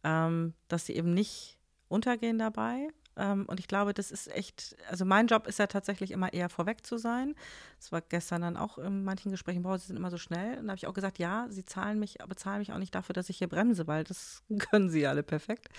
[0.03, 1.57] Ähm, dass sie eben nicht
[1.89, 2.87] untergehen dabei,
[3.19, 6.49] ähm, und ich glaube, das ist echt, also mein Job ist ja tatsächlich immer eher
[6.49, 7.35] vorweg zu sein.
[7.77, 10.57] Das war gestern dann auch in manchen Gesprächen, boah, sie sind immer so schnell.
[10.57, 12.95] Und da habe ich auch gesagt, ja, sie zahlen mich, aber zahlen mich auch nicht
[12.95, 14.41] dafür, dass ich hier bremse, weil das
[14.71, 15.69] können sie alle perfekt.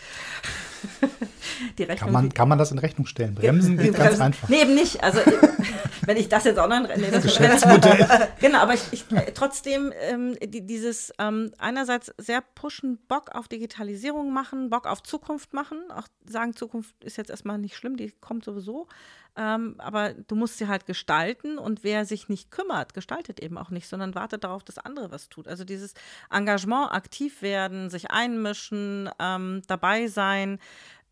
[1.79, 3.35] die Rechnung, kann, man, kann man das in Rechnung stellen?
[3.35, 4.49] Bremsen geht ganz einfach.
[4.49, 5.03] Nee, eben nicht.
[5.03, 5.21] Also
[6.07, 6.81] wenn ich das jetzt auch noch.
[6.97, 8.07] Nee, das Geschäftsmodell.
[8.41, 13.49] genau, aber ich, ich äh, trotzdem ähm, die, dieses ähm, einerseits sehr pushen, Bock auf
[13.49, 15.79] Digitalisierung machen, Bock auf Zukunft machen.
[15.95, 18.89] Auch sagen, Zukunft ist jetzt erstmal nicht schlimm, die kommt sowieso.
[19.37, 23.71] Ähm, aber du musst sie halt gestalten und wer sich nicht kümmert, gestaltet eben auch
[23.71, 25.47] nicht, sondern wartet darauf, dass andere was tut.
[25.47, 25.95] Also dieses
[26.31, 30.59] Engagement, aktiv werden, sich einmischen, ähm, dabei sein,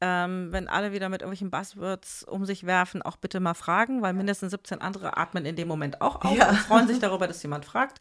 [0.01, 4.13] ähm, wenn alle wieder mit irgendwelchen Buzzwords um sich werfen, auch bitte mal fragen, weil
[4.13, 6.51] mindestens 17 andere atmen in dem Moment auch auf ja.
[6.51, 7.99] und freuen sich darüber, dass jemand fragt.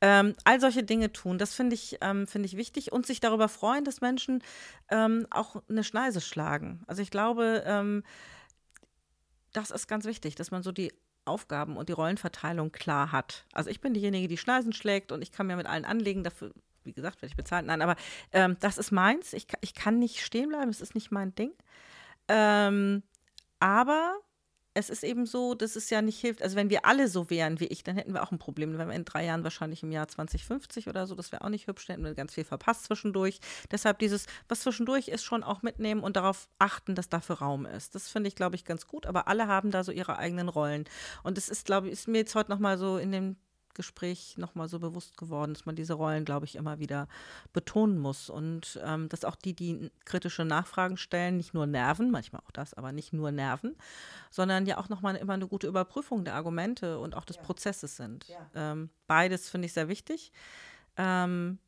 [0.00, 3.48] Ähm, all solche Dinge tun, das finde ich, ähm, find ich wichtig und sich darüber
[3.48, 4.42] freuen, dass Menschen
[4.90, 6.82] ähm, auch eine Schneise schlagen.
[6.86, 8.02] Also ich glaube, ähm,
[9.52, 10.92] das ist ganz wichtig, dass man so die
[11.24, 13.44] Aufgaben und die Rollenverteilung klar hat.
[13.52, 16.52] Also ich bin diejenige, die Schneisen schlägt und ich kann mir mit allen anlegen, dafür
[16.86, 17.66] wie gesagt, werde ich bezahlt.
[17.66, 17.96] Nein, aber
[18.32, 19.32] ähm, das ist meins.
[19.32, 21.52] Ich, ich kann nicht stehen bleiben, es ist nicht mein Ding.
[22.28, 23.02] Ähm,
[23.60, 24.16] aber
[24.76, 26.42] es ist eben so, dass es ja nicht hilft.
[26.42, 28.70] Also wenn wir alle so wären wie ich, dann hätten wir auch ein Problem.
[28.70, 31.14] Dann wären wir in drei Jahren wahrscheinlich im Jahr 2050 oder so.
[31.14, 31.86] Das wäre auch nicht hübsch.
[31.86, 33.40] Dann hätten wir ganz viel verpasst zwischendurch.
[33.70, 37.94] Deshalb dieses, was zwischendurch ist, schon auch mitnehmen und darauf achten, dass dafür Raum ist.
[37.94, 39.06] Das finde ich, glaube ich, ganz gut.
[39.06, 40.84] Aber alle haben da so ihre eigenen Rollen.
[41.22, 43.36] Und es ist, glaube ich, ist mir jetzt heute nochmal so in dem
[43.76, 47.06] Gespräch nochmal so bewusst geworden, dass man diese Rollen, glaube ich, immer wieder
[47.52, 48.28] betonen muss.
[48.28, 52.74] Und ähm, dass auch die, die kritische Nachfragen stellen, nicht nur nerven, manchmal auch das,
[52.74, 53.76] aber nicht nur nerven,
[54.30, 57.42] sondern ja auch nochmal immer eine gute Überprüfung der Argumente und auch des ja.
[57.42, 58.26] Prozesses sind.
[58.28, 58.50] Ja.
[58.54, 60.32] Ähm, beides finde ich sehr wichtig.
[60.96, 61.58] Ähm,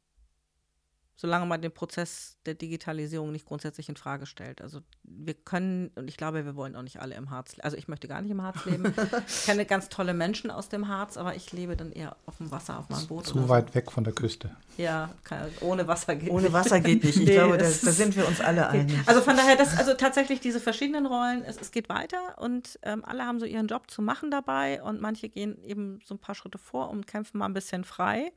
[1.21, 4.63] solange man den Prozess der Digitalisierung nicht grundsätzlich in Frage stellt.
[4.63, 7.65] Also wir können, und ich glaube, wir wollen auch nicht alle im Harz, leben.
[7.65, 8.95] also ich möchte gar nicht im Harz leben.
[9.27, 12.53] ich kenne ganz tolle Menschen aus dem Harz, aber ich lebe dann eher auf dem
[12.53, 13.27] Wasser, auf meinem Boot.
[13.27, 13.75] Zu weit so.
[13.75, 14.55] weg von der Küste.
[14.77, 16.51] Ja, kann, ohne Wasser geht ohne nicht.
[16.51, 17.17] Ohne Wasser geht nicht.
[17.19, 18.97] Ich nee, glaube, da sind wir uns alle einig.
[19.07, 23.05] Also von daher, das, also tatsächlich diese verschiedenen Rollen, es, es geht weiter und ähm,
[23.05, 26.37] alle haben so ihren Job zu machen dabei und manche gehen eben so ein paar
[26.37, 28.31] Schritte vor und kämpfen mal ein bisschen frei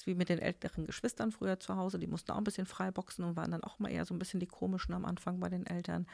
[0.00, 2.90] ist wie mit den älteren Geschwistern früher zu Hause, die mussten auch ein bisschen frei
[2.90, 5.48] boxen und waren dann auch mal eher so ein bisschen die komischen am Anfang bei
[5.48, 6.06] den Eltern.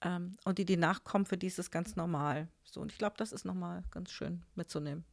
[0.00, 2.48] Ähm, und die, die nachkommen, für die ist es ganz normal.
[2.64, 5.04] So, und ich glaube, das ist nochmal ganz schön mitzunehmen.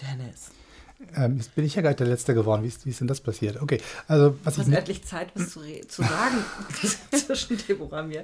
[0.00, 0.52] Dennis.
[1.16, 2.62] Ähm, jetzt bin ich ja gerade der Letzte geworden.
[2.62, 3.60] Wie ist, wie ist denn das passiert?
[3.60, 4.74] Okay, also was du hast ich.
[4.74, 6.44] endlich Zeit, was zu, zu sagen
[7.26, 8.22] zwischen Deborah und mir.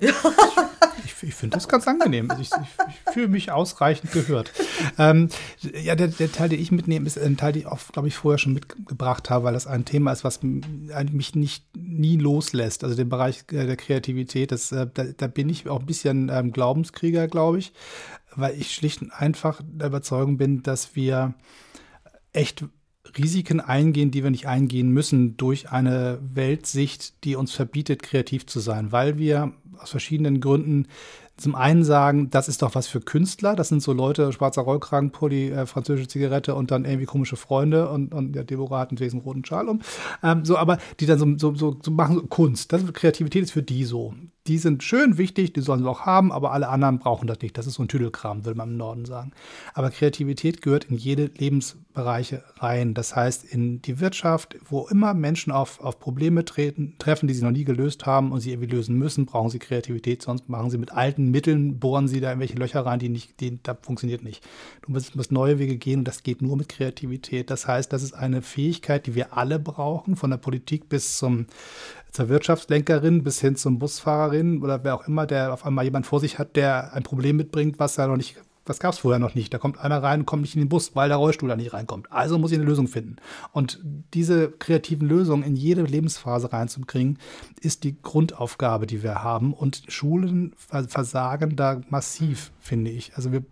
[1.05, 2.31] ich, ich finde das ganz angenehm.
[2.31, 4.53] Also ich, ich, ich fühle mich ausreichend gehört.
[4.99, 8.09] Ähm, ja, der, der, Teil, den ich mitnehme, ist ein Teil, den ich auch, glaube
[8.09, 12.85] ich, vorher schon mitgebracht habe, weil das ein Thema ist, was mich nicht nie loslässt.
[12.85, 16.29] Also den Bereich äh, der Kreativität, das, äh, da, da bin ich auch ein bisschen
[16.29, 17.73] ähm, Glaubenskrieger, glaube ich,
[18.35, 21.35] weil ich schlicht und einfach der Überzeugung bin, dass wir
[22.37, 22.65] echt
[23.17, 28.61] Risiken eingehen, die wir nicht eingehen müssen durch eine Weltsicht, die uns verbietet, kreativ zu
[28.61, 30.87] sein, weil wir aus verschiedenen Gründen
[31.37, 35.51] zum einen sagen, das ist doch was für Künstler, das sind so Leute, schwarzer Rollkragenpulli,
[35.51, 39.45] äh, französische Zigarette und dann irgendwie komische Freunde und, und der Deborah hat einen roten
[39.45, 39.81] Schal um.
[40.23, 43.63] Ähm, so, aber die dann so, so, so, so machen, Kunst, das, Kreativität ist für
[43.63, 44.15] die so
[44.49, 47.59] die sind schön wichtig, die sollen sie auch haben, aber alle anderen brauchen das nicht.
[47.59, 49.33] Das ist so ein Tüdelkram, würde man im Norden sagen.
[49.75, 52.95] Aber Kreativität gehört in jede Lebensbereiche rein.
[52.95, 57.45] Das heißt, in die Wirtschaft, wo immer Menschen auf, auf Probleme treten, treffen, die sie
[57.45, 60.79] noch nie gelöst haben und sie irgendwie lösen müssen, brauchen sie Kreativität, sonst machen sie
[60.79, 64.23] mit alten Mitteln, bohren sie da in welche Löcher rein, die nicht, die, da funktioniert
[64.23, 64.43] nicht.
[64.83, 67.51] Du musst, musst neue Wege gehen und das geht nur mit Kreativität.
[67.51, 71.47] Das heißt, das ist eine Fähigkeit, die wir alle brauchen, von der Politik bis zum
[72.13, 76.21] zur Wirtschaftslenkerin bis hin zum Busfahrerin oder wer auch immer, der auf einmal jemand vor
[76.21, 79.35] sich hat, der ein Problem mitbringt, was er noch nicht, was gab es vorher noch
[79.35, 79.53] nicht.
[79.53, 81.73] Da kommt einer rein und kommt nicht in den Bus, weil der Rollstuhl da nicht
[81.73, 82.11] reinkommt.
[82.11, 83.17] Also muss ich eine Lösung finden.
[83.53, 83.81] Und
[84.15, 87.19] diese kreativen Lösungen in jede Lebensphase reinzukriegen,
[87.61, 89.53] ist die Grundaufgabe, die wir haben.
[89.53, 93.15] Und Schulen versagen da massiv, finde ich.
[93.15, 93.45] Also wir,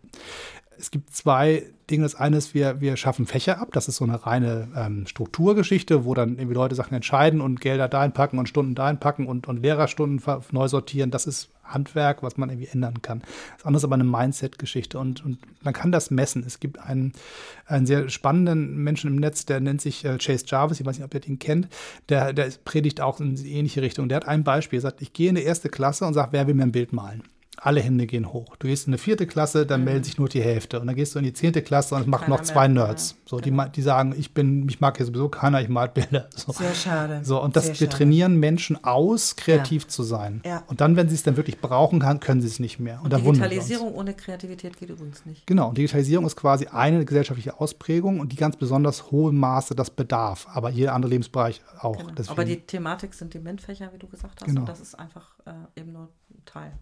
[0.78, 2.04] es gibt zwei Dinge.
[2.04, 3.68] Das eine ist, wir, wir schaffen Fächer ab.
[3.72, 7.88] Das ist so eine reine ähm, Strukturgeschichte, wo dann irgendwie Leute Sachen entscheiden und Gelder
[7.88, 10.22] da einpacken und Stunden da einpacken und, und Lehrerstunden
[10.52, 11.10] neu sortieren.
[11.10, 13.22] Das ist Handwerk, was man irgendwie ändern kann.
[13.56, 16.44] Das andere ist aber eine Mindset-Geschichte und, und man kann das messen.
[16.46, 17.12] Es gibt einen,
[17.66, 20.80] einen sehr spannenden Menschen im Netz, der nennt sich äh, Chase Jarvis.
[20.80, 21.68] Ich weiß nicht, ob ihr den kennt.
[22.08, 24.08] Der, der predigt auch in ähnliche Richtung.
[24.08, 24.78] Der hat ein Beispiel.
[24.78, 26.92] Er sagt, ich gehe in die erste Klasse und sage, wer will mir ein Bild
[26.92, 27.22] malen?
[27.56, 28.56] Alle Hände gehen hoch.
[28.58, 29.86] Du gehst in eine vierte Klasse, dann mhm.
[29.86, 30.80] melden sich nur die Hälfte.
[30.80, 32.86] Und dann gehst du in die zehnte Klasse und es machen noch zwei mehr.
[32.86, 33.16] Nerds.
[33.26, 33.64] So, genau.
[33.64, 36.28] die, die sagen, ich bin, mich mag hier sowieso keiner, ich mal Bilder.
[36.36, 36.52] So.
[36.52, 37.20] Sehr schade.
[37.22, 39.88] So, und das, Sehr wir trainieren Menschen aus, kreativ ja.
[39.88, 40.42] zu sein.
[40.44, 40.62] Ja.
[40.66, 43.00] Und dann, wenn sie es dann wirklich brauchen kann, können sie es nicht mehr.
[43.02, 45.46] Und, und Digitalisierung ohne Kreativität geht übrigens nicht.
[45.46, 49.90] Genau, und Digitalisierung ist quasi eine gesellschaftliche Ausprägung und die ganz besonders hohem Maße das
[49.90, 50.46] Bedarf.
[50.52, 51.96] Aber jeder andere Lebensbereich auch.
[51.98, 52.30] Genau.
[52.30, 54.46] Aber die Thematik sind die MINT-Fächer, wie du gesagt hast.
[54.46, 54.60] Genau.
[54.60, 56.72] Und das ist einfach äh, eben nur ein Teil.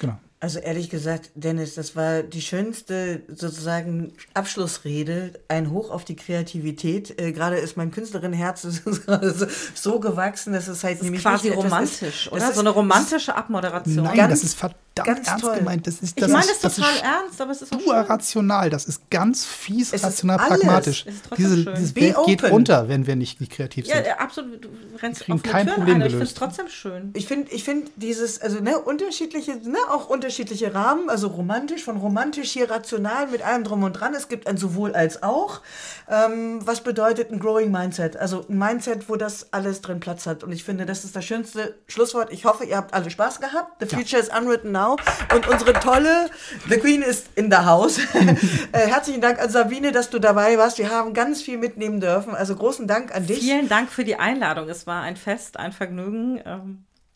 [0.00, 0.18] Genau.
[0.38, 7.18] Also ehrlich gesagt, Dennis, das war die schönste sozusagen Abschlussrede, ein Hoch auf die Kreativität.
[7.18, 11.48] Äh, gerade ist mein Künstlerinnenherz so, so gewachsen, dass es halt das ist nämlich quasi
[11.48, 12.50] romantisch, ist, oder?
[12.50, 14.04] Ist, so eine romantische Abmoderation.
[14.04, 14.58] Nein, das ist
[14.96, 15.56] verdammt ganz ernst toll.
[15.58, 15.86] gemeint.
[15.86, 17.78] Das ist, Ich das meine ist, das das total ist ernst, aber es ist auch
[17.78, 18.02] pur schön.
[18.06, 18.70] rational.
[18.70, 21.04] Das ist ganz fies, Es rational, pragmatisch.
[21.06, 21.74] Es ist trotzdem Diese, schön.
[21.74, 22.52] dieses Be Welt geht open.
[22.52, 24.06] unter, wenn wir nicht, nicht kreativ Ja, sind.
[24.06, 24.64] äh, absolut.
[24.64, 24.68] Du
[25.02, 27.10] rennst auf kein Türen Problem ein, aber ich finde es trotzdem schön.
[27.14, 31.96] Ich finde, ich finde dieses, also ne, unterschiedliche, ne, auch unterschiedliche Rahmen, also romantisch, von
[31.98, 34.14] romantisch hier rational mit allem drum und dran.
[34.14, 35.60] Es gibt ein sowohl als auch.
[36.08, 38.16] Ähm, was bedeutet ein Growing Mindset?
[38.16, 40.42] Also ein Mindset, wo das alles drin Platz hat.
[40.44, 42.32] Und ich finde, das ist das schönste Schlusswort.
[42.32, 43.80] Ich hoffe, ihr habt alle Spaß gehabt.
[43.80, 44.85] The future is unwritten now.
[45.34, 46.30] Und unsere tolle
[46.68, 47.98] The Queen ist in the house.
[48.72, 50.78] äh, herzlichen Dank an Sabine, dass du dabei warst.
[50.78, 52.34] Wir haben ganz viel mitnehmen dürfen.
[52.34, 53.40] Also großen Dank an dich.
[53.40, 54.68] Vielen Dank für die Einladung.
[54.68, 56.40] Es war ein Fest, ein Vergnügen.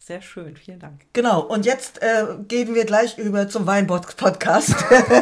[0.03, 0.57] Sehr schön.
[0.57, 0.95] Vielen Dank.
[1.13, 1.43] Genau.
[1.43, 4.75] Und jetzt äh, gehen wir gleich über zum Weinpodcast.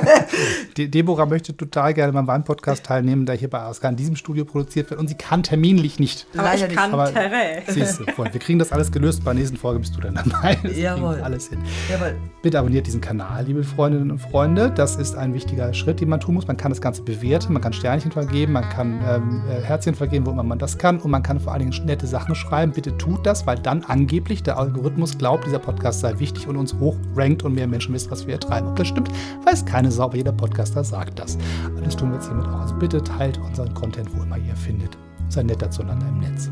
[0.79, 4.45] De Deborah möchte total gerne beim Wein-Podcast teilnehmen, der hier bei Aska in diesem Studio
[4.45, 5.01] produziert wird.
[5.01, 6.29] Und sie kann terminlich nicht.
[6.33, 7.63] Aber Leider ich nicht, kann aber- Terrain.
[7.67, 9.25] Siehst du, Freund, wir kriegen das alles gelöst.
[9.25, 10.57] Bei der nächsten Folge bist du dann dabei.
[10.63, 11.21] Das Jawohl.
[11.23, 11.59] alles hin.
[11.91, 12.15] Jawohl.
[12.43, 14.71] Bitte abonniert diesen Kanal, liebe Freundinnen und Freunde.
[14.71, 16.47] Das ist ein wichtiger Schritt, den man tun muss.
[16.47, 20.25] Man kann das Ganze bewerten, man kann Sternchen vergeben, man kann ähm, äh, Herzchen vergeben,
[20.25, 21.01] wo immer man das kann.
[21.01, 22.71] Und man kann vor allen Dingen nette Sachen schreiben.
[22.73, 26.75] Bitte tut das, weil dann angeblich der Algorithmus glaubt, dieser Podcast sei wichtig und uns
[26.75, 28.69] hochrankt und mehr Menschen wissen, was wir hier treiben.
[28.69, 29.11] Ob das stimmt,
[29.45, 31.37] weiß keine Sau, aber jeder Podcaster sagt das.
[31.83, 32.61] Das tun wir jetzt hiermit auch.
[32.61, 34.97] Also bitte teilt unseren Content, wo immer ihr findet.
[35.29, 36.51] Seid netter zueinander im Netz.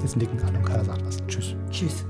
[0.00, 1.16] Jetzt nicken alle und keiner sagt was.
[1.26, 1.56] Tschüss.
[1.70, 2.04] Tschüss.